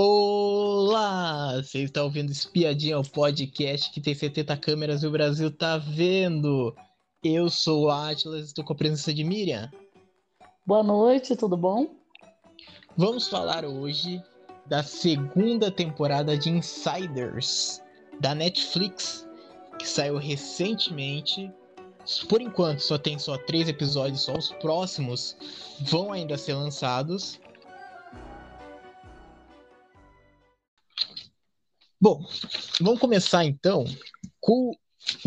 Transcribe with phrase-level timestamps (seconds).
[0.00, 1.54] Olá!
[1.56, 6.72] Você está ouvindo Espiadinha, o podcast que tem 70 câmeras e o Brasil tá vendo.
[7.20, 9.68] Eu sou o Atlas, estou com a presença de Miriam.
[10.64, 11.96] Boa noite, tudo bom?
[12.96, 14.22] Vamos falar hoje
[14.66, 17.82] da segunda temporada de Insiders
[18.20, 19.28] da Netflix,
[19.80, 21.50] que saiu recentemente.
[22.28, 25.36] Por enquanto só tem só três episódios, só os próximos
[25.80, 27.40] vão ainda ser lançados.
[32.00, 32.24] Bom,
[32.80, 33.84] vamos começar então
[34.40, 34.72] com,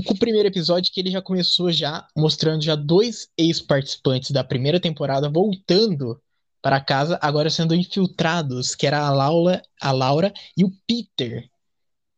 [0.05, 4.79] com, o primeiro episódio que ele já começou já mostrando já dois ex-participantes da primeira
[4.79, 6.21] temporada voltando
[6.61, 11.49] para casa, agora sendo infiltrados, que era a Laura, a Laura e o Peter.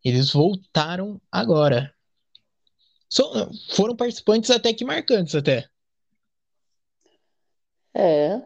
[0.03, 1.91] Eles voltaram agora.
[3.09, 3.23] So,
[3.71, 5.67] foram participantes até que marcantes até.
[7.91, 8.39] É.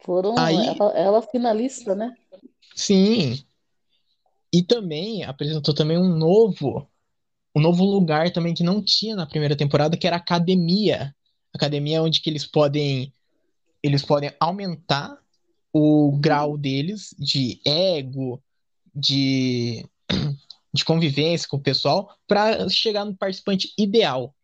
[0.00, 2.14] Foram Aí, ela, ela finalista, né?
[2.74, 3.42] Sim.
[4.52, 6.88] E também apresentou também um novo
[7.54, 11.14] um novo lugar também que não tinha na primeira temporada, que era a academia.
[11.52, 13.12] Academia onde que eles podem
[13.82, 15.18] eles podem aumentar
[15.72, 18.42] o grau deles de ego,
[18.94, 19.86] de,
[20.72, 24.34] de convivência com o pessoal, para chegar no participante ideal.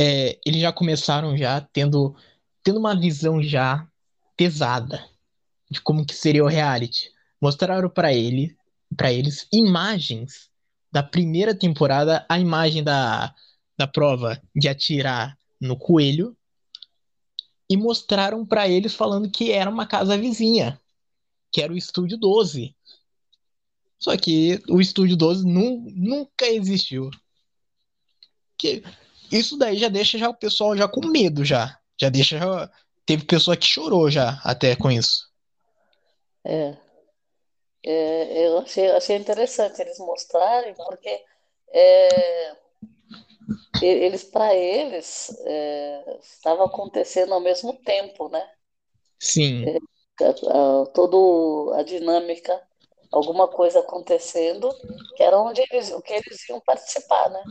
[0.00, 2.16] É, eles já começaram já tendo,
[2.62, 3.86] tendo uma visão já
[4.36, 5.04] pesada
[5.70, 7.10] de como que seria o reality.
[7.40, 8.56] Mostraram para ele
[8.96, 10.50] para eles imagens
[10.90, 13.34] da primeira temporada, a imagem da,
[13.76, 16.36] da prova de atirar no coelho,
[17.68, 20.80] e mostraram para eles falando que era uma casa vizinha,
[21.52, 22.74] que era o Estúdio 12.
[23.98, 27.10] Só que o Estúdio 12 nu nunca existiu.
[28.56, 28.82] Que
[29.30, 31.78] isso daí já deixa já o pessoal já com medo já.
[32.00, 32.70] Já deixa já...
[33.04, 35.28] teve pessoa que chorou já até com isso.
[36.46, 36.87] É.
[37.84, 41.24] É, eu achei, achei interessante eles mostrarem, porque
[41.72, 42.56] é,
[43.80, 48.44] eles, para eles, é, estava acontecendo ao mesmo tempo, né?
[49.18, 49.64] Sim.
[49.66, 49.78] É,
[50.92, 52.60] toda a dinâmica,
[53.12, 54.68] alguma coisa acontecendo,
[55.16, 57.42] que era onde eles, que eles iam participar, né?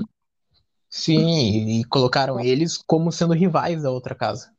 [0.89, 4.51] Sim, e colocaram eles como sendo rivais da outra casa.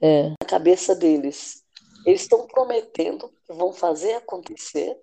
[0.00, 1.64] É, na cabeça deles.
[2.06, 4.96] Eles estão prometendo que vão fazer acontecer,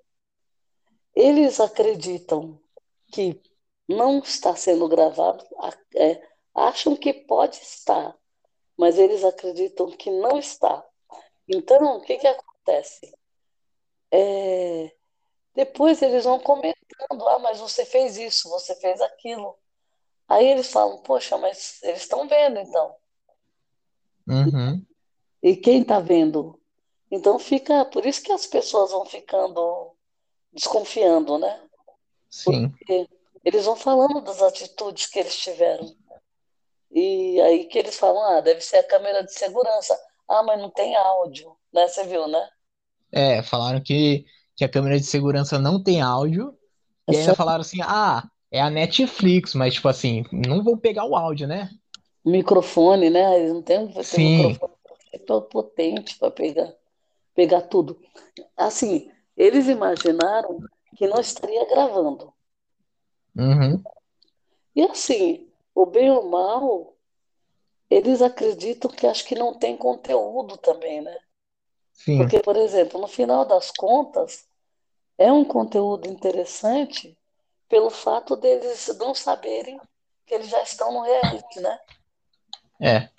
[1.16, 2.60] eles acreditam
[3.12, 3.42] que
[3.88, 5.46] não está sendo gravado,
[5.96, 6.22] é,
[6.54, 8.16] acham que pode estar,
[8.78, 10.84] mas eles acreditam que não está.
[11.48, 13.14] Então, o que, que acontece?
[14.12, 14.92] É,
[15.54, 19.56] depois eles vão comentando: ah, mas você fez isso, você fez aquilo.
[20.28, 22.96] Aí eles falam: poxa, mas eles estão vendo então.
[24.28, 24.86] Uhum.
[25.42, 26.60] E quem está vendo?
[27.10, 27.86] Então fica.
[27.86, 29.95] Por isso que as pessoas vão ficando
[30.56, 31.60] desconfiando, né?
[32.30, 32.70] Sim.
[32.70, 33.08] Porque
[33.44, 35.94] eles vão falando das atitudes que eles tiveram.
[36.92, 40.00] E aí que eles falam, ah, deve ser a câmera de segurança.
[40.28, 41.88] Ah, mas não tem áudio, né?
[41.88, 42.50] Você viu, né?
[43.12, 46.58] É, falaram que, que a câmera de segurança não tem áudio.
[47.08, 47.36] É e só...
[47.36, 51.70] falaram assim, ah, é a Netflix, mas tipo assim, não vou pegar o áudio, né?
[52.24, 53.40] Microfone, né?
[53.40, 54.48] Eles não tem, Sim.
[54.48, 54.76] microfone
[55.50, 56.74] potente para pegar,
[57.34, 58.00] pegar tudo.
[58.58, 60.60] Assim, eles imaginaram
[60.96, 62.34] que não estaria gravando.
[63.36, 63.84] Uhum.
[64.76, 66.96] E assim, o bem ou mal,
[67.90, 71.18] eles acreditam que acho que não tem conteúdo também, né?
[71.94, 72.18] Sim.
[72.18, 74.48] Porque, por exemplo, no final das contas,
[75.18, 77.18] é um conteúdo interessante
[77.68, 79.80] pelo fato deles não saberem
[80.26, 81.80] que eles já estão no reality, né?
[82.82, 83.10] É.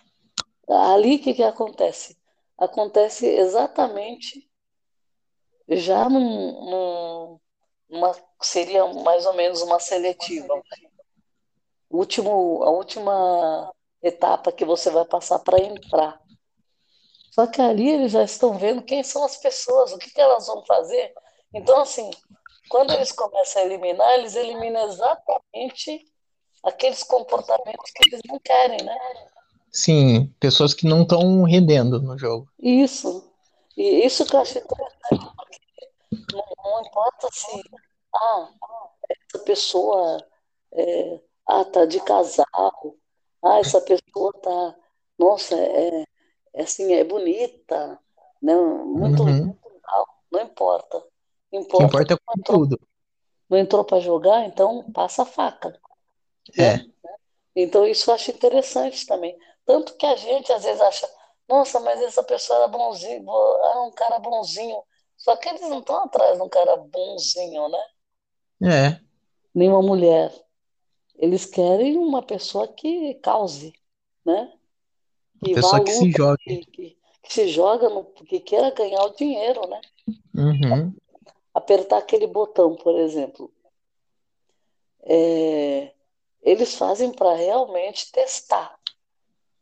[0.68, 2.16] Ali o que, que acontece?
[2.58, 4.45] Acontece exatamente
[5.68, 7.40] já num, num,
[7.88, 10.62] numa, seria mais ou menos uma seletiva.
[11.90, 13.72] Último, a última
[14.02, 16.20] etapa que você vai passar para entrar.
[17.30, 20.46] Só que ali eles já estão vendo quem são as pessoas, o que, que elas
[20.46, 21.12] vão fazer.
[21.52, 22.10] Então, assim,
[22.68, 26.04] quando eles começam a eliminar, eles eliminam exatamente
[26.64, 28.96] aqueles comportamentos que eles não querem, né?
[29.70, 32.48] Sim, pessoas que não estão rendendo no jogo.
[32.58, 33.30] Isso.
[33.76, 35.35] E isso que eu acho interessante,
[36.32, 37.62] não, importa se
[38.14, 38.50] ah,
[39.10, 40.26] essa pessoa
[40.72, 42.96] é, ah, tá de casal,
[43.42, 44.76] ah, essa pessoa tá,
[45.18, 46.04] nossa, é,
[46.54, 48.00] é assim, é bonita,
[48.42, 48.54] né?
[48.56, 49.46] Muito, Uhum.
[49.46, 51.04] muito legal, não importa.
[51.52, 52.78] Importa importa não entrou, conteúdo.
[53.50, 55.80] não entrou para jogar, então passa a faca,
[56.58, 56.74] né?
[56.74, 56.86] É,
[57.56, 59.36] Então isso eu acho interessante também.
[59.64, 61.08] Tanto que a gente às vezes acha,
[61.48, 64.82] nossa, mas essa pessoa era bonzinho, ah, um cara bonzinho.
[65.16, 67.84] Só que eles não estão atrás de um cara bonzinho, né?
[68.62, 69.00] É,
[69.54, 70.32] Nem uma mulher.
[71.16, 73.72] Eles querem uma pessoa que cause,
[74.24, 74.52] né?
[75.44, 76.36] Que pessoa que se joga.
[76.38, 79.80] que, que, que se joga no, que queira ganhar o dinheiro, né?
[80.34, 80.94] Uhum.
[81.54, 83.52] Apertar aquele botão, por exemplo.
[85.02, 85.92] É,
[86.42, 88.78] eles fazem para realmente testar,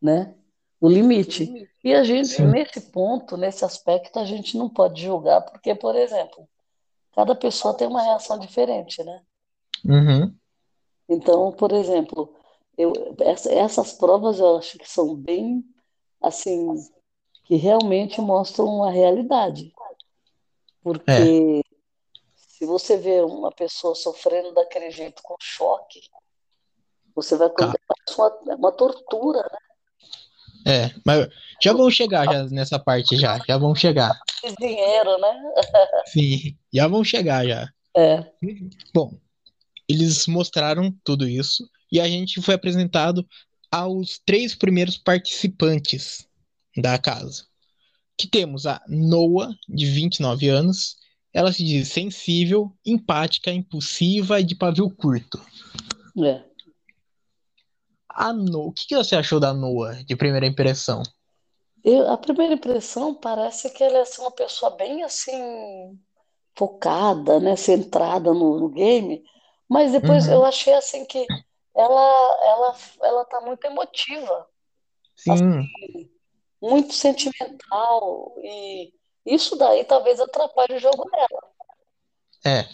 [0.01, 0.35] né?
[0.85, 1.71] O limite.
[1.83, 2.47] E a gente, Sim.
[2.47, 6.47] nesse ponto, nesse aspecto, a gente não pode julgar, porque, por exemplo,
[7.15, 9.23] cada pessoa tem uma reação diferente, né?
[9.83, 10.37] Uhum.
[11.09, 12.35] Então, por exemplo,
[12.77, 15.65] eu, essa- essas provas eu acho que são bem,
[16.21, 16.75] assim,
[17.45, 19.69] que realmente mostram a realidade.
[19.69, 20.03] É,
[20.83, 21.65] Porque
[22.37, 26.03] se você vê uma pessoa sofrendo daquele jeito com choque,
[27.15, 29.59] você vai parece uma, é uma tortura, né?
[30.67, 31.29] É, mas
[31.63, 34.19] já vão chegar já nessa parte já, já vão chegar.
[34.59, 35.43] Dinheiro, né?
[36.07, 37.69] Sim, já vão chegar já.
[37.97, 38.25] É,
[38.93, 39.13] Bom,
[39.89, 43.27] eles mostraram tudo isso e a gente foi apresentado
[43.71, 46.27] aos três primeiros participantes
[46.77, 47.45] da casa.
[48.17, 50.97] Que temos a Noah, de 29 anos.
[51.33, 55.41] Ela se diz sensível, empática, impulsiva e de pavio curto.
[56.25, 56.54] é.
[58.17, 61.03] A Noah, o que que você achou da Noah de primeira impressão?
[61.85, 65.99] Eu, a primeira impressão parece que ela é assim, uma pessoa bem assim
[66.57, 69.25] focada, né, centrada no, no game,
[69.69, 71.33] mas depois eu Uhum, achei assim que
[71.77, 72.01] ela
[72.47, 74.49] ela ela tá muito emotiva,
[75.15, 76.11] sim, assim,
[76.61, 78.93] muito sentimental e
[79.27, 81.55] isso daí talvez atrapalhe o jogo dela.
[82.45, 82.65] é,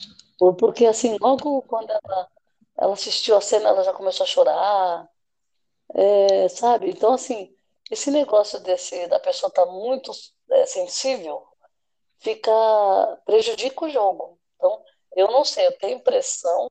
[0.58, 2.28] Porque assim, logo quando ela,
[2.78, 5.08] ela assistiu a cena, ela já começou a chorar,
[5.94, 6.90] é, sabe?
[6.90, 7.54] Então assim,
[7.90, 10.12] esse negócio desse da pessoa estar muito
[10.50, 11.42] é, sensível
[12.20, 12.50] fica
[13.24, 14.38] prejudica o jogo.
[14.56, 14.82] Então,
[15.16, 16.68] eu não sei, eu tenho a impressão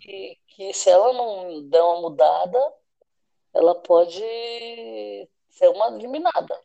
[0.00, 2.58] que, que se ela não der uma mudada,
[3.54, 4.20] ela pode
[5.50, 6.60] ser uma eliminada.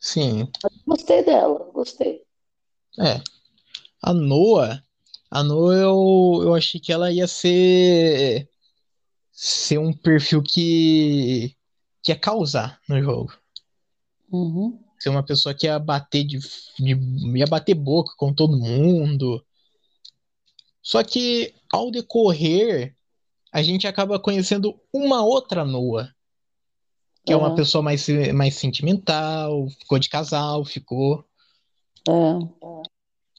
[0.00, 0.50] sim,
[0.86, 2.26] Gostei dela, gostei.
[2.98, 3.20] é.
[4.02, 4.82] A Noah,
[5.30, 8.49] a Noah eu, eu achei que ela ia ser
[9.42, 11.56] ser um perfil que
[12.02, 13.32] que ia causar no jogo.
[14.32, 14.78] Uhum.
[15.00, 16.38] Ser uma pessoa que ia bater de,
[16.78, 19.44] de- ia bater boca com todo mundo.
[20.82, 22.94] Só que ao decorrer,
[23.52, 26.14] a gente acaba conhecendo uma outra Noah,
[27.24, 31.24] que é uma É, pessoa mais, mais sentimental, ficou de casal, ficou.
[32.08, 32.60] é,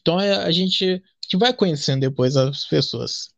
[0.02, 3.34] Então é, a gente, a gente vai conhecendo depois as pessoas.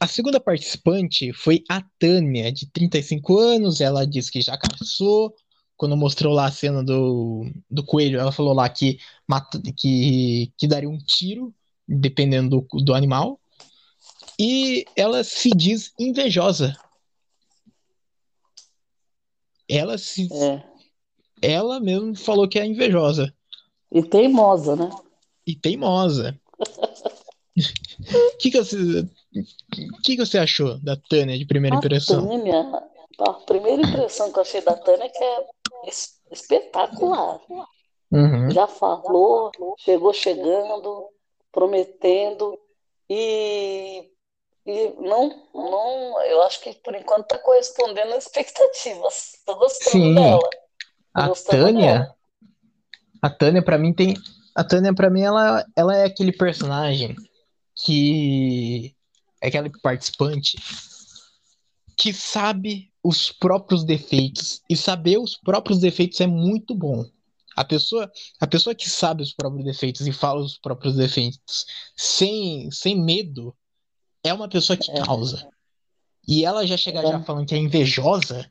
[0.00, 3.80] A segunda participante foi a Tânia, de 35 anos.
[3.80, 5.34] Ela disse que já casou.
[5.76, 8.98] Quando mostrou lá a cena do, do coelho, ela falou lá que,
[9.28, 11.54] mata, que, que daria um tiro,
[11.86, 13.40] dependendo do, do animal.
[14.38, 16.76] E ela se diz invejosa.
[19.68, 20.64] Ela, se, é.
[21.42, 23.34] ela mesmo falou que é invejosa
[23.92, 24.90] E teimosa, né?
[25.48, 26.38] e teimosa.
[26.58, 26.64] O
[28.38, 32.22] que, que, você, que, que você achou da Tânia de primeira A impressão?
[32.22, 32.82] Tânia,
[33.20, 35.46] a primeira impressão que eu achei da Tânia é que é
[35.86, 37.40] es- espetacular.
[38.10, 38.50] Uhum.
[38.50, 41.08] Já falou, chegou chegando,
[41.52, 42.58] prometendo
[43.08, 44.10] e,
[44.66, 49.34] e não, não, eu acho que por enquanto está correspondendo às expectativas.
[49.34, 50.50] Estou gostando Sim, dela,
[51.14, 51.70] tô a gostando dela.
[51.72, 52.14] Tânia,
[53.22, 54.14] a Tânia para mim tem,
[54.54, 57.14] a Tânia para mim ela, ela é aquele personagem
[57.76, 58.94] que
[59.40, 60.56] é aquele participante
[61.96, 67.04] que sabe os próprios defeitos e saber os próprios defeitos é muito bom.
[67.56, 68.08] A pessoa,
[68.40, 71.66] a pessoa que sabe os próprios defeitos e fala os próprios defeitos
[71.96, 73.52] sem, sem medo
[74.22, 75.48] é uma pessoa que É, causa.
[76.26, 78.48] E ela já chega já é, falando que é invejosa,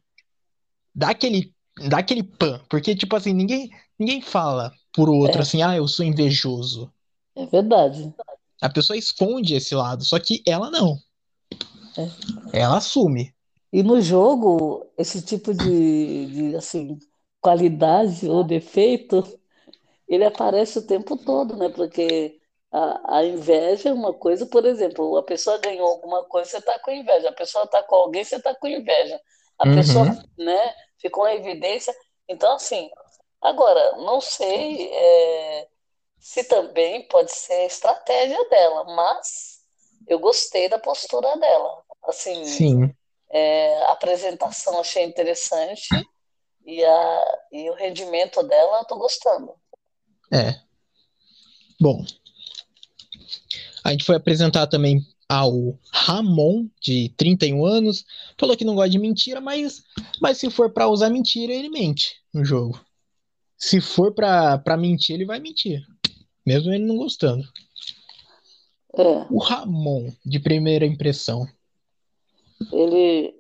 [0.94, 1.54] dá aquele,
[1.88, 5.88] dá aquele pan, porque tipo assim, ninguém, ninguém fala por outro é, assim, ah, eu
[5.88, 6.92] sou invejoso.
[7.36, 8.14] é verdade.
[8.62, 10.98] A pessoa esconde esse lado, só que ela não.
[11.98, 12.60] É.
[12.60, 13.34] Ela assume.
[13.72, 16.98] E no jogo, esse tipo de, de assim,
[17.42, 19.24] qualidade ou defeito,
[20.08, 21.70] ele aparece o tempo todo, né?
[21.70, 22.40] Porque
[22.72, 26.80] a, a inveja é uma coisa, por exemplo, a pessoa ganhou alguma coisa, você está
[26.80, 27.30] com inveja.
[27.30, 29.20] A pessoa está com alguém, você está com inveja.
[29.60, 30.46] A pessoa, Uhum.
[30.46, 31.94] né, ficou em evidência.
[32.30, 32.90] Então, assim,
[33.42, 35.68] agora, não sei, é,
[36.20, 39.62] se também pode ser estratégia dela, mas
[40.08, 41.84] eu gostei da postura dela.
[42.04, 42.96] Assim, Sim.
[43.30, 45.88] é, a apresentação achei interessante
[46.66, 49.54] e, a, e o rendimento dela eu tô gostando.
[50.32, 50.60] É.
[51.80, 52.04] Bom,
[53.84, 58.06] a gente foi apresentar também ao Ramon, de 31 anos.
[58.38, 59.84] Falou que não gosta de mentira, mas,
[60.22, 62.80] mas se for para usar mentira, ele mente no jogo.
[63.58, 65.82] Se for para mentir, ele vai mentir.
[66.48, 67.44] Mesmo ele não gostando.
[68.98, 71.46] É, O Ramon, de primeira impressão.
[72.72, 73.38] ele.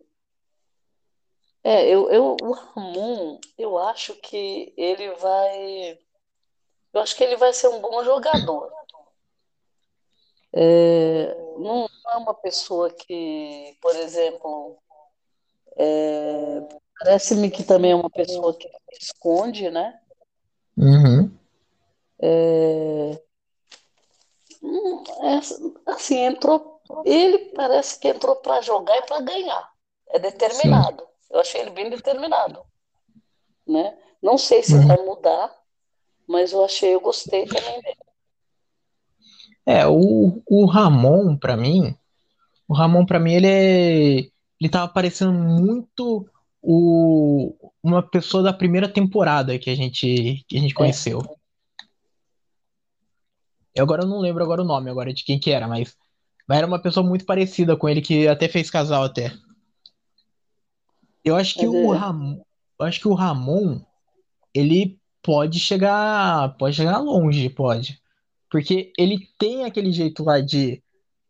[1.63, 5.97] É, eu, eu, o Ramon, eu acho que ele vai.
[6.93, 8.69] Eu acho que ele vai ser um bom jogador.
[10.51, 14.77] É, não é uma pessoa que, por exemplo,
[15.77, 16.59] é,
[16.99, 19.97] parece-me que também é uma pessoa que esconde, né?
[20.75, 21.26] Uhum.
[22.21, 23.21] É,
[24.61, 26.81] hum, é, assim, entrou.
[27.05, 29.69] Ele parece que entrou para jogar e para ganhar.
[30.09, 31.05] É determinado.
[31.29, 32.63] Eu achei ele bem determinado,
[33.67, 33.97] né?
[34.21, 34.87] Não sei se Uhum.
[34.87, 35.53] vai mudar,
[36.27, 37.97] mas eu achei, eu gostei também dele.
[39.65, 41.95] É, o, o Ramon, pra mim,
[42.67, 44.17] o Ramon, pra mim, ele é.
[44.61, 46.27] Ele tava parecendo muito
[46.61, 51.21] o, uma pessoa da primeira temporada que a gente, que a gente É, conheceu.
[53.77, 55.95] Eu agora não lembro agora o nome agora de quem que era, mas,
[56.47, 59.31] mas era uma pessoa muito parecida com ele que até fez casal até.
[61.23, 62.41] Eu acho que mas o é, Ramon,
[62.79, 63.79] eu acho que o Ramon,
[64.51, 68.01] ele pode chegar, pode chegar longe, pode.
[68.49, 70.81] Porque ele tem aquele jeito lá de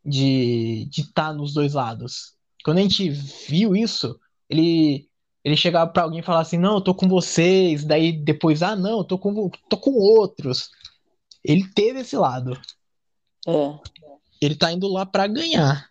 [0.05, 2.33] de de estar nos dois lados.
[2.63, 4.17] Quando a gente viu isso,
[4.49, 5.09] ele
[5.43, 8.75] ele chegava pra alguém e falava assim: "Não, eu tô com vocês", daí depois: "Ah,
[8.75, 10.69] não, eu tô com tô com outros".
[11.47, 12.59] Ele teve esse lado.
[13.47, 13.79] é,
[14.41, 15.89] Ele tá indo lá pra ganhar.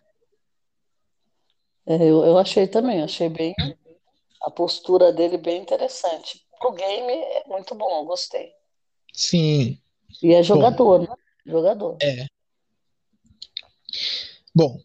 [1.87, 3.55] é, eu, eu achei também, achei bem
[4.43, 6.45] a postura dele bem interessante.
[6.59, 8.51] Pro game é muito bom, eu gostei.
[9.11, 9.79] Sim.
[10.21, 11.15] E é Bom, jogador, né?
[11.43, 11.97] Jogador.
[12.01, 12.27] é.
[14.53, 14.79] Bom,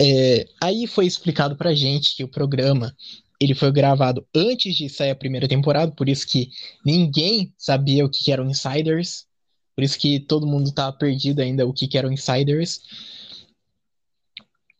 [0.00, 2.94] é, aí foi explicado pra gente que o programa
[3.40, 6.50] ele foi gravado antes de sair a primeira temporada, por isso que
[6.84, 9.26] ninguém sabia o que que eram insiders,
[9.74, 12.82] por isso que todo mundo tá perdido ainda o que que eram insiders.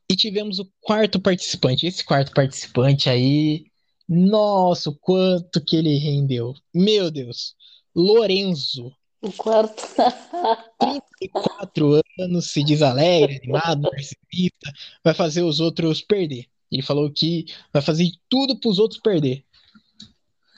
[0.08, 1.86] E tivemos o quarto participante.
[1.86, 3.66] Esse quarto participante aí,
[4.08, 6.54] nossa, o quanto que ele rendeu.
[6.72, 7.54] Meu Deus.
[7.94, 9.82] Lorenzo, O quarto.
[10.78, 14.72] 34 anos, se diz alegre, animado, narcisista,
[15.02, 16.46] vai fazer os outros perder.
[16.70, 19.44] Ele falou que vai fazer tudo para os outros perder.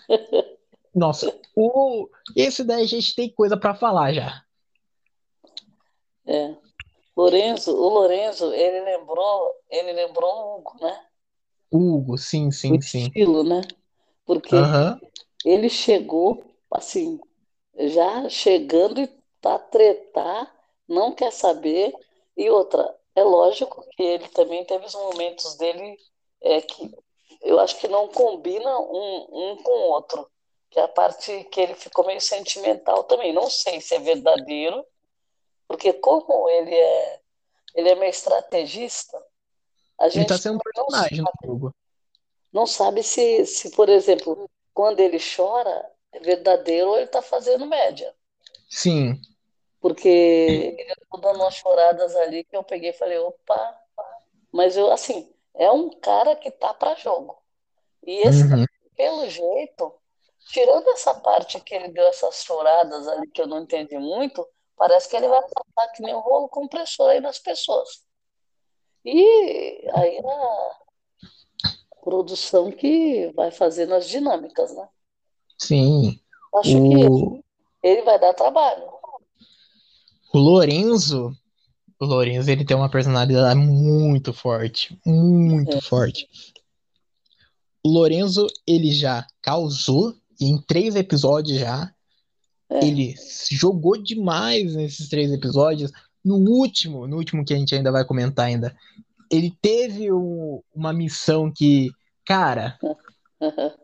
[0.96, 2.08] Nossa, o...
[2.34, 4.42] esse daí a gente tem coisa para falar já.
[6.26, 6.56] É.
[7.14, 11.06] Lorenzo, o Lorenzo, ele lembrou, ele lembrou o Hugo, né?
[11.70, 13.02] Hugo, sim, O sim, sim.
[13.02, 13.60] estilo, né?
[14.24, 14.56] Porque
[15.44, 17.20] ele chegou assim,
[17.76, 19.08] já chegando e
[19.40, 20.50] para tretar,
[20.88, 21.94] não quer saber.
[22.34, 25.98] E outra, é lógico que ele também teve os momentos dele
[26.42, 26.90] é, que
[27.42, 30.26] eu acho que não combina um, um com o outro.
[30.76, 33.32] Que é a parte que ele ficou meio sentimental também.
[33.32, 34.84] Não sei se é verdadeiro,
[35.66, 37.20] porque como ele é,
[37.74, 39.16] ele é meio estrategista,
[39.98, 41.74] a Ele tá gente sendo um não personagem no sabe, jogo.
[42.52, 47.64] não sabe se, se, por exemplo, quando ele chora, é verdadeiro ou ele está fazendo
[47.64, 48.14] média.
[48.68, 49.18] Sim.
[49.80, 53.80] Porque ele andou dando umas choradas ali que eu peguei e falei, opa,
[54.52, 57.42] mas eu, assim, é um cara que tá para jogo.
[58.06, 58.66] E esse, Uhum.
[58.94, 59.94] pelo jeito,
[60.52, 65.08] tirando essa parte que ele deu essas choradas ali que eu não entendi muito, parece
[65.08, 68.04] que ele vai passar que nem um rolo compressor aí nas pessoas.
[69.04, 70.76] E aí a
[72.02, 74.88] produção que vai fazendo as dinâmicas, né?
[75.58, 76.20] Sim.
[76.56, 77.44] Acho que O,
[77.82, 78.84] ele vai dar trabalho.
[80.32, 81.32] o Lorenzo,
[82.00, 86.28] o Lorenzo, ele tem uma personalidade muito forte, muito É, forte.
[87.84, 91.90] O Lorenzo, ele já causou em três episódios já.
[92.70, 93.14] é, Ele
[93.50, 95.90] jogou demais nesses três episódios.
[96.24, 98.76] No último, no último que a gente ainda vai comentar ainda,
[99.30, 101.90] ele teve o- uma missão que,
[102.24, 102.76] cara,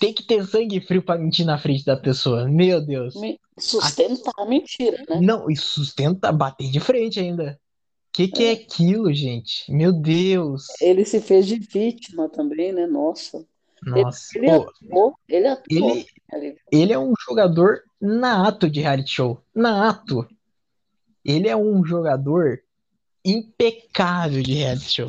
[0.00, 2.48] tem que ter sangue frio pra mentir na frente da pessoa.
[2.48, 3.14] Meu Deus.
[3.16, 5.20] Me sustentar a mentira, né?
[5.20, 7.58] Não, e sustenta bater de frente ainda.
[8.12, 9.70] Que que é aquilo, gente?
[9.70, 10.66] Meu Deus.
[10.80, 12.86] Ele se fez de vítima também, né?
[12.86, 13.44] Nossa.
[13.86, 14.38] Ele, Nossa.
[14.38, 15.96] ele Pô, atuou, ele atuou
[16.32, 19.42] ele, ele é um jogador nato de reality show.
[19.54, 20.26] Nato.
[21.24, 22.62] Ele é um jogador
[23.24, 25.08] impecável de reality show.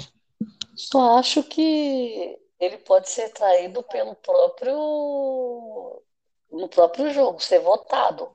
[0.76, 6.02] Só acho que ele pode ser traído pelo próprio
[6.52, 8.30] no próprio jogo, ser votado.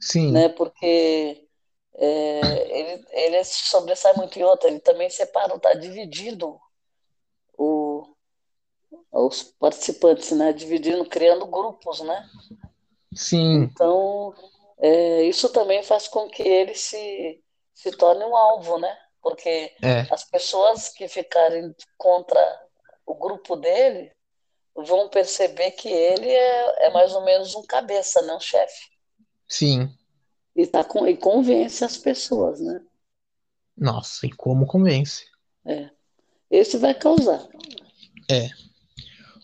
[0.00, 0.32] Sim.
[0.32, 0.48] né?
[0.48, 1.46] Porque
[1.94, 6.60] é, ele, ele sobressai muito em outra, ele também separa, está dividindo o,
[9.10, 10.52] os participantes, né?
[10.52, 12.28] Dividindo, criando grupos, né?
[13.14, 13.64] Sim.
[13.64, 14.34] Então,
[14.78, 17.42] é, isso também faz com que ele se,
[17.74, 18.96] se torne um alvo, né?
[19.20, 20.06] Porque É.
[20.10, 22.40] as pessoas que ficarem contra
[23.06, 24.10] o grupo dele
[24.74, 28.34] vão perceber que ele é, é mais ou menos um cabeça, né?
[28.34, 28.90] Um chefe.
[29.46, 29.94] Sim.
[30.56, 32.80] E, tá com, e convence as pessoas, né?
[33.76, 35.26] Nossa, e como convence?
[35.64, 35.90] É.
[36.50, 37.46] Esse vai causar.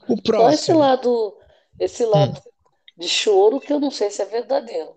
[0.08, 0.78] O Só esse próximo.
[0.78, 1.38] lado,
[1.78, 2.42] esse lado
[2.96, 4.96] de choro que eu não sei se é verdadeiro.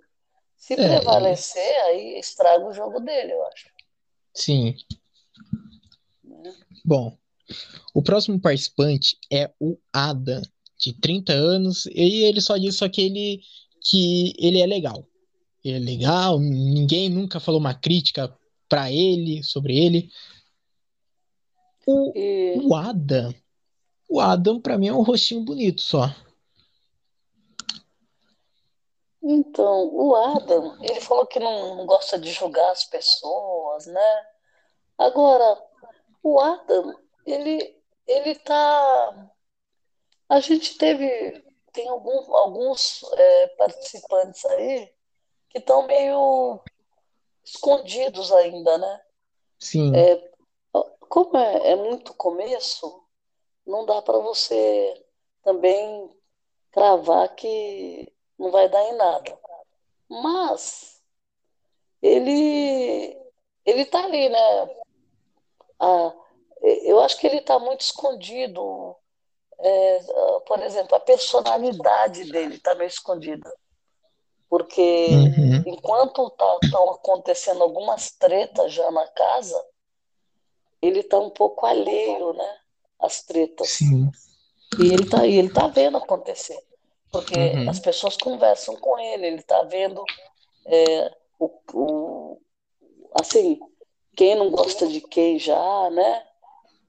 [0.56, 3.70] Se É, prevalecer, aí estraga o jogo dele, eu acho.
[4.34, 4.76] Sim.
[6.24, 6.54] né?
[6.86, 7.18] Bom,
[7.94, 10.42] o próximo participante é o Adam,
[10.78, 13.42] de 30 anos, e ele só diz só que ele,
[13.82, 15.06] que ele é legal.
[15.64, 18.36] Ele é legal, ninguém nunca falou uma crítica
[18.68, 20.10] pra ele, sobre ele.
[21.86, 23.34] O, E o Adam,
[24.12, 26.14] o Adam pra mim é um rostinho bonito só.
[29.24, 34.26] então, o Adam, ele falou que não, não gosta de julgar as pessoas, né?
[34.98, 35.64] Agora,
[36.22, 36.94] o Adam,
[37.26, 39.32] ele, ele tá.
[40.28, 41.46] A gente teve.
[41.72, 44.92] Tem algum, alguns é, participantes aí
[45.50, 46.60] que estão meio
[47.46, 49.02] escondidos ainda, né?
[49.58, 49.94] Sim,
[51.08, 53.01] Como é, é muito começo,
[53.66, 55.06] não dá para você
[55.44, 56.10] também
[56.72, 59.40] cravar que não vai dar em nada.
[60.10, 61.02] Mas
[62.02, 63.18] ele
[63.66, 64.76] ele tá ali, né?
[65.80, 66.14] Ah,
[66.84, 68.96] eu acho que ele está muito escondido.
[69.60, 70.00] É,
[70.48, 73.52] por exemplo, a personalidade dele está meio escondida.
[74.50, 79.66] Porque uhum, enquanto estão acontecendo algumas tretas já na casa,
[80.82, 82.61] ele está um pouco alheio, né?
[83.02, 83.70] Às tretas.
[83.70, 84.12] sim,
[84.80, 86.60] E ele tá, e ele tá vendo acontecer.
[87.12, 87.70] Porque Uhum.
[87.70, 90.04] as pessoas conversam com ele, ele tá vendo
[90.66, 92.42] é, o, o-
[93.16, 93.60] assim,
[94.16, 96.26] quem não gosta de quem já, né?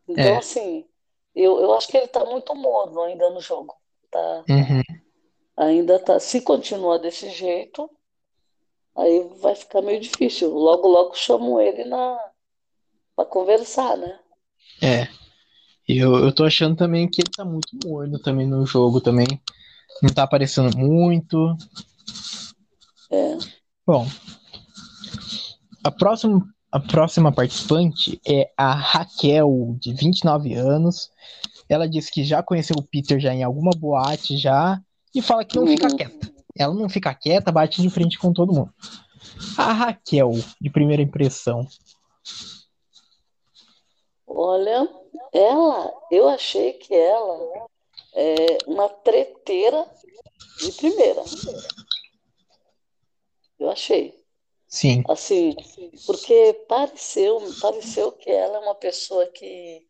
[0.09, 0.39] Então, É.
[0.39, 0.87] assim,
[1.35, 3.75] eu, eu acho que ele tá muito morno ainda no jogo.
[4.11, 4.83] Tá, uhum.
[5.57, 6.21] ainda tá.
[6.21, 7.91] Se continuar desse jeito,
[8.97, 10.51] aí vai ficar meio difícil.
[10.51, 12.19] Logo, logo chamam ele na
[13.17, 14.21] para conversar, né?
[14.83, 15.22] É.
[15.99, 19.27] Eu, eu tô achando também que ele tá muito morno também no jogo também.
[20.03, 21.57] Não tá aparecendo muito.
[23.11, 23.39] É.
[23.87, 24.07] Bom,
[25.85, 31.11] a próxima, a próxima participante é a Raquel, de 29 anos.
[31.69, 34.81] Ela disse que já conheceu o Peter já em alguma boate já
[35.15, 35.97] e fala que não fica Uhum.
[35.97, 36.33] quieta.
[36.57, 38.73] Ela não fica quieta, bate de frente com todo mundo.
[39.57, 41.67] A Raquel, de primeira impressão.
[44.27, 44.89] Olha,
[45.33, 47.69] ela, eu achei que ela
[48.15, 49.89] é uma treteira
[50.61, 51.23] de primeira.
[53.59, 54.21] Eu achei.
[54.69, 55.05] Sim.
[55.09, 55.55] Assim,
[56.07, 59.87] porque pareceu, pareceu que ela é uma pessoa que.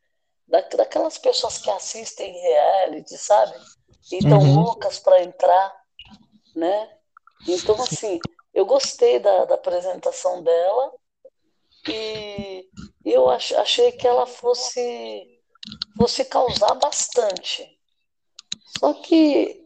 [0.47, 3.55] da- Daquelas pessoas que assistem reality, sabe?
[4.11, 4.55] E estão Uhum.
[4.55, 5.75] loucas para entrar,
[6.55, 6.99] né?
[7.47, 8.21] Então, assim,
[8.55, 10.93] eu gostei da, da apresentação dela
[11.87, 12.69] e
[13.05, 15.32] eu ach- achei que ela fosse,
[15.97, 17.79] fosse causar bastante.
[18.79, 19.63] Só que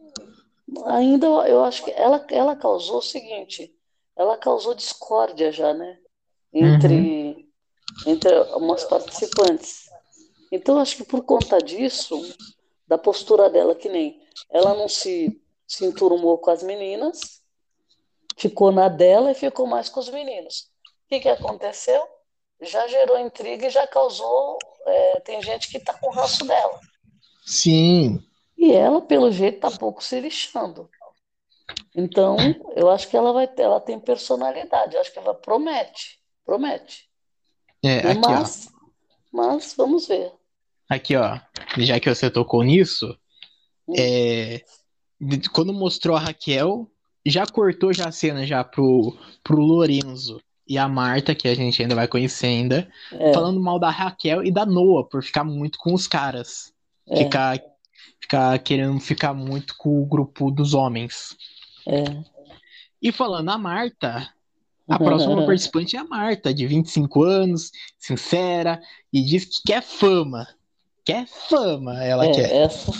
[0.85, 3.73] ainda eu acho que ela, ela causou o seguinte,
[4.15, 5.99] ela causou discórdia já, né?
[6.53, 7.49] Entre,
[8.05, 9.87] entre umas participantes.
[10.51, 12.19] Então, acho que por conta disso,
[12.87, 17.41] da postura dela, que nem ela não se, se enturmou com as meninas,
[18.37, 20.69] ficou na dela e ficou mais com os meninos.
[21.05, 22.01] O que que aconteceu?
[22.61, 24.57] Já gerou intriga e já causou.
[24.85, 26.79] é, tem gente que tá com ranço dela.
[27.45, 28.23] Sim.
[28.57, 30.89] E ela, pelo jeito, tá pouco se lixando.
[31.95, 32.37] Então,
[32.75, 37.09] eu acho que ela vai ter, ela tem personalidade, eu acho que ela promete, promete.
[37.83, 38.29] É, aqui, ó.
[38.31, 38.69] Mas,
[39.31, 40.31] mas vamos ver.
[40.89, 41.39] Aqui, ó.
[41.77, 43.17] Já que você tocou nisso,
[43.87, 43.93] Hum.
[43.97, 44.63] é,
[45.53, 46.89] quando mostrou a Raquel,
[47.25, 51.81] já cortou já a cena já pro, pro Lorenzo e a Marta, que a gente
[51.81, 55.77] ainda vai conhecer ainda, É, falando mal da Raquel e da Noah por ficar muito
[55.77, 56.73] com os caras.
[57.09, 57.59] é, Ficar,
[58.19, 61.35] ficar querendo ficar muito com o grupo dos homens.
[61.87, 62.03] é.
[63.01, 64.27] E falando a Marta,
[64.89, 68.81] a próxima participante é a Marta, de 25 anos, sincera,
[69.13, 70.47] e diz que quer fama.
[71.05, 72.51] Quer fama, ela É, quer.
[72.51, 72.91] essa,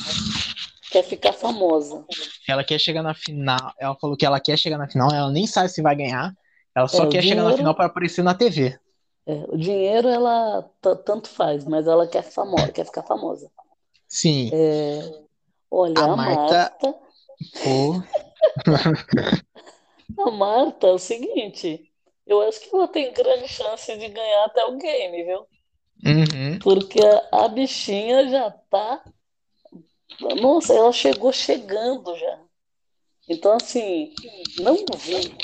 [0.91, 2.05] quer ficar famosa.
[2.47, 3.73] Ela quer chegar na final.
[3.79, 6.31] Ela falou que ela quer chegar na final, ela nem sabe se vai ganhar.
[6.77, 8.79] Ela só É, quer chegar na dinheiro- final para aparecer na TV.
[9.25, 13.51] É, o dinheiro ela tanto faz, mas ela quer famosa, quer ficar famosa.
[14.07, 14.51] Sim.
[14.51, 15.01] É,
[15.71, 16.95] olha, A a Marta- Marta,
[17.61, 18.01] Pô,
[20.19, 21.91] a Marta é o seguinte,
[22.25, 25.47] eu acho que ela tem grande chance de ganhar até o game, viu?
[26.05, 26.59] uhum.
[26.61, 26.99] Porque
[27.31, 29.03] a, bichinha já tá.
[30.41, 32.39] Nossa, ela chegou chegando já.
[33.29, 34.13] Então, assim,
[34.59, 35.37] não vi.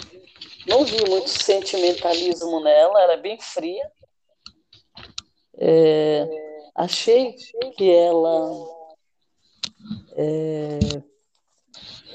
[0.68, 3.92] Não vi muito sentimentalismo nela, ela é bem fria.
[5.56, 6.28] É,
[6.76, 7.36] achei
[7.76, 8.50] que ela
[10.16, 10.80] é,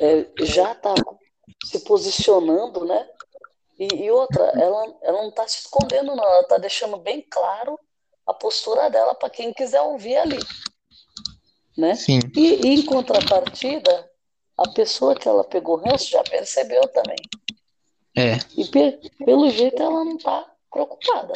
[0.01, 0.95] é, já está
[1.65, 3.09] se posicionando, né?
[3.79, 7.79] E, e outra, ela, ela não está se escondendo, não, ela está deixando bem claro
[8.27, 10.39] a postura dela para quem quiser ouvir ali,
[11.77, 11.95] né?
[11.95, 12.19] Sim.
[12.37, 14.11] E, e em contrapartida,
[14.57, 17.17] a pessoa que ela pegou ranço já percebeu também.
[18.17, 18.39] É.
[18.57, 21.33] E pe- pelo jeito ela não está preocupada.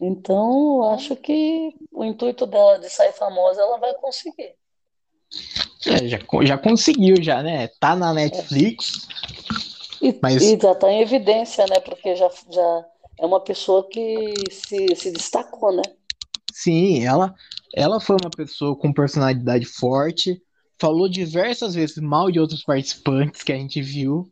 [0.00, 4.54] Então, eu acho que o intuito dela de sair famosa, ela vai conseguir.
[5.86, 7.68] É, já, já conseguiu, já, né?
[7.80, 9.08] Tá na Netflix.
[10.00, 11.80] E, Mas- e já está em evidência, né?
[11.80, 12.86] Porque já, já
[13.18, 15.82] é uma pessoa que se, se destacou, né?
[16.52, 17.34] Sim, ela,
[17.74, 20.40] ela foi uma pessoa com personalidade forte.
[20.78, 24.30] Falou diversas vezes mal de outros participantes que a gente viu.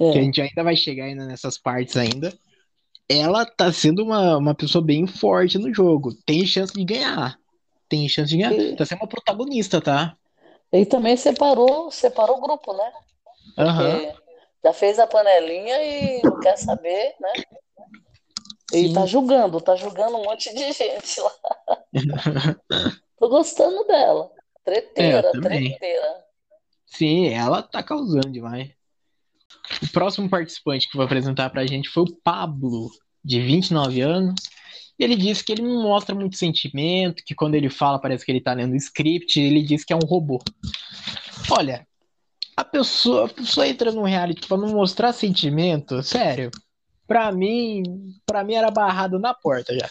[0.00, 0.12] É.
[0.12, 2.32] que a gente ainda vai chegar ainda nessas partes ainda.
[3.08, 6.14] Ela tá sendo uma, uma pessoa bem forte no jogo.
[6.26, 7.38] Tem chance de ganhar.
[7.88, 8.52] Tem chance de ganhar.
[8.52, 10.16] E- Tá sendo uma protagonista, tá?
[10.72, 12.92] E também separou, separou o grupo, né?
[13.56, 13.98] Aham.
[13.98, 14.14] Porque
[14.64, 17.32] já fez a panelinha e não quer saber, né?
[18.72, 18.92] E Sim.
[18.92, 21.32] tá julgando, tá julgando um monte de gente lá.
[23.18, 24.30] Tô gostando dela.
[24.64, 25.70] Treteira, É, também.
[25.70, 26.24] treteira.
[26.86, 28.70] Sim, ela tá causando demais.
[29.82, 32.90] O próximo participante que vai apresentar pra gente foi o Pablo,
[33.24, 34.40] de 29 anos.
[34.98, 38.32] E ele disse que ele não mostra muito sentimento, que quando ele fala parece que
[38.32, 40.40] ele tá lendo script, ele diz que é um robô.
[41.50, 41.86] Olha,
[42.56, 46.50] a pessoa, a pessoa entra num reality pra não mostrar sentimento, sério.
[47.06, 47.82] Pra mim,
[48.26, 49.88] para mim era barrado na porta já.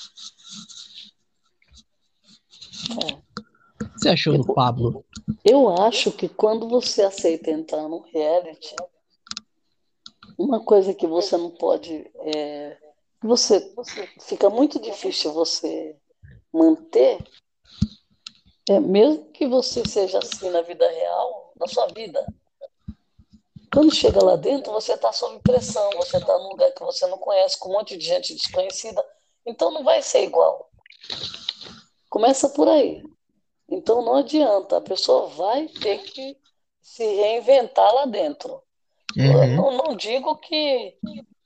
[2.91, 5.05] O que você achou do Pablo?
[5.43, 8.75] Eu acho que quando você aceita entrar num reality,
[10.37, 12.09] uma coisa que você não pode.
[12.17, 12.77] É,
[13.21, 13.73] você,
[14.21, 15.95] fica muito difícil você
[16.53, 17.17] manter,
[18.69, 22.25] é mesmo que você seja assim na vida real, na sua vida.
[23.73, 27.17] Quando chega lá dentro, você está sob pressão, você está num lugar que você não
[27.17, 29.03] conhece, com um monte de gente desconhecida,
[29.45, 30.69] então não vai ser igual.
[32.09, 33.03] Começa por aí.
[33.69, 36.37] Então não adianta, a pessoa vai ter que
[36.81, 38.63] se reinventar lá dentro.
[39.15, 39.55] Uhum.
[39.55, 40.97] não, não digo que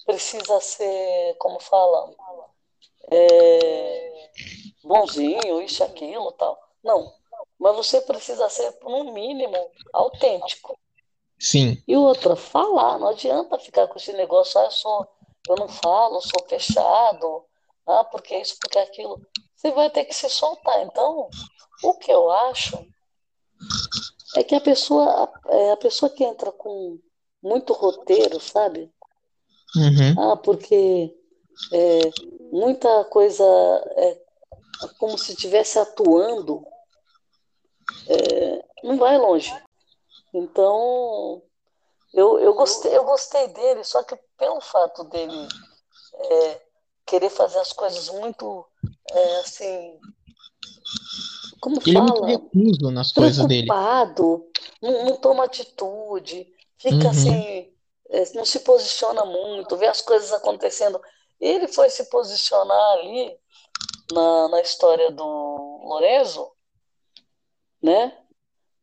[0.06, 2.16] precisa ser, como falam,
[3.12, 4.30] é,
[4.84, 6.58] bonzinho, isso, aquilo, tal.
[6.84, 7.14] Não.
[7.60, 9.56] Mas você precisa ser, no mínimo,
[9.94, 10.78] autêntico.
[11.40, 13.00] Sim, E outra, falar.
[13.00, 15.08] Não adianta ficar com esse negócio, ah, eu sou,
[15.50, 17.46] eu não falo, sou fechado,
[17.88, 19.20] ah, porque isso, porque aquilo.
[19.56, 20.84] Você vai ter que se soltar.
[20.84, 21.30] Então,
[21.84, 22.78] o que eu acho
[24.36, 27.00] é que a pessoa, é, a pessoa que entra com
[27.42, 28.92] muito roteiro, sabe?
[29.76, 30.32] uhum.
[30.32, 31.16] Ah, porque
[31.74, 32.00] é,
[32.52, 33.44] muita coisa
[33.98, 34.22] é
[34.98, 36.66] como se estivesse atuando,
[38.08, 39.54] é, não vai longe.
[40.34, 41.42] Então,
[42.14, 45.48] eu, eu gostei, eu gostei dele, só que pelo fato dele
[46.16, 46.62] é,
[47.06, 48.66] querer fazer as coisas muito
[49.12, 50.00] é, assim,
[51.60, 52.28] como Ele é muito fala?
[52.28, 53.68] recuso nas coisas dele.
[53.68, 54.50] preocupado,
[54.82, 57.10] não, não toma atitude, fica Uhum.
[57.10, 57.74] assim,
[58.10, 61.00] é, não se posiciona muito, vê as coisas acontecendo.
[61.40, 63.38] Ele foi se posicionar ali
[64.12, 65.24] na, na história do
[65.84, 66.52] Lorenzo,
[67.82, 68.18] né?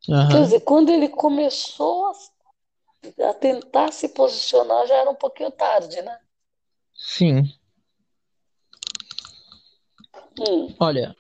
[0.06, 0.42] Quer Aham.
[0.42, 6.18] dizer, quando ele começou a, a tentar se posicionar, já era um pouquinho tarde, né?
[6.94, 7.42] Sim.
[10.40, 11.14] Hum, Olha,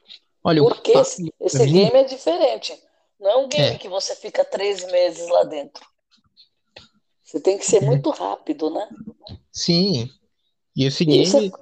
[0.44, 2.82] olha, o porque Pa- esse, esse game é diferente.
[3.18, 3.78] Não é um game É.
[3.78, 5.84] que você fica três meses lá dentro.
[7.28, 8.88] Você tem que ser muito rápido, né?
[9.52, 10.08] Sim.
[10.74, 11.52] E esse isso é- game,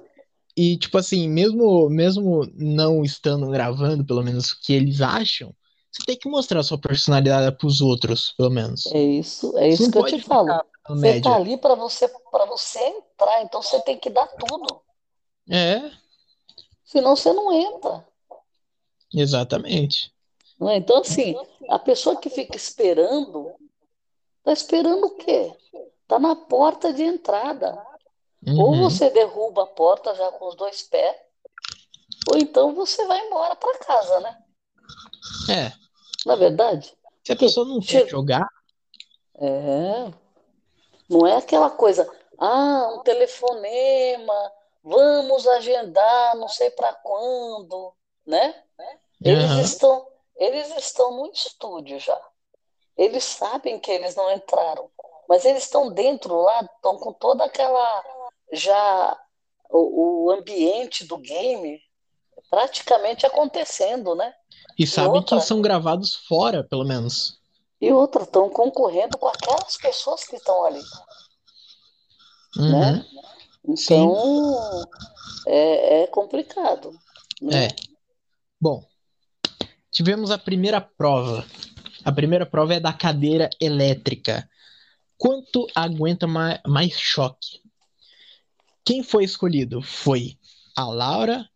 [0.55, 5.53] e tipo assim, mesmo, mesmo não estando gravando, pelo menos o que eles acham,
[5.91, 8.85] você tem que mostrar sua personalidade pros outros, pelo menos.
[8.87, 10.47] É isso, é isso que eu te falo.
[10.87, 11.21] Você média.
[11.23, 14.81] tá ali para você para você entrar, então você tem que dar tudo.
[15.49, 15.91] É,
[16.85, 18.07] Senão você não entra.
[19.13, 20.13] exatamente.
[20.57, 20.77] Não é?
[20.77, 21.35] Então, assim,
[21.69, 23.51] a pessoa que fica esperando,
[24.47, 25.53] está esperando o quê?
[26.03, 27.85] Está na porta de entrada.
[28.45, 28.89] Ou Uhum.
[28.89, 31.15] você derruba a porta já com os dois pés,
[32.31, 34.37] ou então você vai embora para casa, né?
[35.49, 35.71] É.
[36.25, 38.47] Na verdade, Se a pessoa não quer Chega- jogar,
[39.39, 40.11] é.
[41.09, 44.51] Não é aquela coisa, ah, um telefonema,
[44.83, 47.93] vamos agendar, não sei para quando,
[48.25, 48.63] né?
[49.21, 49.61] Eles Aham.
[49.61, 50.07] estão,
[50.37, 52.19] eles estão no estúdio já.
[52.97, 54.89] Eles sabem que eles não entraram,
[55.29, 58.03] mas eles estão dentro lá, estão com toda aquela
[58.51, 59.19] já
[59.69, 61.79] o, o ambiente do game
[62.49, 64.33] praticamente acontecendo, né?
[64.77, 65.37] e sabem outra?
[65.37, 67.39] que são gravados fora, pelo menos.
[67.81, 70.81] E outra, estão concorrendo com aquelas pessoas que estão ali,
[72.55, 73.05] né?
[73.63, 73.73] Uhum.
[73.73, 74.87] Então
[75.47, 76.91] é, é complicado,
[77.41, 77.65] né?
[77.65, 77.67] É.
[78.59, 78.83] Bom,
[79.91, 81.45] tivemos a primeira prova.
[82.07, 84.49] A primeira prova é da cadeira elétrica.
[85.17, 87.61] Quanto aguenta ma- mais choque?
[88.85, 89.81] Quem foi escolhido?
[89.81, 90.37] Foi
[90.73, 91.49] a Laura,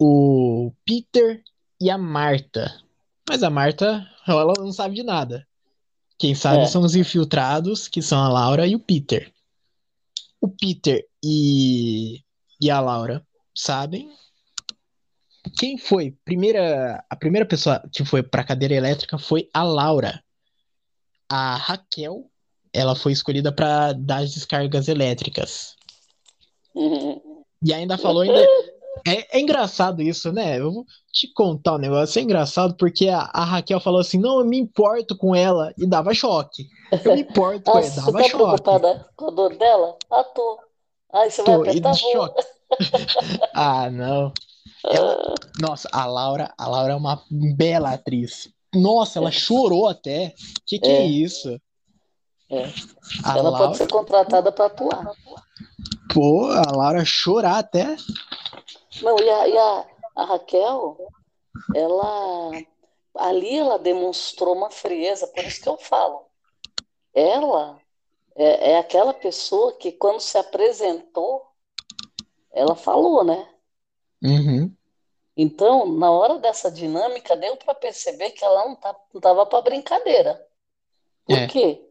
[0.00, 1.44] o Peter
[1.78, 2.80] e a Marta.
[3.28, 5.46] Mas a Marta, ela não sabe de nada.
[6.18, 6.66] Quem sabe É.
[6.66, 9.30] são os infiltrados, que são a Laura e o Peter.
[10.40, 12.22] O Peter e,
[12.58, 13.22] e a Laura
[13.54, 14.10] sabem.
[15.56, 16.14] Quem foi?
[16.24, 20.22] Primeira, a primeira pessoa que foi para a cadeira elétrica foi a Laura.
[21.28, 22.30] A Raquel,
[22.72, 25.76] ela foi escolhida para dar as descargas elétricas.
[27.62, 28.40] E ainda falou ainda.
[29.06, 30.58] É, é engraçado isso, né?
[30.58, 32.18] Eu vou te contar um negócio.
[32.18, 35.86] É engraçado porque a, a Raquel falou assim: não, eu me importo com ela e
[35.86, 36.68] dava choque.
[37.04, 38.36] Eu me importo com ela, você dava tá choque.
[38.36, 39.96] preocupada com a dor dela?
[40.10, 40.60] Ah, tô.
[41.12, 42.12] Aí você vai Tô, e apertar, vou.
[42.12, 42.46] choque.
[43.54, 44.32] ah, não.
[45.60, 48.48] Nossa, a Laura, a Laura é uma bela atriz.
[48.74, 50.34] Nossa, ela chorou até.
[50.66, 51.06] Que que é, É.
[51.06, 51.60] isso?
[52.50, 52.62] É.
[53.24, 55.12] Ela Laura, pode ser contratada para atuar.
[56.12, 57.96] pô, a Laura chorar até.
[59.02, 60.96] Não, e a, e a, a Raquel,
[61.74, 62.50] ela
[63.18, 66.26] ali ela demonstrou uma frieza, por isso que eu falo.
[67.14, 67.78] Ela
[68.36, 71.42] é, é aquela pessoa que quando se apresentou,
[72.52, 73.48] ela falou, né?
[74.22, 74.74] Uhum.
[75.36, 79.60] Então, na hora dessa dinâmica, deu para perceber que ela não tá, não estava para
[79.60, 80.46] brincadeira.
[81.26, 81.46] Por É.
[81.46, 81.82] quê?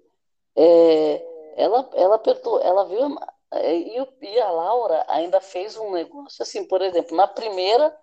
[0.55, 1.25] É,
[1.57, 3.15] ela, ela apertou, ela viu,
[3.51, 7.95] é, e, e a Laura ainda fez um negócio assim, por exemplo, na primeira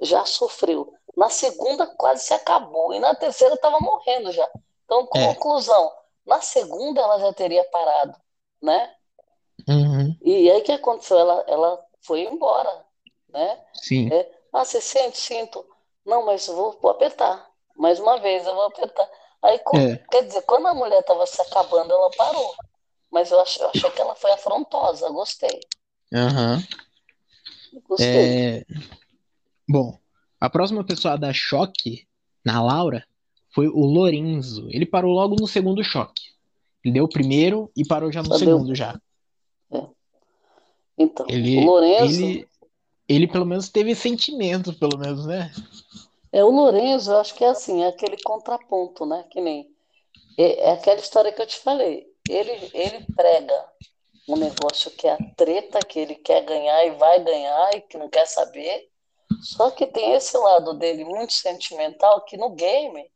[0.00, 4.48] já sofreu, na segunda quase se acabou, e na terceira estava morrendo já.
[4.84, 5.26] Então, É.
[5.34, 5.92] conclusão,
[6.26, 8.18] na segunda ela já teria parado,
[8.60, 8.94] né?
[9.68, 10.16] Uhum.
[10.22, 11.18] E aí o que aconteceu?
[11.18, 12.84] Ela, ela foi embora,
[13.34, 13.58] né?
[13.74, 14.08] Sim.
[14.10, 15.18] É, ah, você sente?
[15.18, 15.64] Sinto.
[16.06, 17.46] Não, mas vou, vou apertar.
[17.76, 19.06] Mais uma vez, eu vou apertar.
[19.42, 19.96] Aí, É.
[20.10, 22.54] quer dizer, quando a mulher estava se acabando, ela parou.
[23.10, 25.08] Mas eu achei, eu achei que ela foi afrontosa.
[25.10, 25.60] Gostei.
[26.12, 26.62] Aham.
[27.88, 28.58] Gostei.
[28.60, 28.64] É,
[29.68, 29.98] Bom,
[30.40, 32.06] a próxima pessoa a dar choque
[32.44, 33.04] na Laura
[33.52, 34.68] foi o Lorenzo.
[34.70, 36.22] Ele parou logo no segundo choque.
[36.84, 38.98] Ele deu o primeiro e parou já no Só deu- segundo já.
[40.96, 42.48] Então, Ele, o Lorenzo, ele,
[43.08, 45.50] ele pelo menos teve sentimento, pelo menos, né?
[46.34, 49.24] é o Lorenzo, eu acho que é assim, é aquele contraponto, né?
[49.30, 49.70] Que nem
[50.36, 52.08] é, é aquela história que eu te falei.
[52.28, 53.54] Ele, ele prega
[54.28, 57.96] um negócio que é a treta, que ele quer ganhar e vai ganhar e que
[57.96, 58.88] não quer saber.
[59.42, 63.08] Só que tem esse lado dele muito sentimental que no game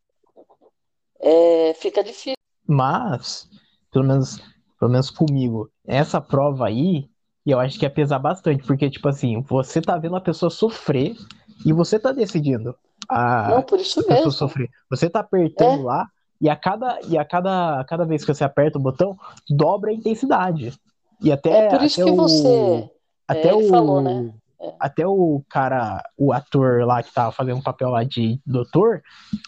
[1.19, 2.35] é, fica difícil.
[2.65, 3.49] Mas,
[3.91, 4.39] pelo menos,
[4.79, 7.11] pelo menos comigo, essa prova aí,
[7.51, 11.17] eu acho que ia pesar bastante, porque, tipo assim, você tá vendo a pessoa sofrer
[11.65, 12.75] e você tá decidindo
[13.09, 14.69] a, Não, por isso a pessoa sofrer.
[14.91, 15.85] Você tá apertando É.
[15.85, 16.09] lá
[16.41, 19.17] e a cada, e a cada, a cada vez que você aperta o botão,
[19.49, 20.73] dobra a intensidade.
[21.21, 22.91] E até, É por isso até que o, você.
[23.27, 24.33] até é, o, falou, né?
[24.61, 24.75] É.
[24.81, 29.03] até o cara, o ator lá que tava fazendo um papel lá de doutor,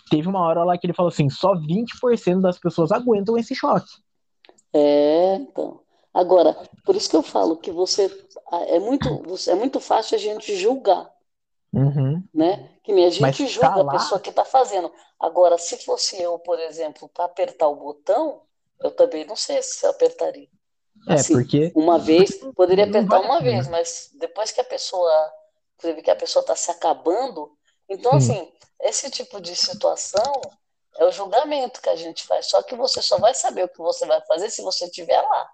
[0.09, 3.91] teve uma hora lá que ele falou assim, só 20% das pessoas aguentam esse choque.
[4.73, 5.80] É, então.
[6.13, 8.07] Agora, por isso que eu falo que você
[8.69, 9.09] é muito,
[9.49, 11.11] é muito fácil a gente julgar,
[11.73, 12.23] Uhum.
[12.35, 12.69] né?
[12.83, 14.93] Que nem a Mas gente tá julga a lá- pessoa que está fazendo.
[15.19, 18.43] Agora, se fosse eu, por exemplo, para apertar o botão,
[18.81, 20.49] eu também não sei se eu apertaria.
[21.09, 25.33] É, Assim, porque Uma vez, poderia apertar a uma vez, mas depois que a pessoa,
[25.83, 27.57] vê que a pessoa está se acabando,
[27.89, 28.17] então Sim.
[28.19, 30.33] assim, esse tipo de situação
[30.97, 32.47] é o julgamento que a gente faz.
[32.47, 35.51] Só que você só vai saber o que você vai fazer se você estiver lá,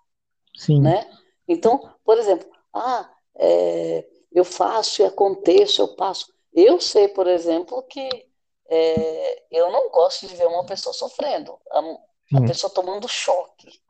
[0.56, 1.10] sim, né?
[1.48, 6.32] Então, por exemplo, ah, é, eu faço e aconteço, eu passo.
[6.52, 8.08] Eu sei, por exemplo, que
[8.68, 11.80] é, eu não gosto de ver uma pessoa sofrendo, a,
[12.38, 13.80] a pessoa tomando choque.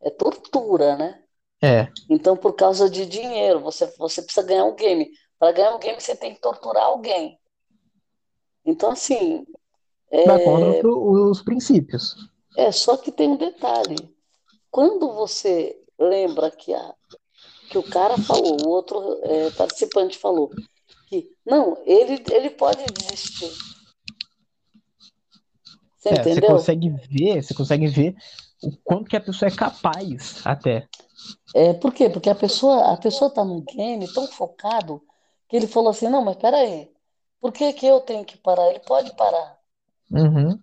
[0.00, 1.22] É tortura, né?
[1.62, 1.88] É.
[2.10, 5.10] Então, por causa de dinheiro, você, você precisa ganhar um game.
[5.38, 7.38] Para ganhar um game, você tem que torturar alguém.
[8.64, 9.46] Então, assim.
[10.10, 10.24] É...
[10.24, 12.16] Vai contra os princípios.
[12.56, 13.96] É, só que tem um detalhe.
[14.70, 16.94] Quando você lembra que, a,
[17.68, 20.50] que o cara falou, o outro é, participante falou,
[21.08, 23.50] que não, ele, ele pode desistir.
[25.98, 26.34] Você é, entendeu?
[26.34, 28.16] Você consegue ver, você consegue ver
[28.62, 30.86] o quanto que a pessoa é capaz até.
[31.54, 32.10] É, por quê?
[32.10, 35.02] Porque a pessoa a pessoa está num game tão focado
[35.48, 36.90] que ele falou assim, não, mas peraí,
[37.40, 38.68] por que que eu tenho que parar?
[38.70, 39.58] Ele pode parar,
[40.10, 40.58] Uhum.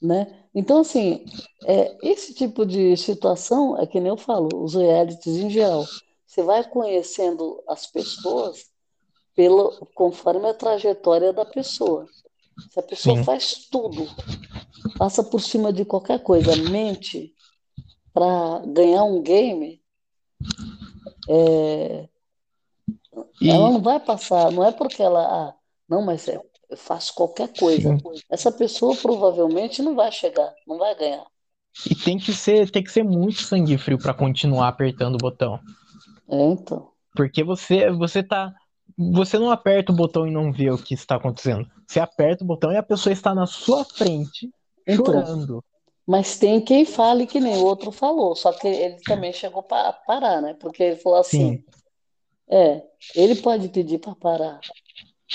[0.00, 0.45] né?
[0.56, 1.22] Então, assim,
[1.66, 5.84] é, esse tipo de situação é que nem eu falo, os realities em geral.
[6.26, 8.64] Você vai conhecendo as pessoas
[9.34, 12.06] pelo, conforme a trajetória da pessoa.
[12.70, 13.24] Se a pessoa Sim.
[13.24, 14.08] faz tudo,
[14.96, 17.34] passa por cima de qualquer coisa, mente
[18.14, 19.78] para ganhar um game,
[21.28, 22.08] é,
[23.42, 25.54] E ela não vai passar, não é porque ela, ah,
[25.86, 26.40] não, mas é,
[26.70, 27.96] eu faço qualquer coisa.
[27.96, 28.02] Sim.
[28.30, 31.24] Essa pessoa provavelmente não vai chegar, não vai ganhar.
[31.90, 35.60] E tem que ser, tem que ser muito sangue frio para continuar apertando o botão.
[36.28, 36.90] É, então.
[37.14, 38.52] Porque você, você tá,
[38.96, 41.66] você não aperta o botão e não vê o que está acontecendo.
[41.86, 44.50] Você aperta o botão e a pessoa está na sua frente,
[44.86, 45.64] Então, chorando.
[46.06, 49.92] mas tem quem fale que nem o outro falou, só que ele também chegou para
[49.92, 50.54] parar, né?
[50.54, 51.64] Porque ele falou assim, Sim.
[52.50, 52.82] é,
[53.14, 54.60] ele pode pedir para parar.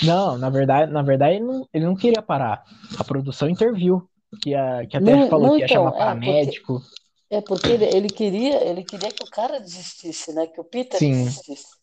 [0.00, 2.64] Não, na verdade, na verdade ele não, ele não queria parar.
[2.98, 4.08] A produção interviu.
[4.40, 6.82] Que, a, que até Não, falou não, que ia então, chamar é, porque, paramédico.
[7.30, 10.46] é porque ele, ele queria, ele queria que o cara desistisse, né?
[10.46, 11.76] Que o Peter Sim, desistisse,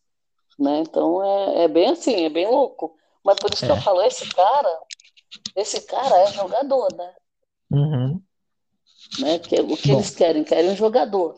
[0.58, 0.80] né?
[0.80, 2.95] Então é, é bem assim, é bem louco.
[3.24, 3.82] Mas por isso que eu é.
[3.82, 4.80] falo, esse cara,
[5.56, 7.13] esse cara é jogador, né?
[7.72, 8.22] Uhum.
[9.19, 9.39] Né?
[9.39, 10.43] Que, o que Bom, eles querem?
[10.43, 11.38] Querem um jogador,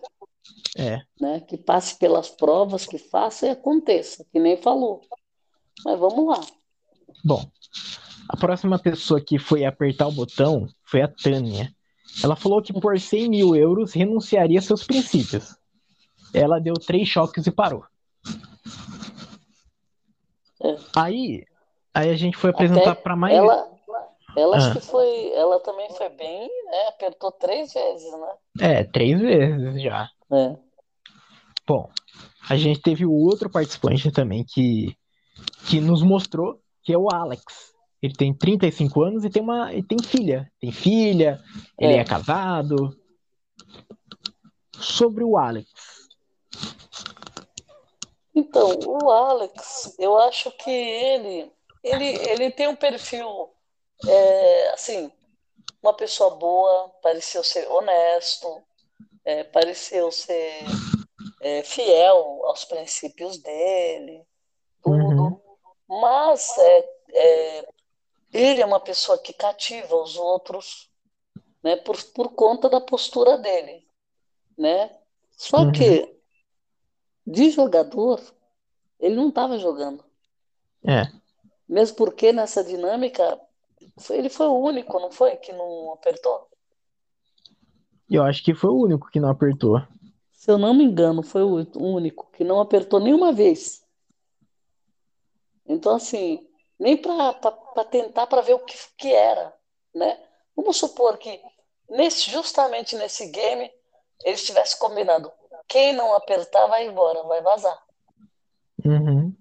[0.78, 1.02] é.
[1.20, 1.42] né?
[1.42, 5.02] Que passe pelas provas, que faça e aconteça, que nem falou.
[5.84, 6.42] Mas vamos lá.
[7.24, 7.50] Bom,
[8.28, 11.74] a próxima pessoa que foi apertar o botão foi a Tânia.
[12.24, 15.56] Ela falou que por 100 mil euros renunciaria a seus princípios.
[16.34, 17.84] Ela deu três choques e parou.
[20.64, 20.78] É.
[20.96, 21.46] Aí,
[21.94, 23.36] aí a gente foi apresentar para mais.
[23.36, 23.70] ela,
[24.38, 26.88] ela acho Ah, que foi, ela também foi bem, né?
[26.90, 28.34] Apertou três vezes, né?
[28.60, 30.10] é, três vezes já.
[30.32, 30.56] É.
[31.68, 31.90] Bom,
[32.50, 34.96] a gente teve o outro participante também que,
[35.68, 37.72] que nos mostrou, que é o Alex.
[38.02, 40.52] Ele tem 35 anos e tem uma, e tem filha.
[40.60, 41.40] Tem filha,
[41.80, 42.04] ele é É.
[42.04, 42.98] casado.
[44.74, 45.70] Sobre o Alex.
[48.34, 51.52] Então, o Alex, eu acho que ele,
[51.84, 53.50] ele, ele tem um perfil,
[54.08, 55.12] é, assim,
[55.84, 58.48] uma pessoa boa, pareceu ser honesto,
[59.26, 60.64] é, pareceu ser
[61.42, 64.24] é, fiel aos princípios dele,
[65.92, 67.68] Mas é, é,
[68.32, 70.90] ele é uma pessoa que cativa os outros,
[71.62, 73.86] né, por, por conta da postura dele,
[74.58, 74.90] né?
[75.32, 76.16] Só uhum, que
[77.28, 78.22] de jogador,
[79.00, 80.02] ele não estava jogando.
[80.88, 81.12] é.
[81.68, 83.40] Mesmo porque nessa dinâmica,
[84.10, 85.36] ele foi o único, não foi?
[85.38, 86.50] Que não apertou?
[88.10, 89.82] Eu acho que foi o único que não apertou.
[90.32, 93.81] Se eu não me engano, foi o único que não apertou nenhuma vez.
[95.66, 96.48] Então, assim,
[96.80, 97.34] nem para
[97.90, 99.54] tentar para ver o que, que era,
[99.94, 100.20] né?
[100.56, 101.40] Vamos supor que
[101.90, 103.72] nesse, justamente nesse game
[104.24, 105.32] eles tivessem combinado.
[105.68, 107.80] Quem não apertar vai embora, vai vazar.
[108.84, 109.34] Uhum,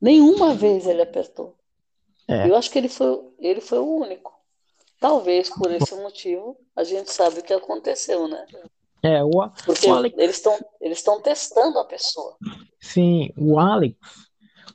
[0.00, 1.54] Nenhuma vez ele apertou.
[2.28, 2.48] é.
[2.48, 4.32] Eu acho que ele foi, ele foi o único.
[5.00, 8.46] Talvez por esse motivo a gente sabe o que aconteceu, né?
[9.02, 9.30] É, o,
[9.66, 12.36] Porque o Alex, eles estão eles estão testando a pessoa.
[12.80, 13.96] sim, o Alex,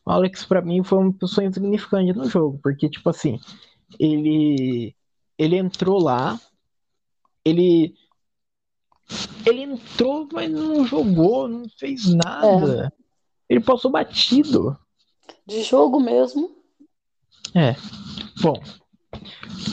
[0.09, 3.39] o Alex pra mim foi uma pessoa insignificante no jogo, porque, tipo assim,
[3.99, 4.95] ele,
[5.37, 6.39] ele entrou lá,
[7.45, 7.93] ele,
[9.45, 12.93] ele entrou, mas não jogou, não fez É, nada.
[13.47, 14.75] Ele passou batido.
[15.45, 16.55] de jogo mesmo.
[17.53, 17.75] É,
[18.41, 18.59] bom,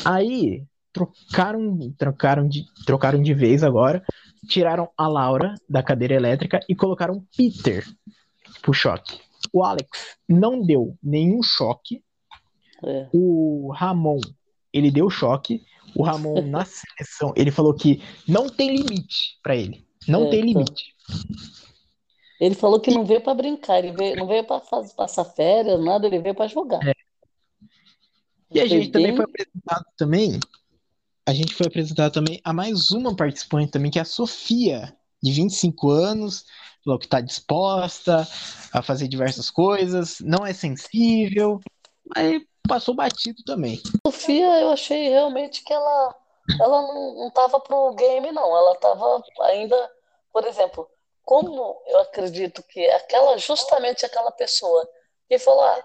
[0.05, 4.05] aí trocaram, trocaram de, trocaram de vez agora,
[4.47, 7.87] tiraram a Laura da cadeira elétrica e colocaram Peter
[8.61, 9.26] pro choque.
[9.53, 9.88] O Alex
[10.28, 12.03] não deu nenhum choque.
[12.84, 14.20] É, O Ramon,
[14.72, 15.62] ele deu choque.
[15.94, 19.86] O Ramon na seleção, ele falou que não tem limite pra ele.
[20.07, 20.62] Não é, tem então.
[20.62, 20.94] limite.
[22.38, 26.07] Ele falou que não veio para brincar, ele veio, não veio para passar férias, nada,
[26.07, 26.86] ele veio para jogar.
[26.86, 26.92] é,
[28.51, 30.40] E a gente também foi apresentado também.
[31.26, 35.32] A gente foi apresentado também a mais uma participante também, que é a Sofia, de
[35.32, 36.44] 25 anos,
[36.87, 38.26] falou que está disposta
[38.72, 41.61] a fazer diversas coisas, não é sensível,
[42.14, 43.82] mas passou batido também.
[44.07, 46.14] Sofia, eu achei realmente que ela,
[46.61, 48.57] ela não, não tava pro game, não.
[48.57, 49.91] Ela tava ainda,
[50.32, 50.89] por exemplo,
[51.24, 54.89] como eu acredito que aquela, justamente aquela pessoa
[55.28, 55.84] que falou, ah,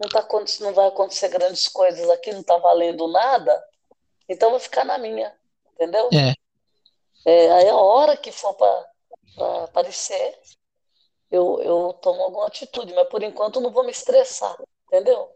[0.00, 0.26] não tá,
[0.60, 3.64] não vai acontecer grandes coisas aqui, não tá valendo nada,
[4.28, 5.32] então vou ficar na minha,
[5.74, 6.08] entendeu?
[6.12, 6.34] É.
[7.24, 8.89] É, aí a hora que for para
[9.64, 10.38] aparecer,
[11.30, 14.56] eu, eu tomo alguma atitude, mas por enquanto eu não vou me estressar,
[14.86, 15.30] entendeu?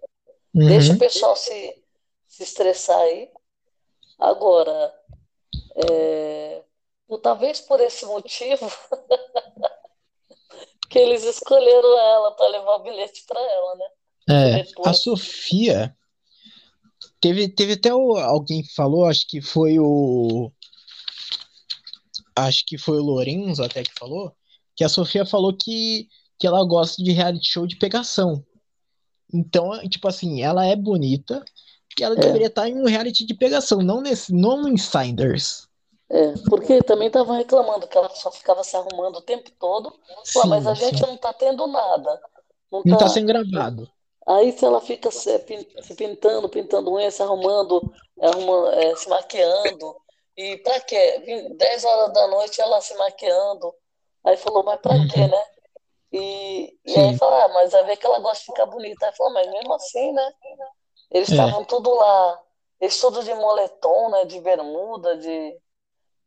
[0.54, 0.96] Deixa Uhum.
[0.96, 1.82] o pessoal se,
[2.28, 3.30] se estressar aí.
[4.18, 4.94] Agora,
[5.76, 6.62] é,
[7.22, 8.66] talvez por esse motivo
[10.90, 13.86] que eles escolheram ela para levar o bilhete para ela, né?
[14.28, 14.90] É, Depois.
[14.90, 15.96] a Sofia
[17.20, 20.50] teve, teve até o- alguém que falou, acho que foi o
[22.36, 24.34] acho que foi o Lorenzo até que falou,
[24.76, 26.08] que a Sofia falou que,
[26.38, 28.44] que ela gosta de reality show de pegação.
[29.32, 31.44] Então, tipo assim, ela é bonita
[31.98, 32.20] e ela É.
[32.20, 35.68] deveria estar em um reality de pegação, não nesse, não no Insiders.
[36.10, 39.92] É, porque também estavam reclamando que ela só ficava se arrumando o tempo todo.
[40.32, 41.06] Pô, mas a Sim, gente sim.
[41.06, 42.20] não tá tendo nada.
[42.70, 43.08] Não Não tá tá.
[43.08, 43.90] sendo gravado.
[44.26, 49.08] Aí se ela fica se, pin- se pintando, pintando unha, se arrumando, arruma, é, se
[49.08, 49.96] maquiando.
[50.36, 51.20] E pra quê?
[51.24, 53.74] Vim- 10 horas da noite ela se maquiando.
[54.24, 55.28] Aí falou, mas pra quê, Uhum.
[55.28, 55.46] né?
[56.12, 59.06] E, e aí fala, ah, mas vai ver que ela gosta de ficar bonita.
[59.06, 60.32] Aí falou, mas mesmo assim, né?
[61.10, 61.30] Eles É.
[61.30, 62.40] estavam tudo lá,
[62.80, 64.24] eles tudo de moletom, né?
[64.26, 65.58] De bermuda, de...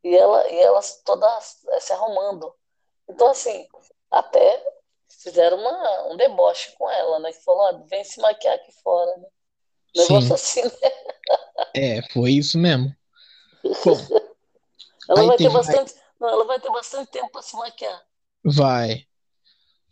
[0.04, 2.54] E ela, e elas todas eh, se arrumando.
[3.08, 3.66] Então, assim,
[4.10, 4.64] até
[5.22, 7.32] fizeram uma, um deboche com ela, né?
[7.32, 9.28] Que falou, ah, vem se maquiar aqui fora, né?
[9.96, 10.36] Negócio Sim.
[10.36, 10.90] assim, né?
[11.74, 12.94] É, foi isso mesmo.
[13.84, 14.20] Bom,
[15.08, 18.02] Ela vai ter teve- bastante, não, ela vai ter bastante tempo para se maquiar.
[18.44, 19.04] vai.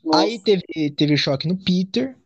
[0.05, 0.25] Nossa.
[0.25, 2.17] Aí teve, teve choque no Peter.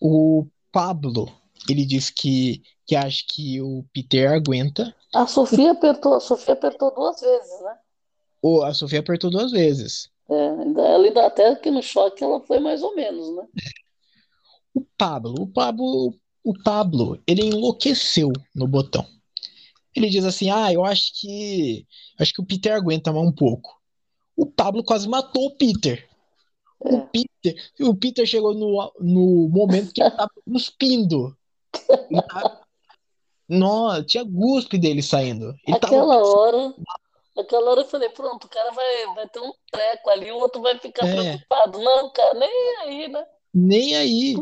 [0.00, 1.30] O Pablo,
[1.68, 4.94] ele disse que, que acha que o Peter aguenta.
[5.14, 7.78] A Sofia apertou, a Sofia apertou duas vezes, né?
[8.42, 10.10] Ou a Sofia apertou duas vezes.
[10.28, 13.46] É, ela ainda até que no choque ela foi mais ou menos, né?
[14.74, 19.06] O Pablo, o Pablo, o Pablo, ele enlouqueceu no botão.
[19.94, 21.86] Ele diz assim: "Ah, eu acho que
[22.18, 23.80] acho que o Peter aguenta mais um pouco".
[24.36, 26.08] O Pablo quase matou o Peter.
[26.78, 27.08] O É.
[27.12, 31.36] Peter, o Peter chegou no, no momento que ele tava cuspindo.
[32.10, 32.60] Ele tava-
[33.48, 35.54] Nossa, tinha guspe dele saindo.
[35.66, 36.74] Ele tava Aquela hora,
[37.36, 40.62] aquela hora eu falei, pronto, o cara vai, vai ter um treco ali, o outro
[40.62, 41.12] vai ficar É.
[41.12, 41.78] preocupado.
[41.80, 43.26] Não, cara, nem aí, né?
[43.52, 44.36] nem aí.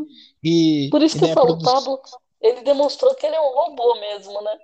[0.45, 2.01] E, Por isso que eu falo, o produ- Pablo,
[2.43, 4.59] ele demonstrou que ele é um robô mesmo, né?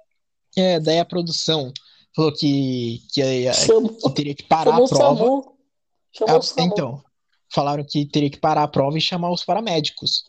[0.57, 1.73] É, daí a produção
[2.15, 3.23] falou que, que,
[4.03, 5.53] que teria que parar a prova.
[6.29, 7.03] Ah, então,
[7.53, 10.25] falaram que teria que parar a prova e chamar os paramédicos.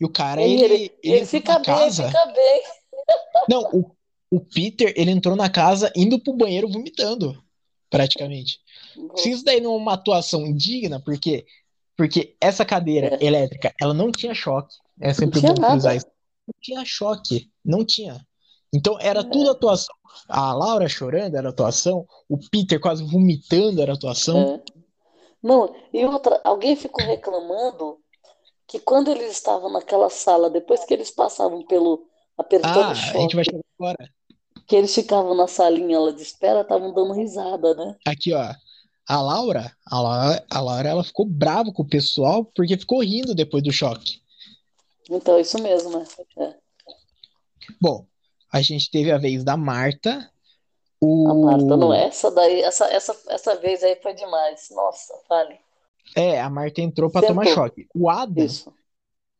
[0.00, 2.08] E o cara, ele, ele, ele ele fica bem, casa.
[2.08, 2.62] fica bem.
[3.48, 3.90] Não, o,
[4.30, 7.40] o Peter, ele entrou na casa indo pro banheiro vomitando,
[7.88, 8.58] praticamente.
[9.16, 11.46] Se isso daí não é uma atuação digna, porque,
[11.96, 13.24] porque essa cadeira É.
[13.24, 14.74] elétrica, ela não tinha choque.
[15.00, 16.06] É sempre bom frisar isso.
[16.46, 18.26] Não tinha choque, não tinha.
[18.72, 19.24] Então era É.
[19.24, 19.94] tudo atuação.
[20.28, 24.38] A Laura chorando era atuação, o Peter quase vomitando era atuação.
[24.38, 24.62] É.
[25.42, 27.98] Não, e outra, alguém ficou reclamando
[28.66, 32.06] que quando eles estavam naquela sala, depois que eles passavam pelo
[32.38, 34.08] apertando Ah, o a gente choque, vai chegar agora.
[34.66, 37.96] que eles ficavam na salinha lá de espera, estavam dando risada, né?
[38.06, 38.54] Aqui, ó.
[39.08, 43.34] A Laura, a Laura, a Laura, ela ficou brava com o pessoal porque ficou rindo
[43.34, 44.22] depois do choque.
[45.10, 46.04] Então, isso mesmo, né?
[46.38, 46.54] É.
[47.80, 48.06] Bom,
[48.52, 50.10] a gente teve a vez da Marta.
[50.20, 51.44] A O...
[51.46, 54.68] Marta, não, essa daí, essa, essa, essa vez aí foi demais.
[54.70, 55.58] Nossa, fale.
[56.14, 57.36] É, a Marta entrou pra Sentou.
[57.36, 57.86] tomar choque.
[57.94, 58.72] O Adam, Isso.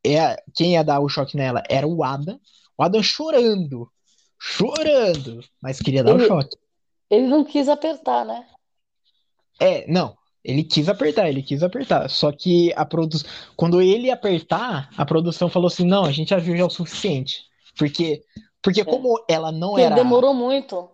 [0.07, 2.41] é, quem ia dar o choque nela era o Adam.
[2.79, 3.89] O Adam chorando,
[4.41, 6.57] chorando, mas queria dar o Ele- choque.
[7.11, 8.47] Ele não quis apertar, né?
[9.61, 12.09] É, não, ele quis apertar, ele quis apertar.
[12.09, 16.39] Só que a produção, quando ele apertar, a produção falou assim: não, a gente já
[16.39, 17.43] viu já o suficiente.
[17.77, 18.25] Porque,
[18.63, 19.95] porque como ela não Porque era.
[19.95, 20.89] demorou muito.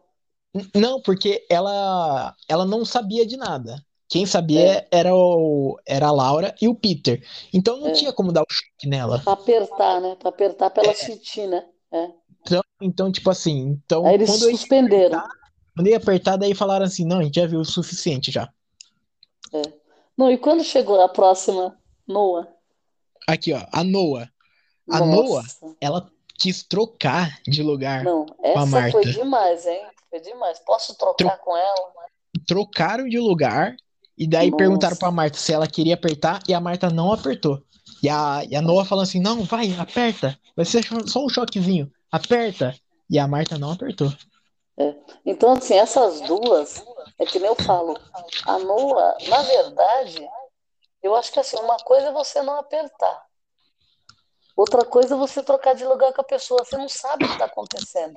[0.74, 3.84] Não, porque ela, ela não sabia de nada.
[4.08, 7.22] Quem sabia era, o, era a Laura e o Peter.
[7.52, 7.92] Então não É.
[7.92, 9.20] tinha como dar o choque nela.
[9.20, 10.16] Pra apertar, né?
[10.18, 11.66] Pra apertar pra ela sentir, né?
[11.92, 12.08] É.
[12.40, 15.18] Então, então, tipo assim, então Aí eles quando suspenderam.
[15.18, 15.36] apertar,
[15.76, 18.48] quando ia apertar, daí falaram assim, não, a gente já viu o suficiente já.
[20.16, 22.48] Não, e quando chegou a próxima, Noah?
[23.26, 24.30] Aqui, ó, a Noah.
[24.90, 25.58] A Nossa.
[25.60, 28.92] Noah, ela quis trocar de lugar Não, com a essa Marta.
[28.92, 29.86] foi demais, hein?
[30.08, 30.58] Foi demais.
[30.60, 31.92] Posso trocar com ela?
[32.46, 33.76] Trocaram de lugar
[34.16, 34.56] e daí Nossa.
[34.56, 37.62] perguntaram pra Marta se ela queria apertar e a Marta não apertou.
[38.02, 40.38] E a, e a Noah falando assim: não, vai, aperta.
[40.56, 41.90] Vai ser só um choquezinho.
[42.10, 42.74] Aperta.
[43.10, 44.12] E a Marta não apertou.
[45.26, 46.84] Então, assim, essas duas,
[47.18, 47.98] é que nem eu falo,
[48.46, 50.28] a Noa, na verdade,
[51.02, 53.27] eu acho que assim, uma coisa é você não apertar.
[54.58, 56.64] Outra coisa é você trocar de lugar com a pessoa.
[56.64, 58.16] Você não sabe o que está acontecendo.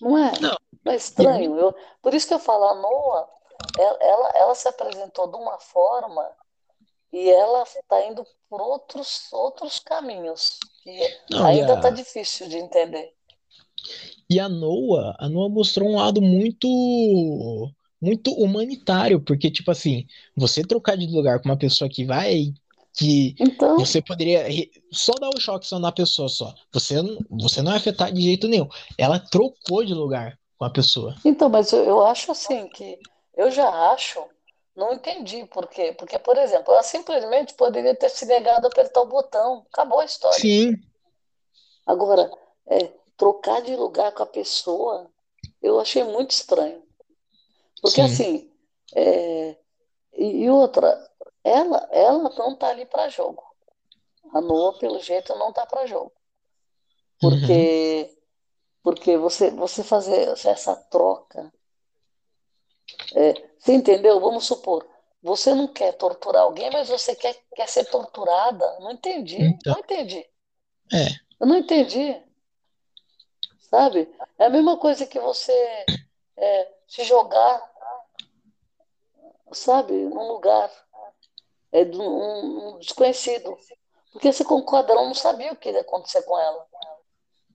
[0.00, 0.32] Não é?
[0.40, 0.56] Não.
[0.84, 1.58] Não é estranho?
[1.58, 3.28] Eu, por isso que eu falo, a Noa,
[3.76, 6.30] ela, ela, ela se apresentou de uma forma
[7.12, 10.60] e ela está indo por outros, outros caminhos.
[10.84, 10.96] Que
[11.28, 13.12] Não, e ainda a- está difícil de entender.
[14.30, 17.68] E a Noah, a Noah mostrou um lado muito
[18.00, 20.06] muito humanitário, porque tipo assim,
[20.36, 22.52] você trocar de lugar com uma pessoa que vai
[22.94, 24.46] que Então, você poderia
[24.92, 26.54] só dar o choque só na pessoa só.
[26.72, 28.68] Você não- você não é afetar de jeito nenhum.
[28.98, 31.14] Ela trocou de lugar com a pessoa.
[31.24, 32.98] Então, mas eu, eu acho assim que
[33.36, 34.22] eu já acho,
[34.76, 35.94] não entendi por quê.
[35.98, 39.64] Porque, por exemplo, ela simplesmente poderia ter se negado a apertar o botão.
[39.72, 40.38] Acabou a história.
[40.38, 40.74] Sim,
[41.86, 42.30] Agora,
[42.66, 45.10] é, trocar de lugar com a pessoa,
[45.60, 46.82] eu achei muito estranho.
[47.80, 48.02] Porque Sim.
[48.02, 48.50] assim,
[48.94, 49.56] é,
[50.16, 51.10] e outra,
[51.44, 53.42] ela, ela não tá ali para jogo.
[54.32, 56.12] A Noa, pelo jeito, não tá para jogo.
[57.20, 58.16] Porque,
[58.82, 61.52] porque você, você fazer essa troca,
[63.14, 64.20] é, você entendeu?
[64.20, 64.86] Vamos supor,
[65.22, 68.78] você não quer torturar alguém, mas você quer, quer ser torturada.
[68.80, 69.74] Não entendi, Então.
[69.74, 70.28] não entendi.
[70.92, 71.06] É.
[71.40, 72.20] Eu não entendi.
[73.60, 74.12] Sabe?
[74.38, 75.52] É a mesma coisa que você
[76.36, 77.72] é, se jogar,
[79.52, 80.70] sabe, num lugar
[81.72, 83.56] é, de um, um desconhecido.
[84.12, 86.66] Porque você concorda, ela não sabia o que ia acontecer com ela.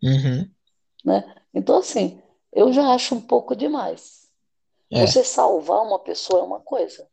[0.03, 0.49] Uhum.
[1.05, 1.35] né?
[1.53, 4.27] Então, assim, eu já acho um pouco demais.
[4.91, 5.05] É.
[5.05, 7.07] Você salvar uma pessoa é uma coisa.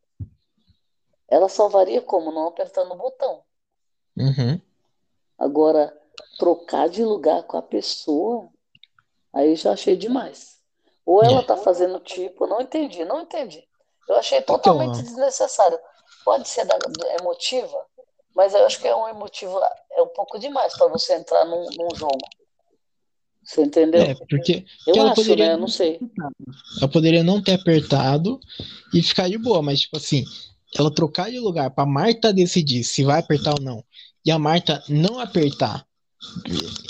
[1.28, 2.30] Ela salvaria como?
[2.30, 3.42] Não apertando o botão.
[4.16, 4.60] Uhum.
[5.38, 5.98] Agora,
[6.38, 8.48] trocar de lugar com a pessoa,
[9.32, 10.58] aí já achei demais.
[11.04, 11.44] Ou ela É.
[11.44, 13.66] tá fazendo tipo, não entendi, não entendi.
[14.08, 15.78] Eu achei totalmente Então, desnecessário.
[16.24, 16.78] Pode ser da,
[17.20, 17.76] emotiva,
[18.34, 19.60] mas eu acho que é um emotivo,
[19.92, 22.18] é um pouco demais para você entrar num, num jogo.
[23.44, 24.00] Você entendeu?
[24.00, 25.52] É, porque, Eu porque acho, poderia né?
[25.52, 26.00] Eu não sei.
[26.80, 28.40] Ela poderia não ter apertado
[28.92, 30.24] e ficar de boa, mas tipo assim,
[30.76, 33.84] ela trocar de lugar pra Marta decidir se vai apertar ou não,
[34.24, 35.86] e a Marta não apertar.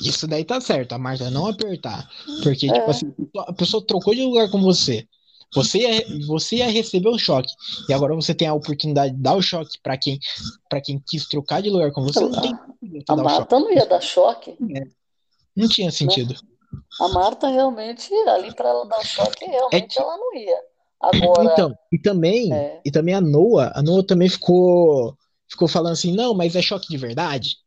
[0.00, 2.08] Isso daí tá certo, a Marta não apertar.
[2.42, 2.72] Porque, É.
[2.72, 5.08] tipo assim, a pessoa trocou de lugar com você.
[5.54, 7.52] Você ia, você ia receber o choque.
[7.88, 10.18] E agora você tem a oportunidade de dar o choque pra quem,
[10.68, 12.20] pra quem quis trocar de lugar com você.
[12.20, 12.52] Não tem
[13.08, 13.16] A.
[13.16, 14.56] Marta não ia dar choque.
[15.56, 16.34] Não tinha sentido.
[17.00, 20.58] A Marta realmente, ali para ela dar o choque, realmente que- ela não ia.
[21.00, 22.80] Agora, Então, e também, É.
[22.84, 25.16] e também a Noah, a Noah também ficou,
[25.48, 27.58] ficou falando assim, não, mas é choque de verdade.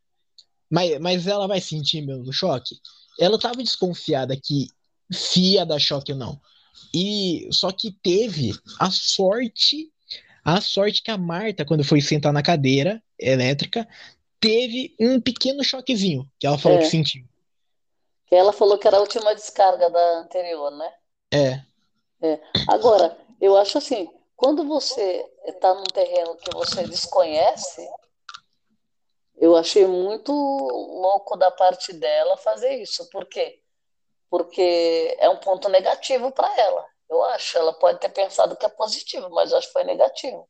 [0.70, 2.76] Mas, mas ela vai sentir mesmo o choque.
[3.18, 4.68] Ela tava desconfiada que
[5.10, 6.38] se ia dar choque ou não.
[6.94, 9.92] E só que teve a sorte,
[10.44, 13.86] a sorte que a Marta, quando foi sentar na cadeira elétrica,
[14.40, 16.80] teve um pequeno choquezinho que ela falou É.
[16.80, 17.24] que sentiu.
[18.26, 20.92] que ela falou que era a última descarga da anterior, né?
[21.32, 21.62] É,
[22.68, 27.88] Agora, eu acho assim, quando você está num terreno que você desconhece,
[29.36, 33.08] eu achei muito louco da parte dela fazer isso.
[33.10, 33.60] Por quê?
[34.30, 36.84] Porque é um ponto negativo para ela.
[37.08, 37.56] Eu acho.
[37.56, 40.48] Ela pode ter pensado que é positivo, mas eu acho que foi negativo.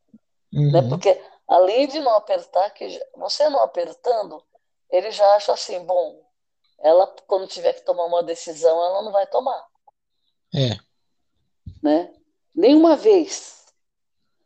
[0.52, 0.80] né?
[0.80, 4.44] uhum, Porque além de não apertar, que você não apertando,
[4.90, 6.22] ele já acha assim, bom,
[6.78, 9.66] ela quando tiver que tomar uma decisão, ela não vai tomar,
[10.54, 10.78] é,
[11.82, 12.14] né?
[12.54, 13.66] Nenhuma vez.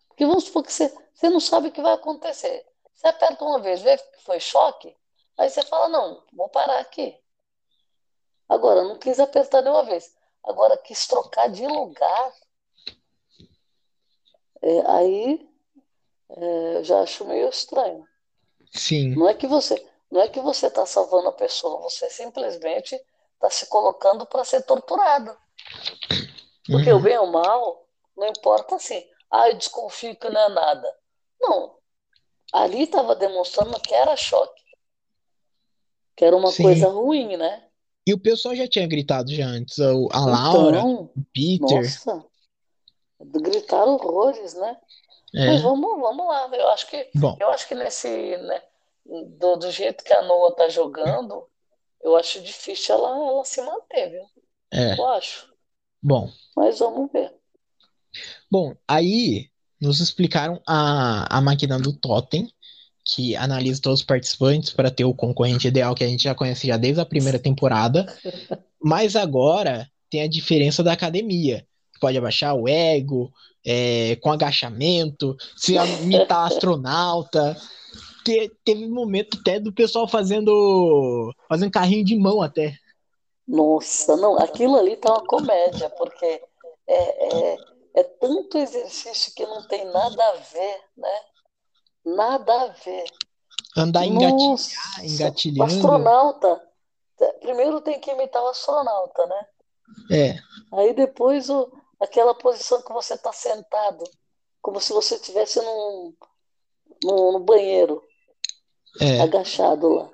[0.08, 2.66] Porque vamos supor que você, você não sabe o que vai acontecer.
[2.94, 4.96] Você aperta uma vez, vê que foi choque,
[5.36, 7.18] aí você fala, não, vou parar aqui.
[8.52, 10.14] Agora, não quis apertar nenhuma vez.
[10.44, 12.34] Agora, quis trocar de lugar.
[14.60, 15.48] É, aí
[16.28, 18.06] é, eu já acho meio estranho.
[18.74, 22.94] sim, Não é que você, não é que você está salvando a pessoa, você simplesmente
[23.36, 25.34] está se colocando para ser torturado.
[26.66, 30.48] Porque o uhum, bem ou mal, não importa assim, ah, eu desconfio que não é
[30.50, 30.98] nada.
[31.40, 31.78] Não.
[32.52, 34.62] Ali estava demonstrando que era choque,
[36.14, 36.64] que era uma Sim.
[36.64, 37.71] coisa ruim, né?
[38.06, 42.24] E o pessoal já tinha gritado já antes, a Laura, Então, o Peter, nossa,
[43.20, 44.76] gritaram horrores, né?
[45.34, 46.48] é, Mas vamos, vamos lá.
[46.52, 48.62] Eu acho que bom, Eu acho que nesse, né,
[49.04, 51.46] do, do jeito que a Noah tá jogando,
[52.02, 54.24] eu acho difícil ela, ela se manter, viu?
[54.72, 55.52] É, Eu acho.
[56.02, 56.28] bom.
[56.56, 57.32] Mas vamos ver.
[58.50, 59.50] Bom, aí
[59.80, 62.52] nos explicaram a, a máquina do Totem,
[63.04, 66.66] que analisa todos os participantes para ter o concorrente ideal que a gente já conhece
[66.66, 68.06] já desde a primeira temporada.
[68.80, 71.66] Mas agora tem a diferença da academia.
[72.00, 73.32] Pode abaixar o ego,
[73.64, 77.56] é, com agachamento, se imitar astronauta.
[78.24, 82.76] Te- teve momento até do pessoal fazendo, fazendo carrinho de mão até.
[83.46, 86.40] Nossa, não, aquilo ali tá uma comédia, porque
[86.86, 87.56] é, é,
[87.96, 91.31] é tanto exercício que não tem nada a ver, né?
[92.04, 93.04] Nada a ver.
[93.76, 95.64] Andar Nossa, engatilhando.
[95.64, 96.68] astronauta,
[97.16, 99.46] te- primeiro tem que imitar o astronauta, né?
[100.10, 100.38] É,
[100.72, 104.04] Aí depois o, aquela posição que você está sentado,
[104.60, 106.14] como se você estivesse num,
[107.04, 108.02] num, no banheiro,
[109.00, 109.20] é.
[109.20, 110.10] agachado lá.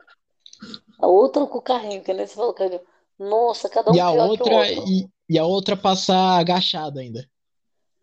[1.01, 2.81] A outra com o carrinho, que nem você falou, carrinho.
[3.19, 4.85] Nossa, cada um E a outra, outro.
[4.89, 7.29] e, e a outra passar agachado ainda.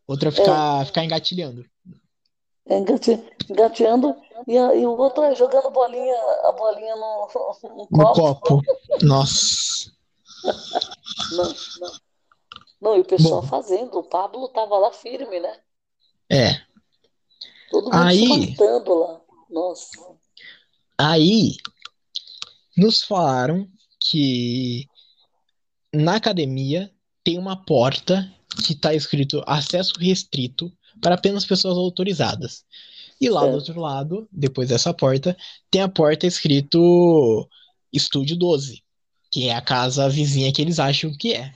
[0.08, 1.66] Outra ficar, ficar engatilhando.
[2.68, 4.16] É, engate- engateando
[4.48, 7.28] e, a- e o outro é jogando bolinha, a bolinha no,
[7.64, 8.40] no No copo.
[8.42, 8.62] copo.
[9.04, 9.92] Nossa.
[11.32, 11.92] Não, não.
[12.82, 13.48] Não, e o pessoal Bom.
[13.48, 13.98] fazendo.
[14.00, 15.60] O Pablo tava lá firme, né?
[16.30, 16.54] É.
[17.72, 19.22] Todo mundo Aí- lá.
[19.50, 20.16] Nossa.
[20.98, 21.56] Aí
[22.78, 23.68] nos falaram
[24.00, 24.88] que
[25.94, 26.92] na academia
[27.24, 28.32] tem uma porta
[28.66, 30.72] que está escrito acesso restrito
[31.02, 32.64] para apenas pessoas autorizadas.
[33.20, 35.38] E lá do outro lado, depois dessa porta,
[35.72, 37.48] tem a porta escrito
[37.92, 38.84] Estúdio 12,
[39.32, 41.54] que é a casa vizinha que eles acham que é.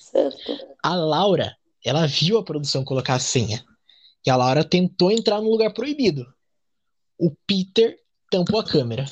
[0.00, 0.58] Certo.
[0.82, 3.64] A Laura, ela viu a produção colocar a senha.
[4.26, 6.26] E a Laura tentou entrar no lugar proibido.
[7.18, 7.96] O Peter
[8.30, 9.06] tampou a câmera.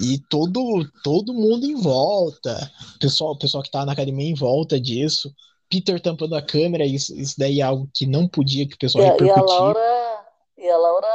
[0.00, 2.72] E todo, todo mundo em volta.
[2.96, 5.34] O pessoal, pessoal que tava na academia em volta disso.
[5.72, 8.78] Peter tampando a câmera, isso, isso daí é algo que não podia que o E
[8.78, 9.44] pessoal a, e a repercutir.
[9.46, 10.26] Laura,
[10.58, 11.06] e a Laura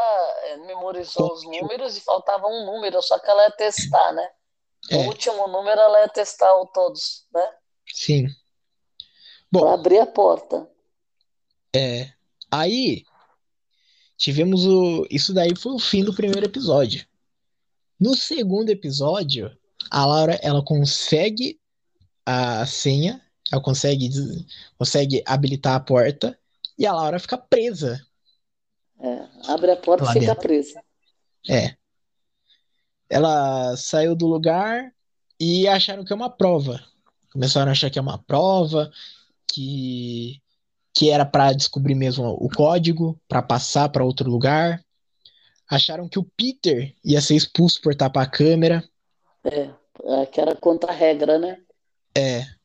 [0.45, 1.61] é, memorizou os Conseguiu.
[1.61, 4.27] números e faltava um número, só que ela ia testar, né?
[4.91, 5.07] O É.
[5.07, 7.47] último número ela ia testar o todos, né?
[7.93, 8.27] Sim.
[9.51, 10.67] Bom, abrir a porta.
[11.75, 12.11] é.
[12.49, 13.03] Aí
[14.17, 15.05] tivemos o.
[15.11, 17.05] Isso daí foi o fim do primeiro episódio.
[17.99, 19.55] No segundo episódio,
[19.91, 21.59] a Laura ela consegue
[22.25, 24.09] a senha, ela consegue,
[24.77, 26.37] consegue habilitar a porta
[26.77, 28.05] e a Laura fica presa.
[28.99, 30.41] É, abre a porta e fica dentro.
[30.41, 30.81] presa.
[31.49, 31.75] É.
[33.09, 34.93] Ela saiu do lugar
[35.39, 36.83] e acharam que é uma prova.
[37.31, 38.91] Começaram a achar que é uma prova,
[39.47, 40.41] que,
[40.93, 44.83] que era para descobrir mesmo o código, para passar para outro lugar.
[45.69, 48.83] Acharam que o Peter ia ser expulso por tapar a câmera.
[49.43, 51.61] É, que era contra a regra, né?
[52.15, 52.56] É.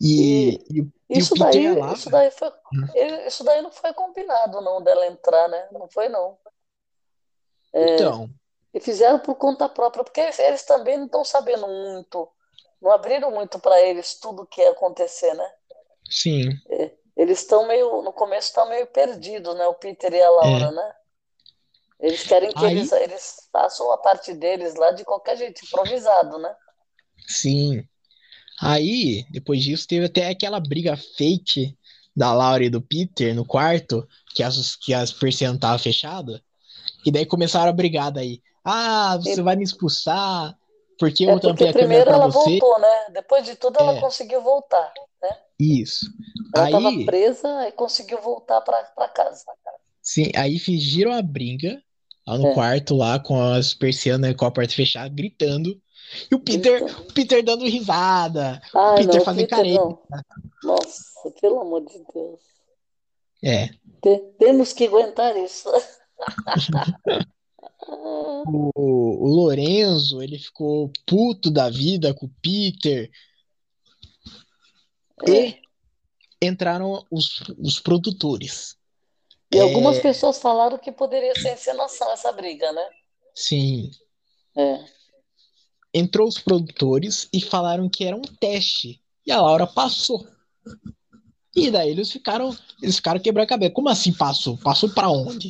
[0.00, 1.94] E, e, e Isso daí, Laura.
[1.94, 3.26] isso daí foi, Hum.
[3.26, 5.68] isso daí não foi combinado, não, dela entrar, né?
[5.72, 6.38] Não foi, não.
[7.72, 8.28] É, Então,
[8.74, 12.28] e fizeram por conta própria, porque eles, eles também não estão sabendo muito,
[12.80, 15.52] não abriram muito para eles tudo o que ia acontecer, né?
[16.10, 16.50] sim.
[17.16, 19.66] Eles estão meio, no começo estão meio perdidos, né?
[19.66, 20.94] O Peter e a Laura, né?
[21.98, 22.68] Eles querem que É.
[22.68, 26.54] Aí- eles, eles façam a parte deles lá de qualquer jeito, improvisado, né?
[27.28, 27.88] Sim.
[28.60, 31.76] Aí, depois disso, teve até aquela briga fake
[32.14, 36.40] da Laura e do Peter no quarto, que as, que as persianas estavam fechadas.
[37.04, 38.40] E daí começaram a brigar daí.
[38.64, 40.56] Ah, você E- vai me expulsar
[40.98, 42.58] porque É eu tampei porque a câmera primeiro pra ela você.
[42.58, 43.10] voltou, né?
[43.12, 44.00] Depois de tudo ela É.
[44.00, 44.92] conseguiu voltar.
[45.58, 46.06] Isso.
[46.54, 49.44] Ela Aí, presa e conseguiu voltar para casa.
[50.02, 51.82] sim, aí fingiram a briga
[52.26, 52.54] lá no É.
[52.54, 55.80] quarto, lá com as persianas com a porta fechada, gritando.
[56.30, 58.60] E o Peter, o Peter dando risada.
[58.74, 59.98] Ai, Peter não, fazendo careta.
[60.62, 62.40] Nossa, pelo amor de Deus.
[63.42, 63.68] É.
[64.02, 65.68] Te- temos que aguentar isso.
[67.88, 73.10] O, o Lorenzo, ele ficou puto da vida com o Peter.
[75.28, 75.32] É.
[75.32, 75.60] E
[76.42, 78.76] entraram os, os produtores.
[79.52, 79.60] E É.
[79.60, 82.88] algumas pessoas falaram que poderia ser encenação essa briga, né?
[83.34, 83.90] Sim.
[84.56, 84.84] É.
[85.98, 89.00] Entrou os produtores e falaram que era um teste.
[89.26, 90.26] E a Laura passou.
[91.54, 93.72] E daí eles ficaram, eles ficaram quebrando a cabeça.
[93.72, 94.58] Como assim passou?
[94.58, 95.48] Passou pra onde?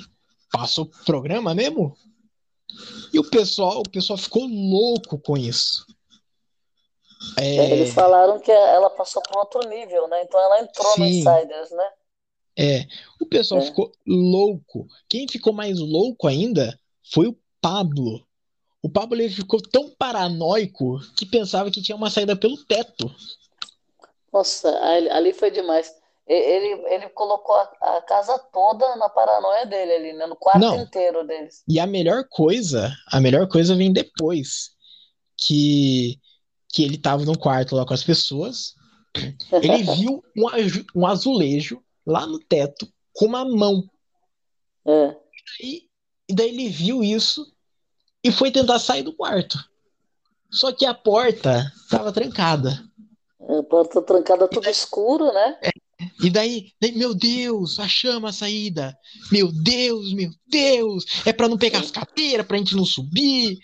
[0.53, 1.97] Passou pro programa mesmo?
[3.13, 5.85] E o pessoal, o pessoal ficou louco com isso.
[7.39, 10.23] É, eles falaram que ela passou para outro nível, né?
[10.23, 11.19] Então ela entrou no Sim.
[11.21, 11.91] Insiders, né?
[12.59, 12.87] é,
[13.21, 13.65] o pessoal É.
[13.65, 14.87] ficou louco.
[15.09, 16.79] Quem ficou mais louco ainda
[17.13, 18.26] foi o Pablo.
[18.87, 23.13] O Pablo ele ficou tão paranoico que pensava que tinha uma saída pelo teto.
[24.33, 24.69] Nossa,
[25.11, 25.93] ali foi demais.
[26.25, 30.29] Ele, ele colocou a, a casa toda na paranoia dele ali, né?
[30.29, 30.81] No quarto Não.
[30.81, 31.65] inteiro deles.
[31.69, 34.71] E a melhor coisa, a melhor coisa vem depois.
[35.37, 36.21] Que,
[36.73, 38.75] que ele tava no quarto lá com as pessoas.
[39.51, 43.83] Ele viu um, um azulejo lá no teto com uma mão.
[44.87, 45.17] É.
[45.61, 45.89] E,
[46.29, 47.45] e daí ele viu isso
[48.27, 49.57] e foi tentar sair do quarto.
[50.51, 52.83] Só que a porta estava trancada.
[53.41, 55.57] A porta trancada, tudo escuro, né?
[56.23, 58.99] E daí, daí, meu Deus, achamos a saída.
[59.31, 63.59] Meu Deus, meu Deus, é para não pegar as cadeiras, pra gente não subir.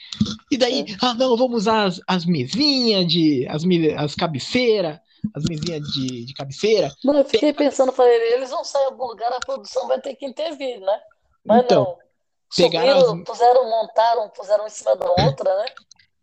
[0.51, 3.45] E daí, ah, não, vamos usar as, as mesinhas de.
[3.49, 3.65] As,
[3.97, 5.01] as cabeceiras,
[5.35, 6.93] as mesinhas de, de cabeceira.
[7.03, 10.15] Não, eu fiquei pensando, falei, eles vão sair em algum lugar, a produção vai ter
[10.15, 11.01] que intervir, né?
[11.45, 12.12] Mas Então, não.
[12.57, 15.66] Pegaram Subiram, as- puseram, montaram, puseram em cima da outra, né?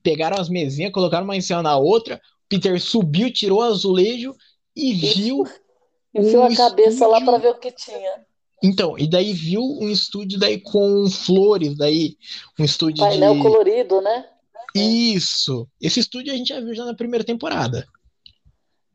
[0.04, 2.22] pegaram as mesinhas, colocaram uma em cima na outra.
[2.48, 4.34] Peter subiu, tirou o azulejo
[4.76, 5.44] e viu.
[6.14, 7.26] Enfiou Um a cabeça lá estúdio.
[7.34, 8.26] para ver o que tinha.
[8.64, 12.18] Então, e daí viu um estúdio daí com flores, daí
[12.60, 13.42] um estúdio Painel de.
[13.42, 14.28] colorido, né?
[14.76, 15.68] Isso.
[15.80, 17.88] Esse estúdio a gente já viu já na primeira temporada.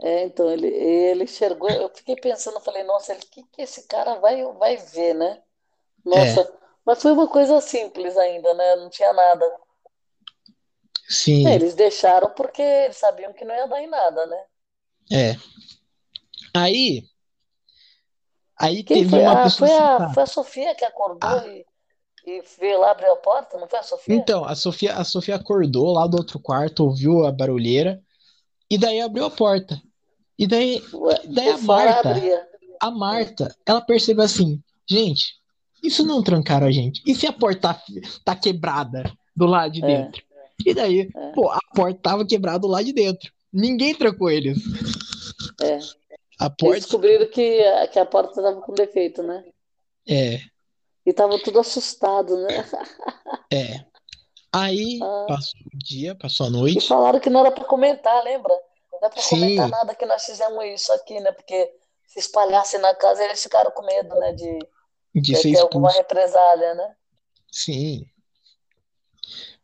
[0.02, 1.70] É, então ele, ele enxergou.
[1.70, 5.40] Eu fiquei pensando, falei, nossa, o que, que esse cara vai, vai ver, né?
[6.04, 6.63] Nossa, É.
[6.84, 8.76] mas foi uma coisa simples ainda, né?
[8.76, 9.44] Não tinha nada.
[11.08, 11.46] Sim.
[11.46, 14.42] É, eles deixaram porque eles sabiam que não ia dar em nada, né?
[15.12, 15.36] É.
[16.54, 17.02] Aí.
[18.58, 19.20] Aí Quem teve foi?
[19.20, 21.46] uma Ah, pessoa foi a, foi a Sofia que acordou Ah.
[21.48, 21.66] e,
[22.26, 24.14] e veio lá abrir a porta, não foi a Sofia?
[24.14, 28.00] Então, a Sofia, a Sofia acordou lá do outro quarto, ouviu a barulheira,
[28.70, 29.80] e daí abriu a porta.
[30.38, 32.48] E daí, Ué, daí a Marta, abria.
[32.80, 35.34] a Marta, ela percebeu assim, gente,
[35.86, 37.02] isso não trancaram a gente.
[37.06, 37.82] E se a porta tá,
[38.24, 39.04] tá quebrada
[39.36, 39.86] do lado de É.
[39.86, 40.22] dentro?
[40.64, 41.32] E daí, É.
[41.32, 43.32] pô, a porta tava quebrada do lado de dentro.
[43.52, 44.58] Ninguém trancou eles.
[45.60, 45.74] É.
[46.40, 49.44] A Eles porta, descobriram que, a- que a porta estava com defeito, né?
[50.08, 50.34] é,
[51.06, 52.64] E estavam tudo assustado, né?
[53.52, 53.84] é.
[54.52, 55.24] Aí Ah.
[55.28, 56.86] passou o dia, passou a E noite.
[56.88, 58.52] falaram que não era para comentar, lembra?
[58.92, 59.40] Não é para Sim.
[59.40, 61.30] comentar nada que nós fizemos isso aqui, né?
[61.32, 61.70] Porque
[62.06, 64.32] se espalhasse na casa, eles ficaram com medo, né?
[64.32, 64.58] De,
[65.14, 66.08] De de ser ter alguma expulso.
[66.08, 66.94] represália, né?
[67.50, 68.06] Sim.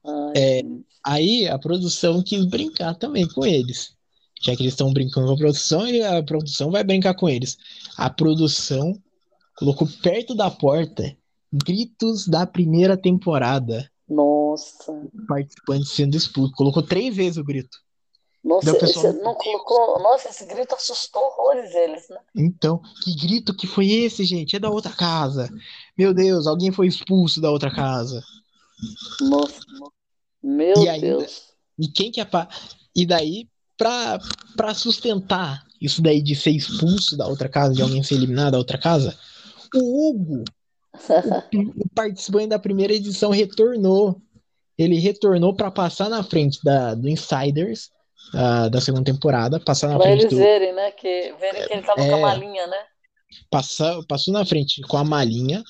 [0.05, 0.63] Ai, É.
[1.05, 3.95] Aí a produção quis brincar também com eles.
[4.43, 7.59] Já que eles estão brincando com a produção, e a produção vai brincar com eles.
[7.97, 8.95] A produção
[9.57, 11.17] colocou perto da porta
[11.53, 13.91] gritos da primeira temporada.
[14.09, 14.93] Nossa.
[15.27, 16.55] Participantes sendo expulsos.
[16.55, 17.77] Colocou três vezes o grito.
[18.43, 19.99] Nossa, esse não colocou.
[20.03, 22.17] Nossa, esse grito assustou horrores eles, né?
[22.35, 24.57] Então, que grito que foi esse, gente?
[24.57, 25.49] É da outra casa.
[25.97, 28.23] Meu Deus, alguém foi expulso da outra casa.
[29.21, 29.61] Nossa.
[30.43, 31.51] Meu E ainda- Deus.
[31.79, 32.49] E quem que apa...
[32.97, 34.19] E daí, pra,
[34.57, 38.59] pra sustentar isso daí de ser expulso da outra casa, de alguém ser eliminado da
[38.59, 39.17] outra casa,
[39.75, 40.45] o Hugo,
[41.55, 44.21] o, o participante da primeira edição, retornou.
[44.77, 47.91] Ele retornou pra passar na frente da, do Insiders
[48.35, 50.39] ah, da segunda temporada, passar na Pra frente eles do.
[50.39, 50.91] verem, né?
[50.93, 52.21] Que, verem que ele tava com a É.
[52.21, 52.79] malinha, né?
[53.51, 55.63] Passar, passou na frente com a malinha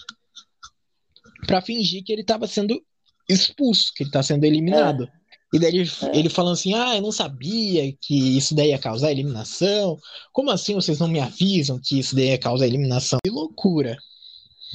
[1.46, 2.80] pra fingir que ele tava sendo
[3.28, 5.08] expulso, que ele tá sendo eliminado.
[5.52, 6.18] E daí ele, É.
[6.18, 9.98] ele falando assim: Ah, eu não sabia que isso daí ia causar eliminação.
[10.32, 13.18] Como assim vocês não me avisam que isso daí ia causar eliminação?
[13.24, 13.96] Que loucura.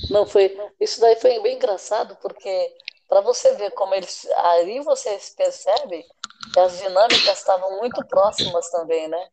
[0.09, 0.55] Não, foi.
[0.79, 2.73] Isso daí foi bem engraçado, porque
[3.07, 4.27] para você ver como eles.
[4.37, 6.03] Aí você percebe
[6.53, 9.29] que as dinâmicas estavam muito próximas também, né?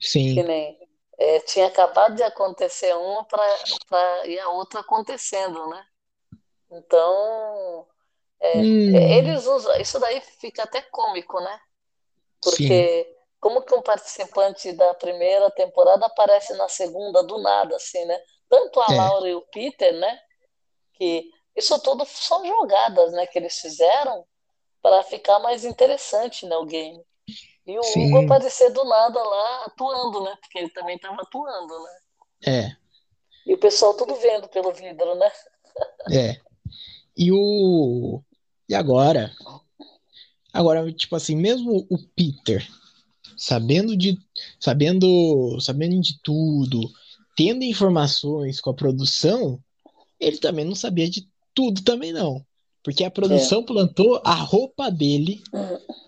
[0.00, 0.78] Sim, Que nem.
[1.18, 5.84] é, tinha acabado de acontecer uma pra, e a outra acontecendo, né?
[6.70, 7.86] Então.
[8.40, 8.96] é, Hum.
[8.96, 9.76] eles usam.
[9.80, 11.60] Isso daí fica até cômico, né?
[12.42, 13.10] Porque.
[13.40, 18.18] Como que um participante da primeira temporada aparece na segunda do nada, assim, né?
[18.48, 18.96] Tanto a É.
[18.96, 20.18] Laura e o Peter, né?
[20.94, 23.26] Que isso tudo são jogadas, né?
[23.26, 24.26] Que eles fizeram
[24.84, 26.54] para ficar mais interessante, né?
[26.56, 27.00] O game.
[27.66, 28.08] E o Sim.
[28.08, 30.36] Hugo aparecer do nada lá atuando, né?
[30.42, 31.90] Porque ele também estava atuando, né?
[32.46, 32.76] é,
[33.46, 35.32] E o pessoal tudo vendo pelo vidro, né?
[36.12, 36.38] é.
[37.16, 38.20] E o.
[38.68, 39.34] E agora?
[40.52, 42.68] Agora, tipo assim, mesmo o Peter,
[43.38, 44.18] sabendo de.
[44.60, 45.58] Sabendo.
[45.62, 46.92] Sabendo de tudo,
[47.34, 49.58] tendo informações com a produção,
[50.20, 52.44] ele também não sabia de tudo também, não.
[52.84, 55.42] Porque a produção plantou a roupa dele,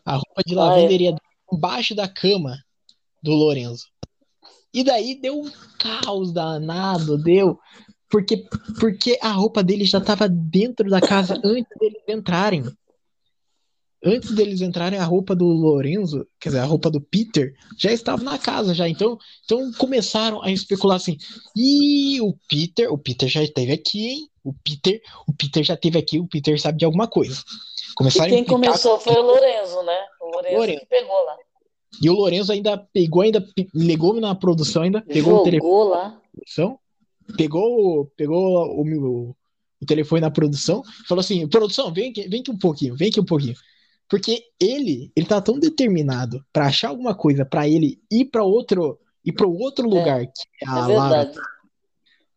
[0.04, 0.56] a roupa de Ah, é.
[0.56, 1.16] lavanderia
[1.50, 2.58] embaixo da cama
[3.22, 3.86] do Lorenzo.
[4.74, 7.58] E daí deu um caos danado, deu.
[8.10, 8.44] Porque,
[8.78, 12.62] porque a roupa dele já estava dentro da casa antes deles entrarem.
[14.04, 18.22] Antes deles entrarem, a roupa do Lorenzo, quer dizer, a roupa do Peter, já estava
[18.22, 18.86] na casa já.
[18.86, 21.16] Então, então começaram a especular assim:
[21.56, 24.28] e o Peter, o Peter já esteve aqui, hein?
[24.46, 27.42] O Peter, o Peter já esteve aqui, o Peter sabe de alguma coisa.
[27.96, 29.98] Começaram e quem começou foi o Lorenzo, né?
[30.20, 30.80] O Lorenzo, Lorenzo.
[30.80, 31.36] que pegou lá.
[32.00, 33.44] E o Lorenzo ainda pegou, ainda
[33.74, 35.88] ligou na produção, ainda pegou Jogou o telefone.
[35.90, 36.20] lá.
[36.32, 36.78] Produção,
[37.36, 39.36] pegou, pegou o, o,
[39.82, 43.20] o telefone na produção, falou assim: produção, vem aqui, vem aqui um pouquinho, vem aqui
[43.20, 43.54] um pouquinho.
[44.08, 49.00] Porque ele, ele tá tão determinado para achar alguma coisa para ele ir para outro,
[49.24, 51.32] ir para outro lugar é, que é a é Lara,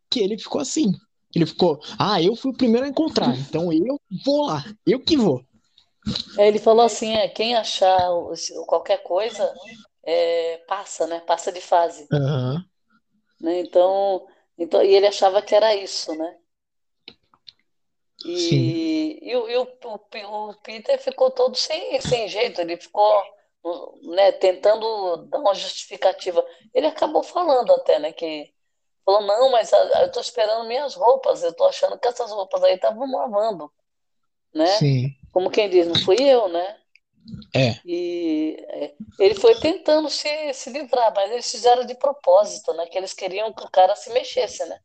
[0.10, 0.91] que ele ficou assim.
[1.36, 5.15] Ele ficou, ah, eu fui o primeiro a encontrar, então eu vou lá, eu que
[5.15, 5.43] vou.
[6.38, 7.99] É, ele falou assim, é, quem achar
[8.65, 9.53] qualquer coisa,
[10.03, 11.19] é, passa, né?
[11.19, 12.07] Passa de fase.
[12.11, 12.63] Uhum.
[13.41, 13.59] Né?
[13.59, 14.25] Então,
[14.57, 16.36] então, e ele achava que era isso, né?
[18.25, 23.23] E, e, o, e o, o, o, Peter ficou todo sem, sem jeito, ele ficou
[24.03, 26.45] né, tentando dar uma justificativa.
[26.73, 28.51] Ele acabou falando até, né, que
[29.06, 32.76] falou, não, mas eu estou esperando minhas roupas, eu estou achando que essas roupas aí
[32.76, 33.72] estavam lavando,
[34.54, 34.68] né?
[34.78, 35.16] Sim.
[35.32, 36.78] Como quem diz, não fui eu, né?
[37.56, 37.80] É.
[37.86, 42.88] E é, ele foi tentando se, se livrar, mas eles fizeram de propósito, né?
[42.88, 44.80] Que eles queriam que o cara se mexesse, né?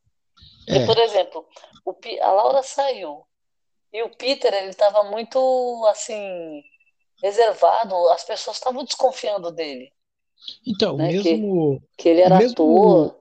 [0.66, 0.86] É.
[0.86, 1.46] por exemplo,
[1.84, 3.24] o, a Laura saiu
[3.94, 6.64] e o Peter, ele estava muito, assim,
[7.22, 7.94] reservado.
[8.10, 9.92] As pessoas estavam desconfiando dele.
[10.66, 11.12] Então, né?
[11.12, 11.80] mesmo...
[11.96, 13.20] Que, que ele era mesmo, ator.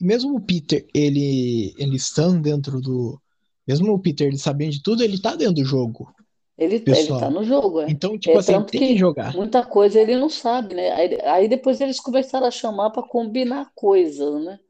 [0.00, 3.20] Mesmo o Peter, ele, ele estando dentro do...
[3.66, 6.12] Mesmo o Peter, ele sabendo de tudo, ele tá dentro do jogo.
[6.56, 7.90] Ele, ele tá no jogo, é.
[7.90, 9.34] Então, tipo é, assim, tem que, que jogar.
[9.34, 10.92] Muita coisa ele não sabe, né?
[10.92, 14.60] Aí, aí depois eles começaram a chamar para combinar coisas, né?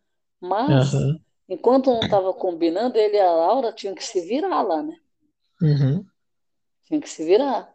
[0.41, 1.19] Mas, uhum.
[1.49, 4.97] enquanto não tava combinando, ele e a Laura tinham que se virar lá, né?
[5.61, 6.05] Uhum.
[6.87, 7.71] Tinha que se virar.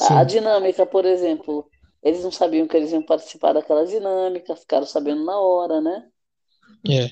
[0.00, 1.68] A, a dinâmica, por exemplo,
[2.02, 6.04] eles não sabiam que eles iam participar daquela dinâmica, ficaram sabendo na hora, né?
[6.90, 7.10] É.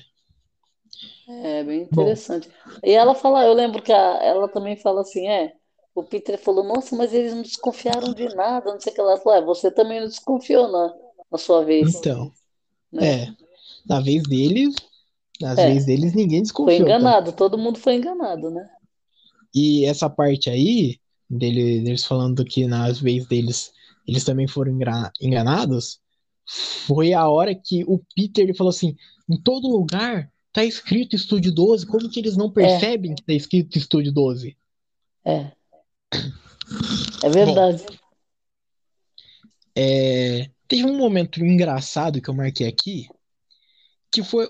[1.27, 2.47] É bem interessante.
[2.47, 2.71] Bom.
[2.83, 5.53] E ela fala, eu lembro que a, ela também fala assim, é,
[5.93, 9.17] o Peter falou, nossa, mas eles não desconfiaram de nada, não sei o que ela
[9.17, 10.93] falou, é, você também não desconfiou na,
[11.31, 11.95] na sua vez.
[11.95, 12.31] Então,
[12.91, 13.23] né?
[13.23, 13.33] é,
[13.87, 14.75] na vez deles,
[15.41, 15.67] nas é.
[15.67, 16.77] vezes deles ninguém desconfiou.
[16.77, 17.37] Foi enganado, tá?
[17.37, 18.69] todo mundo foi enganado, né?
[19.53, 20.99] E essa parte aí,
[21.29, 23.73] dele, deles falando que nas vezes deles
[24.07, 24.77] eles também foram
[25.19, 25.99] enganados,
[26.45, 28.95] foi a hora que o Peter ele falou assim,
[29.29, 32.51] em todo lugar tá escrito Estúdio 12, como que eles não é.
[32.51, 33.15] percebem é.
[33.15, 34.57] que tá escrito Estúdio 12?
[35.25, 35.51] É.
[37.23, 37.83] É verdade.
[37.85, 37.95] Bom,
[39.75, 43.07] é, teve um momento engraçado que eu marquei aqui,
[44.09, 44.49] que foi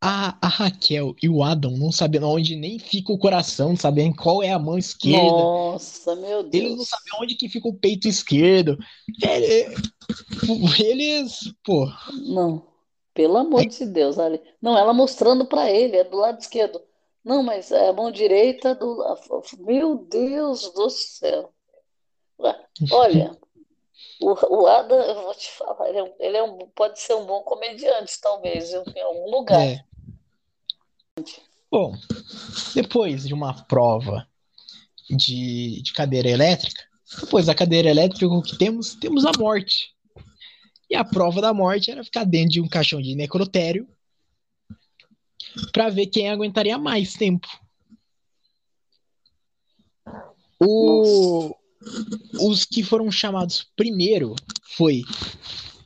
[0.00, 4.16] a, a Raquel e o Adam não sabendo onde nem fica o coração, não sabendo
[4.16, 5.22] qual é a mão esquerda.
[5.22, 6.54] Nossa, meu Deus.
[6.54, 8.78] Eles não sabem onde que fica o peito esquerdo.
[10.80, 11.86] Eles, pô.
[12.26, 12.66] Não,
[13.14, 13.66] pelo amor é.
[13.66, 14.40] de Deus, ali.
[14.60, 16.80] Não, ela mostrando para ele, é do lado esquerdo.
[17.24, 18.98] Não, mas é a mão direita do.
[19.60, 21.52] Meu Deus do céu.
[22.90, 23.38] Olha,
[24.20, 27.24] o, o Adam, eu vou te falar, ele, é, ele é um, pode ser um
[27.24, 29.60] bom comediante, talvez, em algum lugar.
[29.60, 29.84] É.
[31.70, 31.94] Bom,
[32.74, 34.26] depois de uma prova
[35.08, 36.82] de, de cadeira elétrica,
[37.20, 38.94] depois da cadeira elétrica, o que temos?
[38.94, 39.94] Temos a morte.
[40.92, 43.88] E a prova da morte era ficar dentro de um caixão de necrotério
[45.72, 47.48] para ver quem aguentaria mais tempo.
[50.60, 51.56] O,
[52.42, 54.36] os que foram chamados primeiro
[54.76, 55.02] foi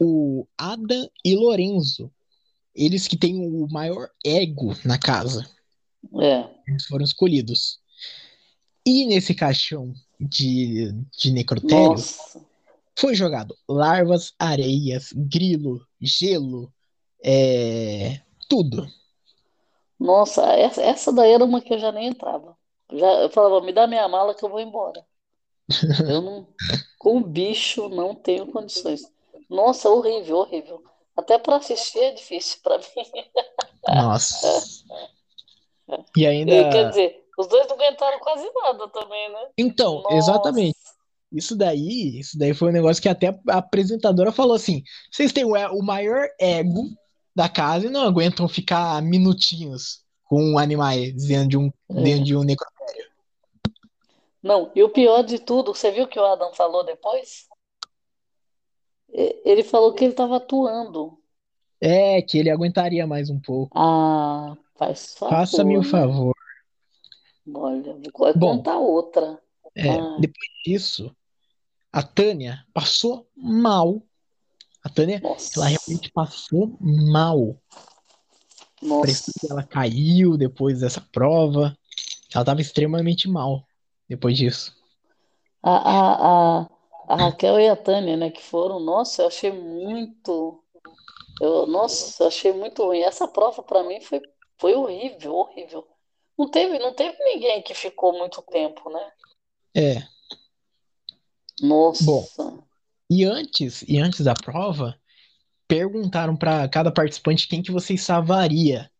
[0.00, 2.12] o Adam e Lorenzo.
[2.74, 5.48] Eles que têm o maior ego na casa.
[6.20, 6.50] É.
[6.66, 7.78] Eles foram escolhidos.
[8.84, 12.44] E nesse caixão de, de necrotério Nossa.
[12.98, 16.72] Foi jogado larvas, areias, grilo, gelo,
[17.22, 18.86] é, tudo.
[19.98, 22.56] Nossa, essa, essa daí era uma que eu já nem entrava.
[22.92, 25.04] Já, eu falava, me dá minha mala que eu vou embora.
[26.08, 26.46] Eu não,
[26.96, 29.02] com bicho não tenho condições.
[29.50, 30.84] Nossa, horrível, horrível.
[31.16, 33.24] Até para assistir é difícil para mim.
[33.88, 34.62] Nossa.
[36.16, 36.68] E ainda.
[36.70, 39.48] Quer dizer, os dois não aguentaram quase nada também, né?
[39.56, 40.16] Então, Nossa.
[40.16, 40.76] exatamente.
[41.36, 45.44] Isso daí, isso daí foi um negócio que até a apresentadora falou assim: vocês têm
[45.44, 46.84] o maior ego
[47.34, 52.02] da casa e não aguentam ficar minutinhos com animais dentro de um, é.
[52.02, 53.06] dentro de um necrotério.
[54.42, 57.46] Não, e o pior de tudo, você viu o que o Adam falou depois?
[59.12, 61.18] Ele falou que ele estava atuando.
[61.80, 63.76] É, que ele aguentaria mais um pouco.
[63.78, 65.88] Ah, Faz favor, Faça-me o né?
[65.88, 66.34] favor.
[67.54, 69.40] Olha, vou Bom, contar outra.
[69.74, 71.14] é, Ah, depois disso,
[71.92, 74.02] a Tânia passou mal.
[74.82, 77.56] A Tânia, ela nossa, realmente passou mal.
[78.82, 79.32] Nossa.
[79.50, 81.76] ela caiu depois dessa prova.
[82.32, 83.66] Ela estava extremamente mal
[84.08, 84.74] depois disso.
[85.62, 86.70] A, a, a,
[87.08, 90.62] a Raquel e a Tânia, né, que foram, nossa, eu achei muito,
[91.40, 93.00] eu, nossa, eu achei muito ruim.
[93.00, 94.20] Essa prova para mim foi,
[94.58, 95.86] foi horrível, horrível.
[96.38, 99.10] Não teve, não teve ninguém que ficou muito tempo, né?
[99.74, 100.02] É,
[101.60, 102.66] bom, Nossa,
[103.08, 104.98] e antes, e antes da prova,
[105.68, 108.90] perguntaram para cada participante quem que vocês salvaria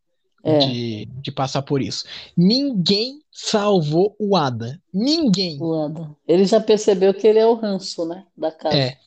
[0.45, 2.05] é, de, de passar por isso.
[2.37, 4.81] Ninguém salvou o Ada.
[4.95, 5.59] Ninguém.
[5.61, 6.17] o Adam.
[6.27, 8.77] Ele já percebeu que ele é o ranço, né, da casa.
[8.77, 8.99] É,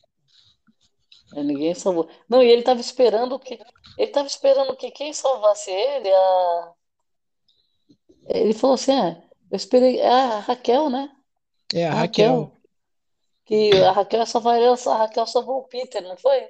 [1.34, 2.08] É, ninguém salvou.
[2.28, 6.72] Não, e ele estava esperando que, ele estava esperando que quem salvasse ele, a,
[8.28, 11.10] ele falou assim, ah, eu esperei, é a Raquel, né?
[11.72, 12.40] é a A Raquel.
[12.42, 12.59] Raquel.
[13.50, 16.40] Que a Raquel salvaria, a Raquel salvou o Peter, não foi?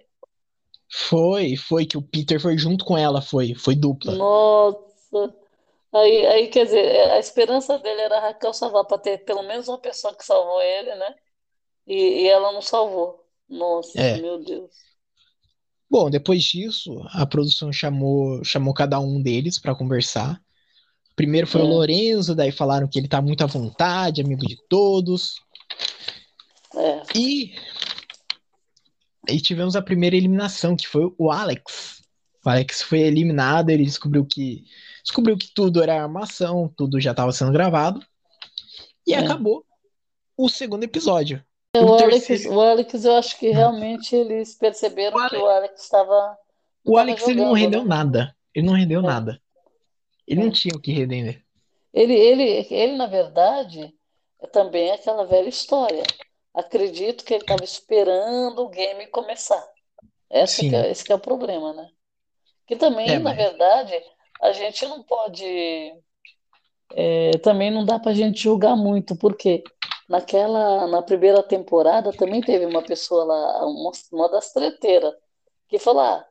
[0.92, 4.18] Foi, foi que o Peter foi junto com ela, foi, foi dupla.
[4.18, 5.34] Nossa.
[5.92, 9.68] Aí, aí, quer dizer, a esperança dele era a Raquel salvar, para ter pelo menos
[9.68, 11.16] uma pessoa que salvou ele, né?
[11.86, 13.26] E, e ela não salvou.
[13.48, 14.16] Nossa, É.
[14.16, 14.72] meu Deus.
[15.90, 20.40] Bom, depois disso, a produção chamou, chamou cada um deles para conversar.
[21.16, 24.56] Primeiro foi o É, Lorenzo, daí falaram que ele tá muito à vontade, amigo de
[24.68, 25.36] todos.
[26.76, 27.54] É, E
[29.28, 32.02] aí tivemos a primeira eliminação, que foi o Alex.
[32.44, 34.64] O Alex foi eliminado, ele descobriu que
[35.02, 38.04] descobriu que tudo era armação, tudo já estava sendo gravado
[39.06, 39.18] e é.
[39.18, 39.64] acabou
[40.36, 41.44] o segundo episódio.
[41.74, 45.36] É, O O Alex, terceiro, o Alex, eu acho que realmente eles o perceberam que
[45.36, 46.36] Ale- o Alex estava
[46.84, 47.88] não o Alex ele não jogando, rendeu né?
[47.88, 48.36] nada.
[48.54, 49.42] Ele não rendeu É, nada.
[50.26, 50.52] Ele não é.
[50.52, 51.44] tinha o que render.
[51.92, 53.92] Ele, ele, ele, na verdade,
[54.40, 56.02] é também aquela velha história.
[56.60, 59.66] Acredito que ele estava esperando o game começar.
[60.30, 60.76] Essa que Sim.
[60.76, 61.90] é, esse que é o problema, né?
[62.66, 63.94] Que É, também, na mas verdade,
[64.42, 65.44] a gente não pode.
[66.92, 69.62] é, também não dá pra gente julgar muito, porque
[70.08, 75.14] naquela, na primeira temporada também teve uma pessoa lá, uma, uma das treteiras,
[75.68, 76.26] que falou, ah,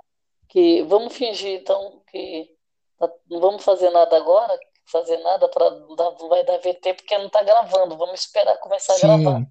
[0.50, 2.56] que vamos fingir então que
[2.98, 7.30] tá- não vamos fazer nada agora, fazer nada para não vai dar VT porque não
[7.30, 9.44] tá gravando, vamos esperar começar a gravar.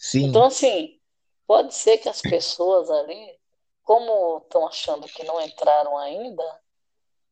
[0.00, 0.48] Sim, Então, sim.
[0.48, 1.00] assim,
[1.46, 3.38] pode ser que as pessoas ali,
[3.84, 6.44] como estão achando que não entraram ainda,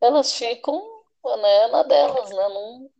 [0.00, 0.76] elas ficam,
[1.42, 2.48] né, na delas, né?
[2.48, 2.90] Não...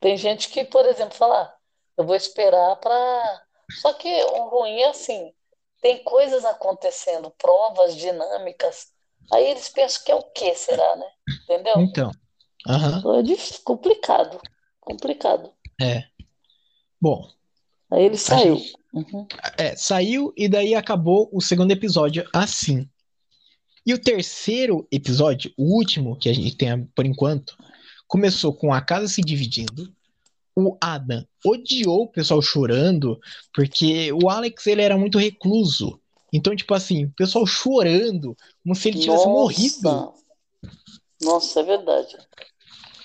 [0.00, 1.56] Tem gente que, por exemplo, fala, "Ah,
[1.98, 3.46] eu vou esperar para.
[3.74, 5.34] Só que o ruim é assim,
[5.82, 8.92] tem coisas acontecendo, provas dinâmicas,
[9.32, 11.06] aí eles pensam que é o quê, será, né?
[11.44, 11.76] Entendeu?
[11.76, 12.10] Então,
[12.68, 14.40] aham, Então é difícil, complicado,
[14.80, 15.52] complicado.
[15.80, 16.08] é.
[17.00, 17.28] Bom,
[17.90, 18.56] Aí ele saiu.
[18.56, 19.26] gente Uhum.
[19.58, 22.88] é, saiu e daí acabou o segundo episódio assim.
[23.84, 27.56] E o terceiro episódio, o último que a gente tem por enquanto,
[28.06, 29.92] começou com a casa se dividindo.
[30.56, 33.18] O Adam odiou o pessoal chorando,
[33.54, 36.00] porque o Alex ele era muito recluso.
[36.32, 39.82] Então, tipo assim, o pessoal chorando, como se ele tivesse morrido.
[39.82, 40.24] Nossa,
[41.22, 42.18] nossa, é verdade.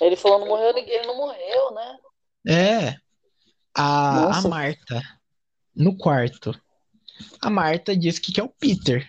[0.01, 1.97] Ele falou, não morreu ninguém, ele não morreu, né?
[2.45, 2.95] É,
[3.76, 5.01] a, a Marta,
[5.76, 6.53] no quarto.
[7.41, 9.07] A Marta disse que quer o Peter.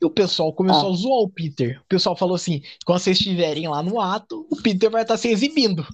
[0.00, 1.80] E o pessoal começou ah, a zoar o Peter.
[1.80, 5.28] O pessoal falou assim: quando vocês estiverem lá no ato, o Peter vai estar se
[5.28, 5.86] exibindo.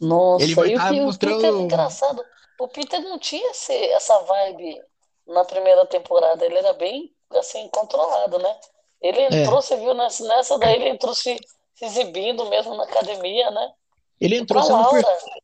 [0.00, 1.60] Ele nossa, vai e o, estar Pe- o Peter, mostrando.
[1.60, 2.24] engraçado,
[2.58, 4.80] o Peter não tinha esse, essa vibe
[5.26, 8.56] na primeira temporada, ele era bem, assim, controlado, né?
[9.00, 11.38] Ele É, entrou, você viu, nessa, nessa daí ele entrou se,
[11.74, 13.72] se exibindo mesmo na academia, né?
[14.20, 15.43] ele entrou sendo Laura, perfeito.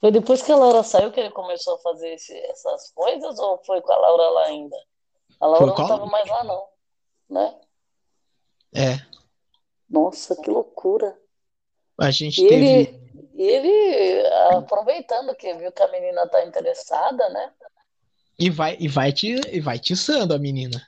[0.00, 3.58] Foi depois que a Laura saiu que ele começou a fazer esse- essas coisas, ou
[3.64, 4.76] foi com a Laura lá ainda?
[5.40, 6.66] A Laura não estava mais lá, não,
[7.30, 7.60] né?
[8.74, 8.96] É,
[9.88, 11.16] Nossa, que loucura.
[11.98, 12.66] a gente E teve.
[13.34, 14.26] ele, ele
[14.56, 17.52] aproveitando que viu que a menina tá interessada, né?
[18.38, 20.86] E vai, e vai, te, e vai tiçando a menina.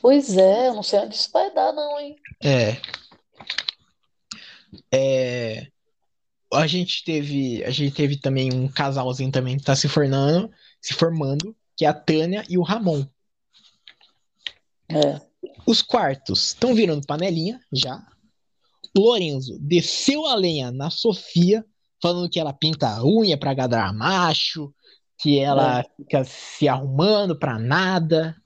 [0.00, 2.16] Pois é, eu não sei onde isso vai dar, não, hein?
[2.42, 2.76] É,
[4.92, 5.66] é.
[6.52, 10.94] A gente teve, a gente teve também um casalzinho também que tá se formando, se
[10.94, 13.06] formando, que é a Tânia e o Ramon.
[14.88, 15.20] É.
[15.66, 18.04] Os quartos estão virando panelinha já.
[18.96, 21.64] O Lorenzo desceu a lenha na Sofia,
[22.02, 24.74] falando que ela pinta a unha pra agradar macho,
[25.20, 25.84] que ela É.
[25.96, 28.36] fica se arrumando pra nada.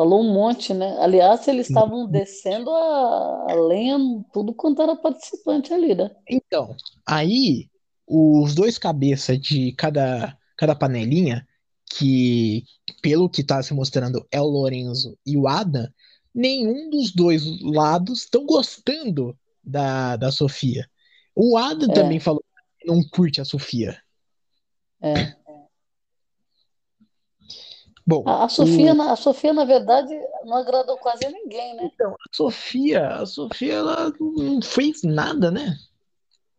[0.00, 0.96] Falou um monte, né?
[0.98, 3.98] Aliás, eles estavam descendo a, lenha,
[4.32, 6.10] tudo quanto era participante ali, né?
[6.28, 6.74] Então,
[7.06, 7.68] aí
[8.06, 11.46] os dois cabeças de cada, cada panelinha,
[11.86, 12.64] que
[13.02, 15.86] pelo que tá se mostrando é o Lorenzo e o Adam,
[16.34, 20.88] nenhum dos dois lados estão gostando da, da Sofia.
[21.34, 22.42] O Adam É, também falou
[22.78, 24.00] que não curte a Sofia.
[25.02, 25.39] é.
[28.06, 30.12] Bom, A, a Sofia, o, na- a Sofia, na verdade,
[30.44, 31.90] não agradou quase ninguém, né?
[31.92, 35.76] então, a Sofia, a Sofia, ela não fez nada, né?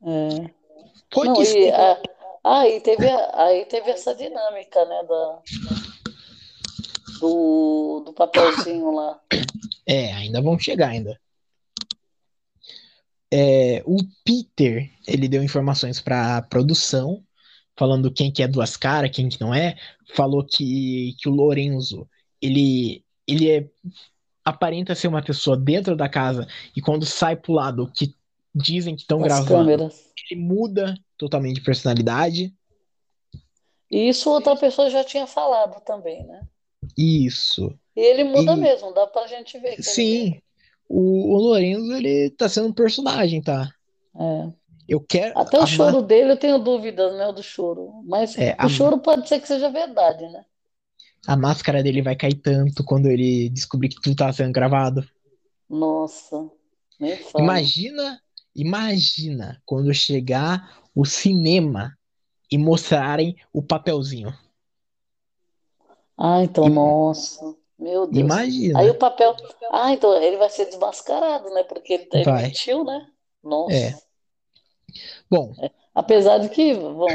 [0.03, 0.49] É.
[1.09, 2.01] Pode Não, e a,
[2.43, 5.39] aí teve, a- aí teve essa dinâmica, né, da,
[7.19, 9.19] do, do papelzinho lá.
[9.85, 11.19] É, ainda vão chegar ainda.
[13.33, 17.23] É, o Peter, ele deu informações para produção,
[17.81, 19.75] falando quem que é duas caras, quem que não é.
[20.13, 22.07] Falou que, que o Lorenzo,
[22.39, 23.67] ele, ele é,
[24.45, 28.15] aparenta ser uma pessoa dentro da casa e quando sai pro lado que
[28.53, 30.11] dizem que estão gravando, câmeras.
[30.29, 32.53] ele muda totalmente de personalidade.
[33.89, 36.47] E isso outra pessoa já tinha falado também, né?
[36.95, 37.73] Isso.
[37.95, 40.39] E ele muda E mesmo, dá pra gente ver que ele sim,
[40.87, 43.73] o, o Lorenzo, ele tá sendo um personagem, tá?
[44.15, 44.60] é.
[44.91, 48.03] Eu quero Até o a, ma- choro dele eu tenho dúvidas, né, do choro.
[48.05, 50.43] Mas é, a o choro pode ser que seja verdade, né?
[51.27, 55.01] A máscara dele vai cair tanto quando ele descobrir que tudo tá sendo gravado.
[55.69, 56.49] Nossa.
[57.37, 58.21] Imagina,
[58.55, 61.97] imagina quando chegar o cinema
[62.51, 64.33] e mostrarem o papelzinho.
[66.17, 68.31] Ah, então, Im- nossa, meu Deus.
[68.75, 68.91] Aí Imagina.
[68.91, 69.35] o papel.
[69.71, 71.63] Ah, então ele vai ser desmascarado, né?
[71.63, 73.07] Porque ele, ele mentiu, né?
[73.69, 73.93] É.
[75.29, 75.53] Bom,
[75.93, 77.07] Apesar de que, bom,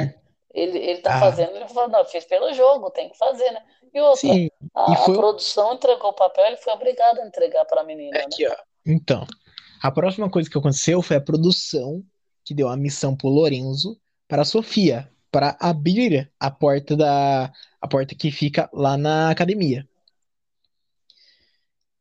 [0.52, 3.62] ele, ele tá ah, fazendo, ele falou, não, fiz pelo jogo, tem que fazer, né?
[3.92, 4.44] E outra, sim.
[4.44, 7.84] E a, a foi produção entregou o papel, ele foi obrigado a entregar para a
[7.84, 8.24] menina, né?
[8.24, 8.54] aqui, ó.
[8.84, 9.26] Então,
[9.82, 12.04] a próxima coisa que aconteceu foi a produção
[12.44, 13.98] que deu a missão pro Lorenzo
[14.28, 19.88] para a Sofia, para abrir a porta da a porta que fica lá na academia.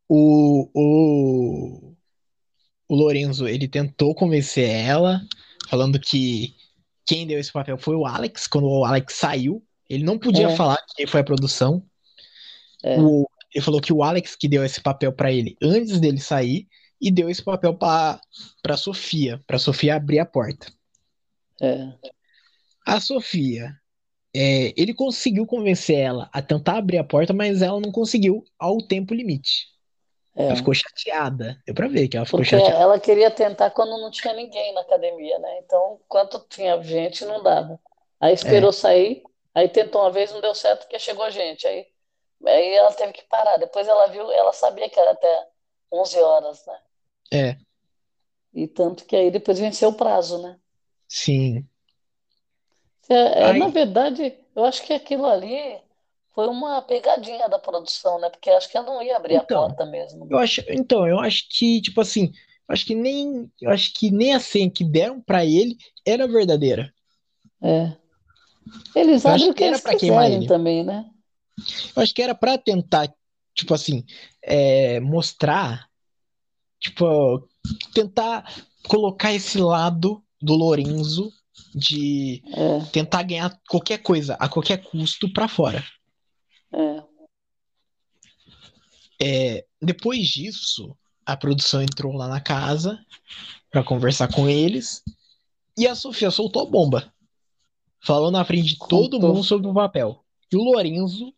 [0.08, 1.96] O, o,
[2.88, 5.22] o Lorenzo, ele tentou convencer ela,
[5.70, 6.56] falando que
[7.06, 9.66] quem deu esse papel foi o Alex, quando o Alex saiu.
[9.90, 11.86] Ele não podia É, falar que foi a produção.
[12.84, 16.20] é, O, ele falou que o Alex que deu esse papel pra ele antes dele
[16.20, 16.68] sair
[17.00, 18.20] e deu esse papel para
[18.62, 20.72] para Sofia, para Sofia abrir a porta.
[21.62, 21.96] é.
[22.86, 23.80] A Sofia,
[24.36, 28.80] é, ele conseguiu convencer ela a tentar abrir a porta, mas ela não conseguiu ao
[28.80, 29.68] tempo limite.
[30.48, 30.56] Ela É.
[30.58, 31.62] ficou chateada.
[31.66, 32.80] Deu pra ver que ela ficou Porque chateada.
[32.80, 35.60] ela queria tentar quando não tinha ninguém na academia, né?
[35.60, 37.80] Então, quando tinha gente, não dava.
[38.20, 39.24] Aí É, esperou sair,
[39.54, 41.66] aí tentou uma vez, não deu certo porque chegou gente.
[41.68, 41.88] Aí,
[42.48, 43.58] aí ela teve que parar.
[43.58, 45.48] Depois ela viu, ela sabia que era até
[45.92, 46.80] 11 horas, né?
[47.34, 47.58] é,
[48.52, 50.60] E tanto que aí depois venceu o prazo, né?
[51.08, 51.68] sim.
[53.10, 55.80] É, é, na verdade, eu acho que aquilo ali
[56.36, 58.30] foi uma pegadinha da produção, né?
[58.30, 60.28] Porque acho que ela não ia abrir a então, porta mesmo.
[60.30, 62.32] eu acho, então, eu acho que, tipo assim,
[62.68, 66.94] acho que nem, eu acho que nem a senha que deram pra ele era verdadeira.
[67.64, 67.94] É.
[68.96, 70.48] Eles Eu abrem acho o que que era eles queimar quiserem ele.
[70.48, 71.06] também, né?
[71.96, 73.10] Eu acho que era pra tentar,
[73.54, 74.04] tipo assim,
[74.44, 75.88] é, mostrar,
[76.82, 77.48] tipo,
[77.94, 78.44] tentar
[78.90, 81.32] colocar esse lado do Lorenzo
[81.74, 85.84] de É, tentar ganhar qualquer coisa a qualquer custo pra fora.
[86.74, 87.04] É.
[89.22, 93.00] É, depois disso, a produção entrou lá na casa
[93.72, 95.02] pra conversar com eles
[95.78, 97.12] e a Sofia soltou a bomba,
[98.02, 100.24] falou na frente de todo mundo sobre o papel.
[100.52, 101.34] E o Lorenzo,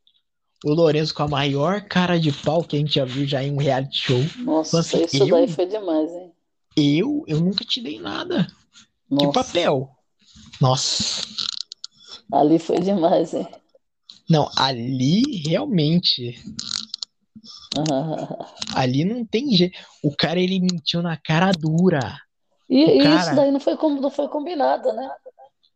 [0.66, 3.52] o Lorenzo com a maior cara de pau que a gente já viu já em
[3.52, 6.34] um reality show, Nossa, assim: isso daí eu, foi demais, hein?
[6.76, 8.48] eu, eu nunca te dei nada.
[9.10, 9.90] Que Nossa, papel?
[10.62, 11.24] Nossa.
[12.32, 13.48] ali foi demais, hein?
[14.30, 16.36] Não, ali realmente,
[18.76, 19.78] ali não tem jeito.
[20.04, 22.18] O cara ele mentiu na cara dura.
[22.70, 25.10] E, e isso daí não foi, não foi combinado, né?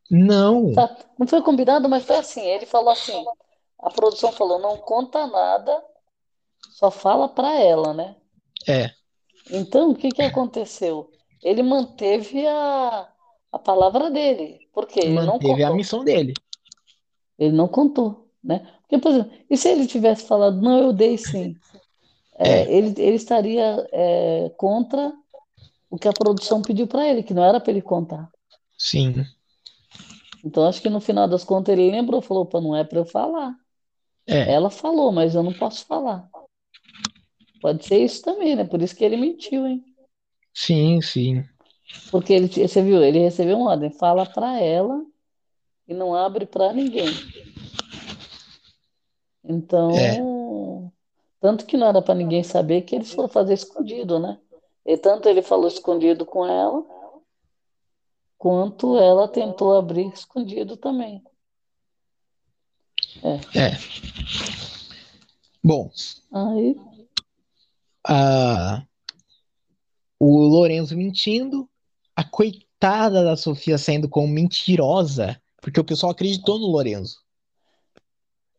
[0.09, 0.73] não.
[0.73, 2.41] Tá, não foi combinado, mas foi assim.
[2.41, 3.23] Ele falou assim,
[3.79, 5.83] a produção falou, não conta nada,
[6.71, 8.15] só fala pra ela, né?
[8.67, 8.91] É,
[9.49, 11.09] Então, o que que aconteceu?
[11.41, 13.09] Ele manteve a,
[13.51, 15.75] a palavra dele, porque ele não manteve a contou.
[15.75, 16.33] missão dele.
[17.37, 18.59] Ele não contou, né?
[18.81, 21.55] Porque, por exemplo, e se ele tivesse falado, não, eu dei sim,
[22.43, 25.13] É, É, ele, ele estaria é, contra
[25.89, 28.31] o que a produção pediu para ele, que não era para ele contar.
[28.77, 29.25] sim.
[30.43, 33.05] Então, acho que no final das contas ele lembrou, falou, opa, não é para eu
[33.05, 33.55] falar.
[34.27, 36.29] É, Ela falou, mas eu não posso falar.
[37.61, 38.63] Pode ser isso também, né?
[38.65, 39.83] Por isso que ele mentiu, hein?
[40.53, 41.43] Sim, sim.
[42.11, 45.03] Porque ele, você viu, ele recebeu uma ordem, fala para ela
[45.87, 47.09] e não abre para ninguém.
[49.43, 50.17] Então, É,
[51.39, 54.39] tanto que não era para ninguém saber que eles foram fazer escondido, né?
[54.85, 56.83] E tanto ele falou escondido com ela,
[58.37, 61.23] quanto ela tentou abrir escondido também.
[63.23, 63.59] É.
[63.59, 63.77] é.
[65.63, 65.91] Bom,
[66.31, 66.75] Aí,
[68.07, 68.83] a,
[70.19, 71.69] o Lorenzo mentindo,
[72.15, 77.20] a coitada da Sofia saindo como mentirosa, porque o pessoal acreditou no Lorenzo.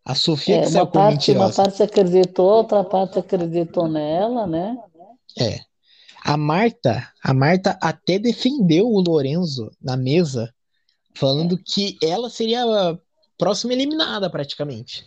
[0.04, 4.46] A Sofia é, que uma saiu como parte, uma parte acreditou, outra parte acreditou nela,
[4.46, 4.76] né?
[5.38, 5.60] É.
[6.24, 10.52] A Marta, a Marta até defendeu o Lorenzo na mesa,
[11.14, 12.98] falando que ela seria a
[13.38, 15.04] próxima eliminada praticamente.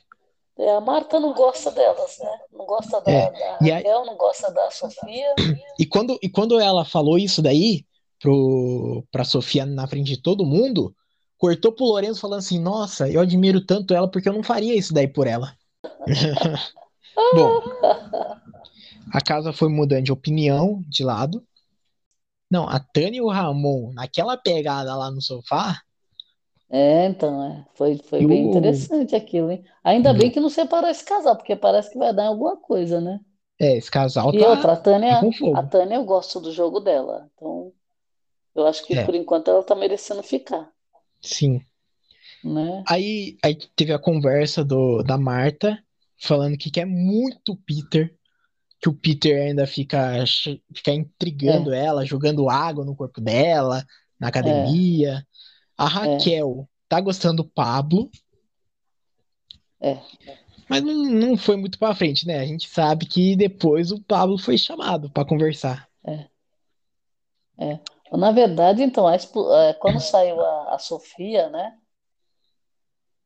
[0.58, 2.30] É, a Marta não gosta delas, né?
[2.54, 3.32] Não gosta da, É.
[3.32, 5.36] da E, a- Raquel, não gosta da Sofia.
[5.78, 7.86] e quando, e quando ela falou isso daí
[8.22, 10.96] pro, pra Sofia na frente de todo mundo,
[11.46, 14.94] cortou pro Lorenzo falando assim: Nossa, eu admiro tanto ela porque eu não faria isso
[14.94, 15.56] daí por ela.
[17.32, 17.62] Bom,
[19.12, 21.44] a casa foi mudando de opinião, de lado.
[22.50, 25.80] Não, a Tânia e o Ramon, naquela pegada lá no sofá,
[26.70, 28.46] É, então, é, foi, foi bem o.
[28.46, 29.64] interessante aquilo, hein?
[29.84, 33.20] Ainda bem que não separou esse casal, porque parece que vai dar alguma coisa, né?
[33.60, 35.64] É, esse casal E tá, outra, a Tânia, a.
[35.64, 37.30] Tânia eu gosto do jogo dela.
[37.36, 37.74] Então,
[38.56, 40.74] eu acho que É, por enquanto ela tá merecendo ficar,
[41.26, 41.62] sim.
[42.44, 42.84] né?
[42.88, 45.82] Aí, aí teve a conversa do, da Marta,
[46.18, 48.16] falando que quer muito o Peter,
[48.80, 50.24] que o Peter ainda fica,
[50.74, 53.86] fica intrigando É, ela, jogando água no corpo dela,
[54.20, 55.26] na é, academia.
[55.78, 58.10] A é, Raquel tá gostando do Pablo,
[59.82, 60.00] é.
[60.70, 62.40] mas não, não foi muito pra frente, né?
[62.40, 65.88] A gente sabe que depois o Pablo foi chamado pra conversar.
[66.06, 66.28] É,
[67.58, 67.80] é.
[68.18, 71.78] Na verdade, então, a expo- é, quando saiu a, a Sofia, né?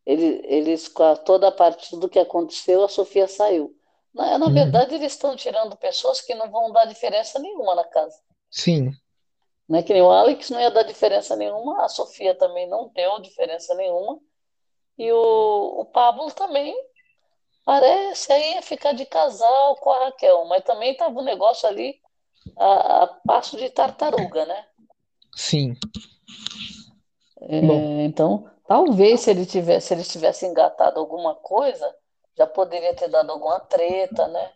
[0.06, 3.74] Ele- Eles, com a- toda a parte do que aconteceu, a Sofia saiu.
[4.14, 4.54] Na, na Uhum.
[4.54, 8.20] verdade, eles estão tirando pessoas que não vão dar diferença nenhuma na casa.
[8.52, 8.94] Sim,
[9.68, 9.84] Né?
[9.84, 13.74] Que nem o Alex não ia dar diferença nenhuma, a Sofia também não deu diferença
[13.76, 14.20] nenhuma,
[14.98, 16.76] e o, o Pablo também
[17.66, 22.00] parece aí ficar de casal com a Raquel, mas também estava um negócio ali
[22.58, 24.69] a, a passo de tartaruga, né?
[25.40, 25.76] Sim.
[27.42, 31.96] É, então, talvez se ele tivesse, se eles tivessem engatado alguma coisa,
[32.38, 34.52] já poderia ter dado alguma treta, né?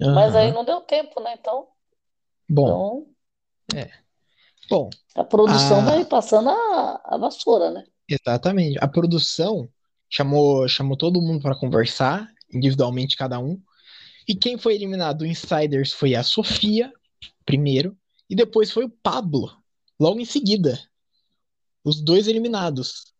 [0.00, 1.34] Mas aí não deu tempo, né?
[1.38, 1.68] Então,
[2.48, 3.06] Bom,
[3.68, 3.90] então é.
[4.68, 7.84] Bom, a produção vai a, passando a, a vassoura, né?
[8.08, 8.78] exatamente.
[8.80, 9.68] A produção
[10.08, 13.60] chamou, chamou todo mundo pra conversar, individualmente cada um.
[14.26, 16.92] E quem foi eliminado do Insiders foi a Sofia,
[17.44, 17.96] primeiro,
[18.28, 19.50] e depois foi o Pablo,
[20.00, 20.78] logo em seguida.
[21.84, 23.14] Os dois eliminados.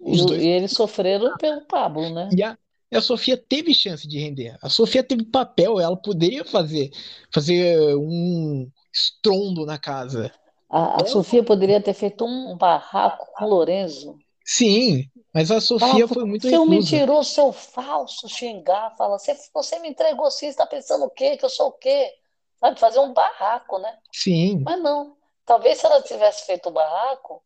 [0.00, 0.42] E, Os o- dois.
[0.42, 2.30] e eles sofreram pelo Pablo, né?
[2.32, 2.56] E a,
[2.90, 4.56] e a Sofia teve chance de render.
[4.62, 6.90] A Sofia teve papel, ela poderia fazer,
[7.32, 10.32] fazer um estrondo na casa.
[10.70, 14.18] A, a Sofia poderia ter feito um barraco com o Lorenzo.
[14.44, 16.90] Sim, mas a Sofia foi muito seu reclusa.
[16.90, 21.36] mentiroso, seu falso, xingar, fala, você, você me entregou sim, você está pensando o quê?
[21.36, 22.12] Que eu sou o quê?
[22.60, 23.98] Sabe, fazer um barraco, né?
[24.12, 25.17] Sim, Mas não.
[25.48, 27.42] Talvez se ela tivesse feito o barraco,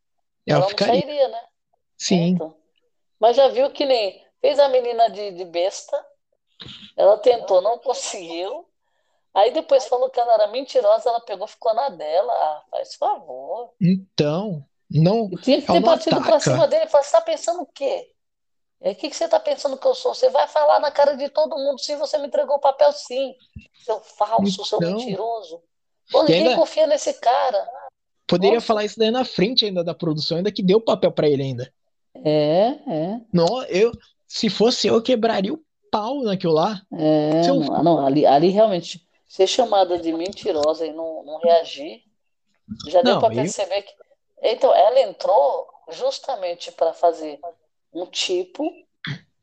[0.47, 1.39] ela ela não sairia, né?
[1.39, 1.49] É,
[1.99, 2.57] Sim, então.
[3.21, 6.05] Mas já viu que nem fez a menina de, de besta,
[6.97, 8.69] ela tentou, não conseguiu.
[9.35, 12.33] Aí depois falou que ela era mentirosa, ela pegou, ficou na dela.
[12.33, 13.73] Ah, faz favor.
[13.81, 16.69] então, não, E tinha que ter partido pra cima ataca.
[16.69, 18.13] dele e falar, você tá pensando o quê?
[18.81, 20.15] É, o que que você tá pensando que eu sou?
[20.15, 23.35] Você vai falar na cara de todo mundo, sim, você me entregou o papel, sim.
[23.85, 25.63] Seu falso, seu Então, mentiroso.
[26.11, 27.69] Pô, ninguém ainda confia nesse cara.
[28.33, 28.67] Poderia Nossa.
[28.67, 31.73] falar isso daí na frente ainda da produção, ainda que deu papel pra ele ainda.
[32.25, 33.93] É, é, Não, eu,
[34.27, 35.61] se fosse eu, quebraria o
[35.91, 36.81] pau naquilo lá.
[36.95, 37.43] é.
[37.43, 42.03] Seu, Não, não, ali, ali realmente, ser chamada de mentirosa e não, não reagir,
[42.89, 43.93] já deu para eu, perceber que.
[44.43, 47.39] Então, ela entrou justamente para fazer
[47.93, 48.65] um tipo,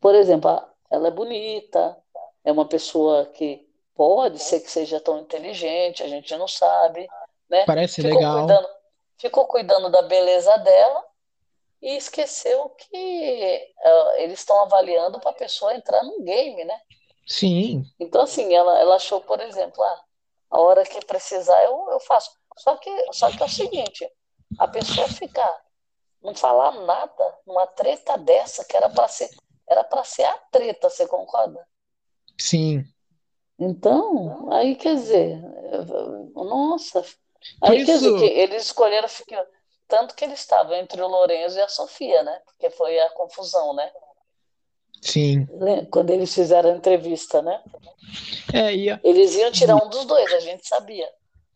[0.02, 1.96] por exemplo, ela é bonita,
[2.44, 7.08] é uma pessoa que pode ser que seja tão inteligente, a gente não sabe,
[7.50, 7.66] né?
[7.66, 8.40] parece Ficou legal.
[8.40, 8.68] cuidando,
[9.20, 11.06] ficou cuidando da beleza dela
[11.82, 16.80] e esqueceu que eh, eles estão avaliando para a pessoa entrar num game, né?
[17.28, 20.04] Sim, Então, assim, ela, ela achou, por exemplo, ah,
[20.50, 22.32] a hora que precisar eu, eu faço.
[22.58, 24.10] Só que, só que é o seguinte,
[24.58, 25.62] a pessoa ficar,
[26.22, 29.30] não falar nada numa treta dessa, que era para ser,
[29.68, 31.66] era para ser a treta, você concorda?
[32.38, 32.84] sim.
[33.60, 35.42] Então, aí quer dizer,
[36.34, 37.04] nossa,
[37.62, 39.46] aí quer dizer que eles escolheram ficar,
[39.88, 42.40] tanto que eles estavam entre o Lourenço e a Sofia, né?
[42.46, 43.92] Porque foi a confusão, né?
[45.02, 45.48] sim.
[45.90, 47.64] Quando eles fizeram a entrevista, né?
[48.54, 51.10] É, e, Eles iam tirar um dos dois, a gente sabia.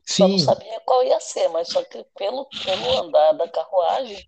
[0.05, 4.25] Só não sim, sabia qual ia ser, mas só que pelo, pelo andar da carruagem,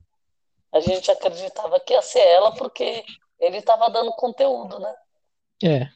[0.71, 3.03] a gente acreditava que ia ser ela porque
[3.39, 4.95] ele estava dando conteúdo, né?
[5.63, 5.89] é.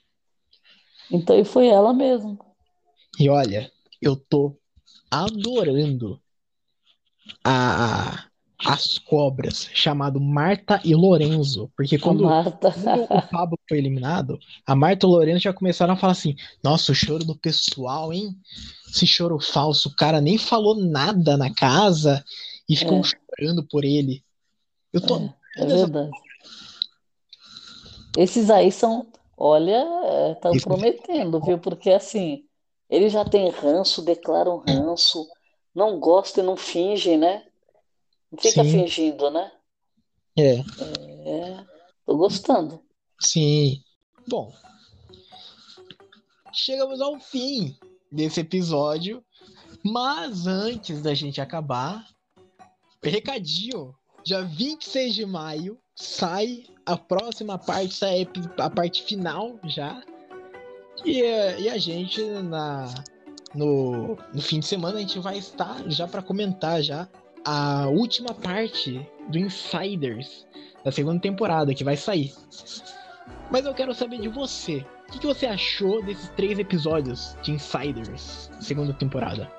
[1.12, 2.38] Então, e foi ela mesmo.
[3.20, 3.72] E olha,
[4.02, 4.59] eu tô
[5.12, 6.22] adorando
[7.44, 8.26] a,
[8.66, 11.72] as cobras, chamado Marta e Lorenzo.
[11.76, 15.98] Porque quando, quando o Pablo foi eliminado, a Marta e o Lorenzo já começaram a
[15.98, 18.36] falar assim: Nossa, o choro do pessoal, hein?
[18.90, 22.24] Esse choro falso, o cara nem falou nada na casa
[22.68, 24.24] e ficam É, chorando por ele.
[24.92, 26.12] Eu tô é, é verdade.
[28.18, 29.08] Esses aí são,
[29.38, 29.86] olha,
[30.34, 31.60] estão Isso, prometendo, viu?
[31.60, 32.44] Porque assim,
[32.90, 35.28] eles já têm ranço, declaram ranço,
[35.74, 37.46] não gostam e não fingem, né?
[38.32, 39.52] Não fica sim, fingindo, né?
[40.38, 41.66] é, É,
[42.06, 42.84] tô gostando.
[43.20, 43.84] sim.
[44.28, 44.54] Bom,
[46.54, 47.76] chegamos ao fim
[48.12, 49.24] desse episódio,
[49.84, 52.06] mas antes da gente acabar,
[53.04, 60.02] recadinho, dia 26 de maio sai a próxima parte, sai a parte final já.
[61.06, 62.94] E, e a gente na
[63.54, 67.08] no, no fim de semana a gente vai estar já para comentar já
[67.44, 70.46] a última parte do Insiders
[70.84, 72.34] da segunda temporada que vai sair.
[73.50, 74.86] Mas eu quero saber de você.
[75.08, 79.52] O que, que você achou desses três episódios de Insiders, segunda temporada?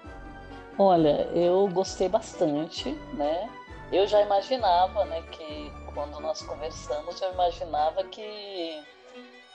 [0.78, 3.50] Olha, eu gostei bastante, né?
[3.92, 8.80] Eu já imaginava, né, que quando nós conversamos, eu imaginava que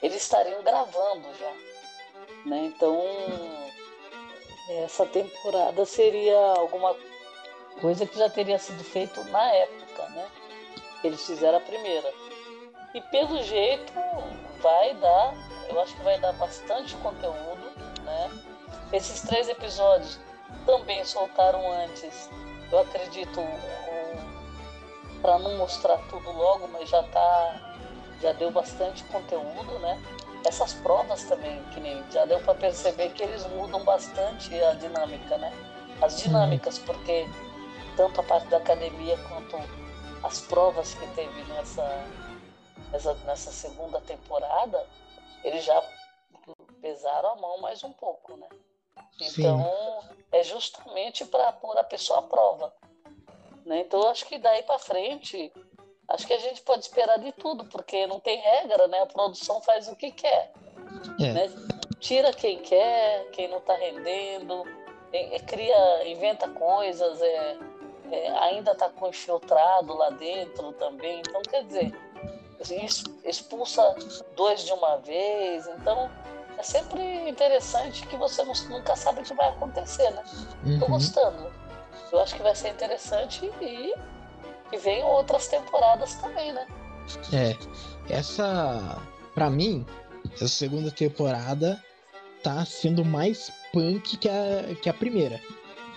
[0.02, 1.54] eles estariam gravando já,
[2.46, 2.66] né?
[2.66, 3.02] Então,
[4.84, 6.96] essa temporada seria alguma
[7.82, 10.28] coisa que já teria sido feito na época, né?
[11.04, 12.12] Eles fizeram a primeira.
[12.94, 13.94] E pelo jeito
[14.62, 15.34] vai dar,
[15.70, 17.72] eu acho que vai dar bastante conteúdo,
[18.04, 18.32] né?
[18.94, 20.20] Esses três episódios
[20.66, 22.30] também soltaram antes,
[22.72, 23.42] eu acredito,
[25.22, 27.76] para não mostrar tudo logo, mas já tá,
[28.22, 30.02] já deu bastante conteúdo, né?
[30.46, 35.38] Essas provas também, que nem já deu para perceber que eles mudam bastante a dinâmica,
[35.38, 35.52] né?
[36.02, 37.26] As dinâmicas, porque
[37.98, 39.58] tanto a parte da academia quanto
[40.24, 41.84] as provas que teve nessa,
[42.92, 44.86] nessa, nessa segunda temporada,
[45.44, 45.82] eles já
[46.82, 48.48] pesaram a mão mais um pouco, né?
[49.20, 50.18] Então, Sim.
[50.32, 52.74] é justamente para pôr a pessoa à prova.
[53.66, 53.80] Né?
[53.80, 55.52] Então, acho que daí para frente,
[56.10, 59.02] acho que a gente pode esperar de tudo, porque não tem regra, né?
[59.02, 60.52] A produção faz o que quer.
[61.20, 61.34] É.
[61.34, 61.52] Né?
[62.00, 64.64] Tira quem quer, quem não está rendendo,
[65.48, 67.58] cria, inventa coisas, é,
[68.12, 71.20] é ainda está com infiltrado lá dentro também.
[71.20, 71.94] Então, quer dizer,
[72.60, 72.86] assim,
[73.24, 73.96] expulsa
[74.36, 75.68] dois de uma vez.
[75.68, 76.10] Então,
[76.58, 80.24] é sempre interessante que você nunca sabe o que vai acontecer, né?
[80.66, 80.80] Uhum.
[80.80, 81.52] Tô gostando.
[82.12, 83.94] Eu acho que vai ser interessante e
[84.70, 86.66] que venham outras temporadas também, né?
[87.32, 87.56] É,
[88.10, 89.02] essa,
[89.34, 89.86] para mim,
[90.34, 91.82] essa segunda temporada
[92.44, 95.42] tá sendo mais punk que a, que a primeira.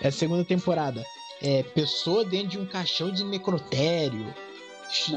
[0.01, 1.03] Essa segunda temporada
[1.41, 4.33] é pessoa dentro de um caixão de necrotério,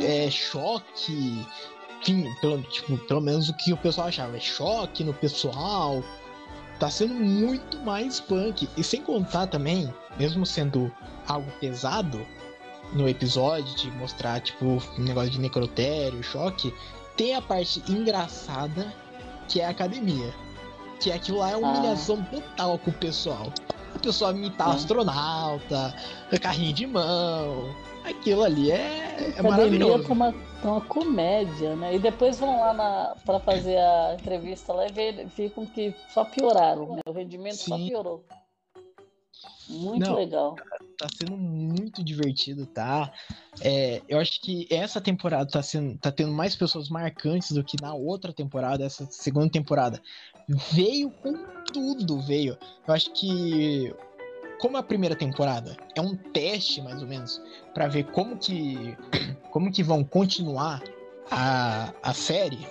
[0.03, 1.47] é, choque,
[2.01, 6.03] enfim, pelo, tipo, pelo menos o que o pessoal achava, é choque no pessoal.
[6.79, 8.69] Tá sendo muito mais punk.
[8.77, 10.93] E sem contar também, mesmo sendo
[11.29, 12.27] algo pesado
[12.93, 14.64] no episódio, de mostrar, tipo,
[14.98, 16.73] um negócio de necrotério, choque,
[17.16, 18.93] tem a parte engraçada
[19.48, 20.32] que é a academia.
[21.01, 22.35] Que aquilo lá é uma humilhação ah.
[22.35, 23.52] total com o pessoal.
[23.94, 24.74] O pessoal imitar ah.
[24.74, 25.94] astronauta,
[26.40, 27.74] carrinho de mão.
[28.05, 30.05] Aquilo ali é, é maravilhoso.
[30.05, 31.94] Tá uma, tá uma comédia, né?
[31.94, 36.24] E depois vão lá na, pra fazer a entrevista lá e ver, ficam que só
[36.24, 37.01] pioraram, né?
[37.06, 37.70] O rendimento Sim.
[37.70, 38.24] só piorou.
[39.73, 40.57] Muito Não, legal.
[40.99, 43.11] Tá sendo muito divertido, tá?
[43.61, 47.81] É, eu acho que essa temporada tá, sendo, tá tendo mais pessoas marcantes do que
[47.81, 50.01] na outra temporada, essa segunda temporada.
[50.73, 51.32] Veio com
[51.73, 52.57] tudo, veio.
[52.86, 53.94] Eu acho que
[54.61, 57.43] como a primeira temporada é um teste mais ou menos
[57.74, 58.97] para ver como que
[59.51, 60.82] como que vão continuar
[61.31, 62.66] a, a série,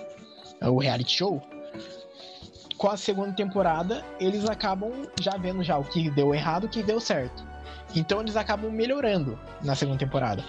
[0.62, 1.42] o reality show,
[2.82, 6.82] com a segunda temporada eles acabam já vendo já o que deu errado, o que
[6.82, 7.46] deu certo.
[7.94, 10.44] Então eles acabam melhorando na segunda temporada.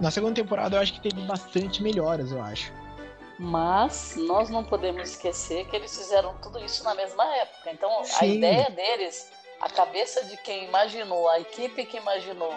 [0.00, 2.72] Na segunda temporada eu acho que teve bastante melhoras, eu acho.
[3.38, 7.70] Mas nós não podemos esquecer que eles fizeram tudo isso na mesma época.
[7.70, 8.16] Então Sim.
[8.18, 9.30] a ideia deles,
[9.60, 12.52] a cabeça de quem imaginou, a equipe que imaginou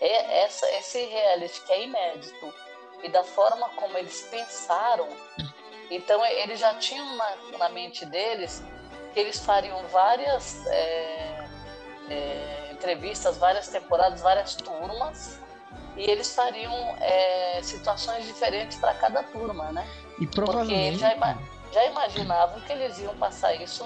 [0.00, 2.54] é essa, esse reality que é inédito
[3.02, 5.08] e da forma como eles pensaram,
[5.96, 8.62] então eles já tinham na, na mente deles
[9.12, 11.48] que eles fariam várias é,
[12.08, 15.38] é, entrevistas, várias temporadas, várias turmas
[15.96, 19.86] e eles fariam é, situações diferentes para cada turma, né?
[20.18, 20.98] E provavelmente.
[20.98, 21.38] Porque já,
[21.72, 23.84] já, imaginavam que eles iam passar isso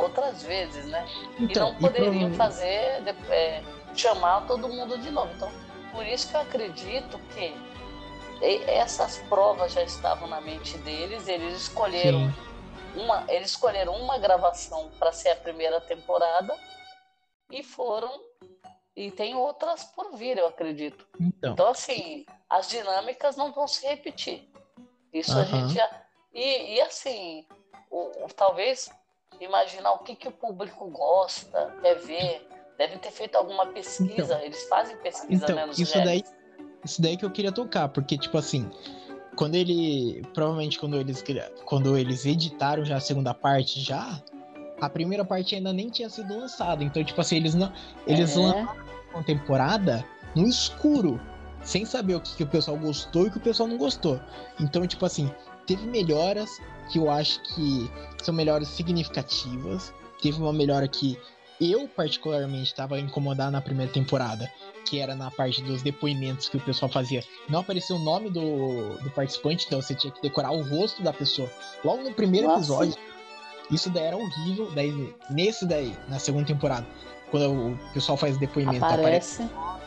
[0.00, 1.06] outras vezes, né?
[1.38, 3.62] Então, e não poderiam e fazer, é,
[3.94, 5.30] chamar todo mundo de novo.
[5.34, 5.50] Então,
[5.92, 7.54] por isso que eu acredito que
[8.40, 13.00] essas provas já estavam na mente deles, eles escolheram Sim.
[13.00, 16.56] uma, eles escolheram uma gravação para ser a primeira temporada
[17.50, 18.10] e foram
[18.94, 21.06] e tem outras por vir, eu acredito.
[21.20, 24.50] Então, então assim, as dinâmicas não vão se repetir.
[25.12, 25.40] Isso uh -huh.
[25.40, 26.02] a gente já.
[26.34, 27.46] E, e assim,
[27.90, 28.90] o, o, talvez
[29.40, 32.48] imaginar o que, que o público gosta, quer ver.
[32.76, 34.34] Deve ter feito alguma pesquisa.
[34.34, 36.22] Então, Eles fazem pesquisa então, né, isso daí,
[36.84, 38.68] isso daí que eu queria tocar, porque, tipo assim,
[39.36, 40.22] quando ele.
[40.34, 41.24] Provavelmente quando eles,
[41.64, 44.20] quando eles editaram já a segunda parte, já.
[44.80, 46.84] A primeira parte ainda nem tinha sido lançada.
[46.84, 47.72] Então, tipo assim, eles não.
[48.06, 48.40] Eles é.
[48.40, 48.76] lançaram
[49.12, 51.20] uma temporada no escuro,
[51.62, 54.20] sem saber o que, que o pessoal gostou e o que o pessoal não gostou.
[54.60, 55.30] Então, tipo assim,
[55.66, 56.60] teve melhoras
[56.90, 57.90] que eu acho que
[58.22, 59.92] são melhoras significativas.
[60.20, 61.18] Teve uma melhora que
[61.60, 64.50] eu, particularmente, estava incomodado na primeira temporada,
[64.84, 67.22] que era na parte dos depoimentos que o pessoal fazia.
[67.48, 71.12] Não aparecia o nome do, do participante, então você tinha que decorar o rosto da
[71.12, 71.50] pessoa.
[71.84, 72.60] Logo no primeiro Nossa.
[72.60, 72.94] episódio,
[73.70, 74.70] isso daí era horrível.
[74.74, 76.86] Daí, nesse daí, na segunda temporada,
[77.30, 79.42] quando o pessoal faz depoimento, aparece.
[79.42, 79.78] aparece.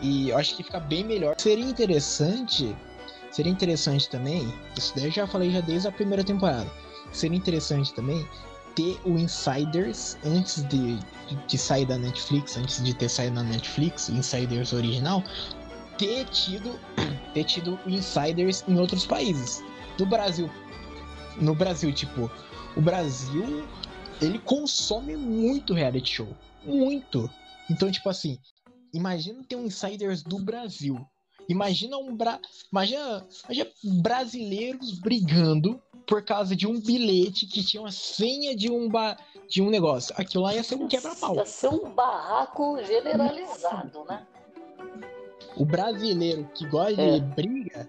[0.00, 1.34] E eu acho que fica bem melhor.
[1.38, 2.76] Seria interessante,
[3.30, 6.70] seria interessante também, isso daí eu já falei já desde a primeira temporada.
[7.12, 8.26] Seria interessante também
[8.74, 10.98] ter o Insiders antes de,
[11.46, 15.22] de, sair da Netflix, antes de ter saído na Netflix, Insiders original,
[15.98, 16.78] ter tido
[17.34, 19.62] ter tido Insiders em outros países.
[19.98, 20.50] No Brasil,
[21.40, 22.30] no Brasil, tipo,
[22.76, 23.64] o Brasil
[24.20, 26.28] ele consome muito reality show
[26.64, 27.30] muito.
[27.70, 28.38] Então, tipo assim,
[28.92, 30.98] imagina ter um Insiders do Brasil.
[31.48, 32.40] Imagina um bra...
[32.72, 33.70] imagina, imagina
[34.02, 39.16] brasileiros brigando por causa de um bilhete que tinha uma senha de um ba...
[39.48, 40.14] de um negócio.
[40.18, 41.36] Aquilo lá ia ser um quebra-pau.
[41.36, 44.26] Ia ser um barraco generalizado, né?
[45.56, 47.18] O brasileiro que gosta é.
[47.18, 47.88] de briga,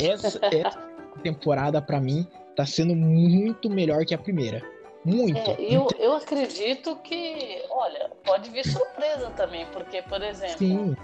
[0.00, 0.78] essa, essa
[1.22, 4.62] temporada para mim tá sendo muito melhor que a primeira.
[5.04, 5.38] Muito.
[5.38, 10.96] É, eu, eu acredito que, olha, pode vir surpresa também, porque, por exemplo, Sim.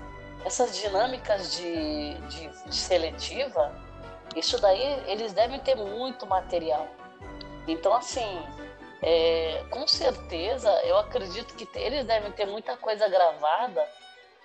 [0.45, 3.71] essas dinâmicas de, de, de, seletiva,
[4.37, 6.89] isso daí eles devem ter muito material.
[7.67, 8.43] Então, assim,
[9.03, 13.87] é, com certeza, eu acredito que eles devem ter muita coisa gravada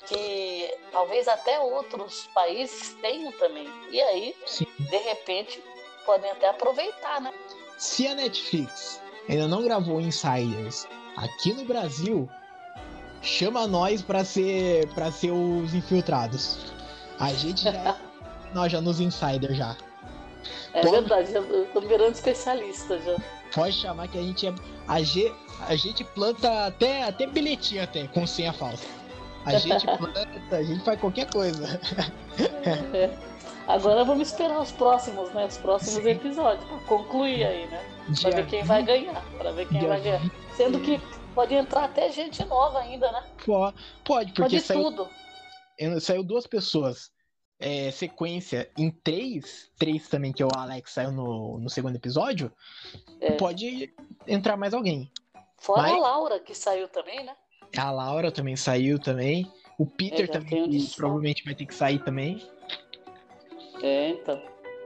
[0.07, 3.67] que talvez até outros países tenham também.
[3.89, 4.67] E aí, Sim.
[4.79, 5.63] de repente,
[6.05, 7.33] podem até aproveitar, né?
[7.77, 10.87] Se a Netflix ainda não gravou Insiders
[11.17, 12.29] aqui no Brasil,
[13.21, 16.73] chama nós para ser para ser os infiltrados.
[17.19, 17.97] A gente já
[18.55, 19.75] nós já nos Insiders já.
[20.73, 20.91] É Pode...
[20.91, 23.17] verdade, já estamos virando especialista já.
[23.53, 24.53] Pode chamar que a gente é
[24.87, 25.31] a, G,
[25.67, 28.85] a gente planta até até bilhetinho até com senha falsa.
[29.45, 31.79] A gente planta, a gente faz qualquer coisa.
[32.93, 33.09] É.
[33.67, 35.45] Agora vamos esperar os próximos, né?
[35.45, 36.09] Os próximos Sim.
[36.09, 37.83] episódios para concluir aí, né?
[38.21, 40.21] Para ver quem vai ganhar, para ver quem vai ganhar.
[40.55, 41.01] Sendo que
[41.33, 43.23] pode entrar até gente nova ainda, né?
[43.45, 45.09] Pode, pode porque pode saiu, tudo.
[45.99, 47.11] Saiu duas pessoas.
[47.57, 52.51] É, sequência em três, três também que o Alex saiu no, no segundo episódio,
[53.21, 53.31] é.
[53.31, 53.93] pode
[54.27, 55.09] entrar mais alguém.
[55.57, 57.33] Fora Mas, a Laura que saiu também, né?
[57.77, 59.49] A Laura também saiu também.
[59.77, 62.45] O Peter é, também provavelmente vai ter que sair também.
[63.81, 64.41] É, então.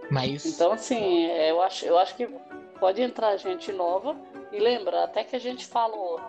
[0.09, 0.45] Mas...
[0.45, 2.27] Então, assim, é, eu acho, eu acho que
[2.79, 4.15] pode entrar gente nova
[4.51, 6.19] e lembra, até que a gente falou,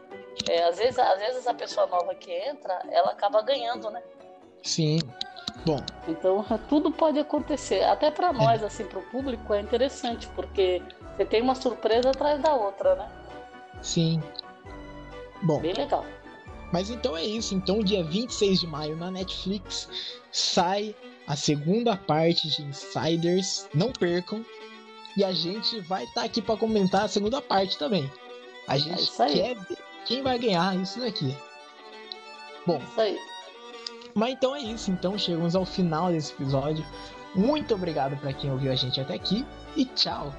[0.49, 4.03] é, às, vezes, às vezes a pessoa nova que entra, ela acaba ganhando, né?
[4.63, 4.99] Sim.
[5.65, 5.81] Bom.
[6.09, 7.85] Então, tudo pode acontecer.
[7.85, 8.67] Até para nós, é.
[8.67, 10.83] assim, para o público, é interessante, porque
[11.17, 13.09] você tem uma surpresa atrás da outra, né?
[13.83, 14.23] Sim.
[15.43, 15.61] Bom.
[15.61, 16.05] Bem legal.
[16.73, 17.55] Mas então é isso.
[17.55, 19.89] Então, dia 26 de maio na Netflix
[20.31, 20.95] sai
[21.27, 23.69] a segunda parte de Insiders.
[23.75, 24.45] Não percam.
[25.17, 28.11] E a gente vai estar tá aqui para comentar a segunda parte também.
[28.69, 31.37] A é gente é quer ver quem vai ganhar isso daqui.
[32.67, 32.79] Bom.
[32.79, 33.19] Isso aí.
[34.21, 34.91] Mas então é isso.
[34.91, 36.85] Então chegamos ao final desse episódio.
[37.35, 40.31] Muito obrigado para quem ouviu a gente até aqui e tchau!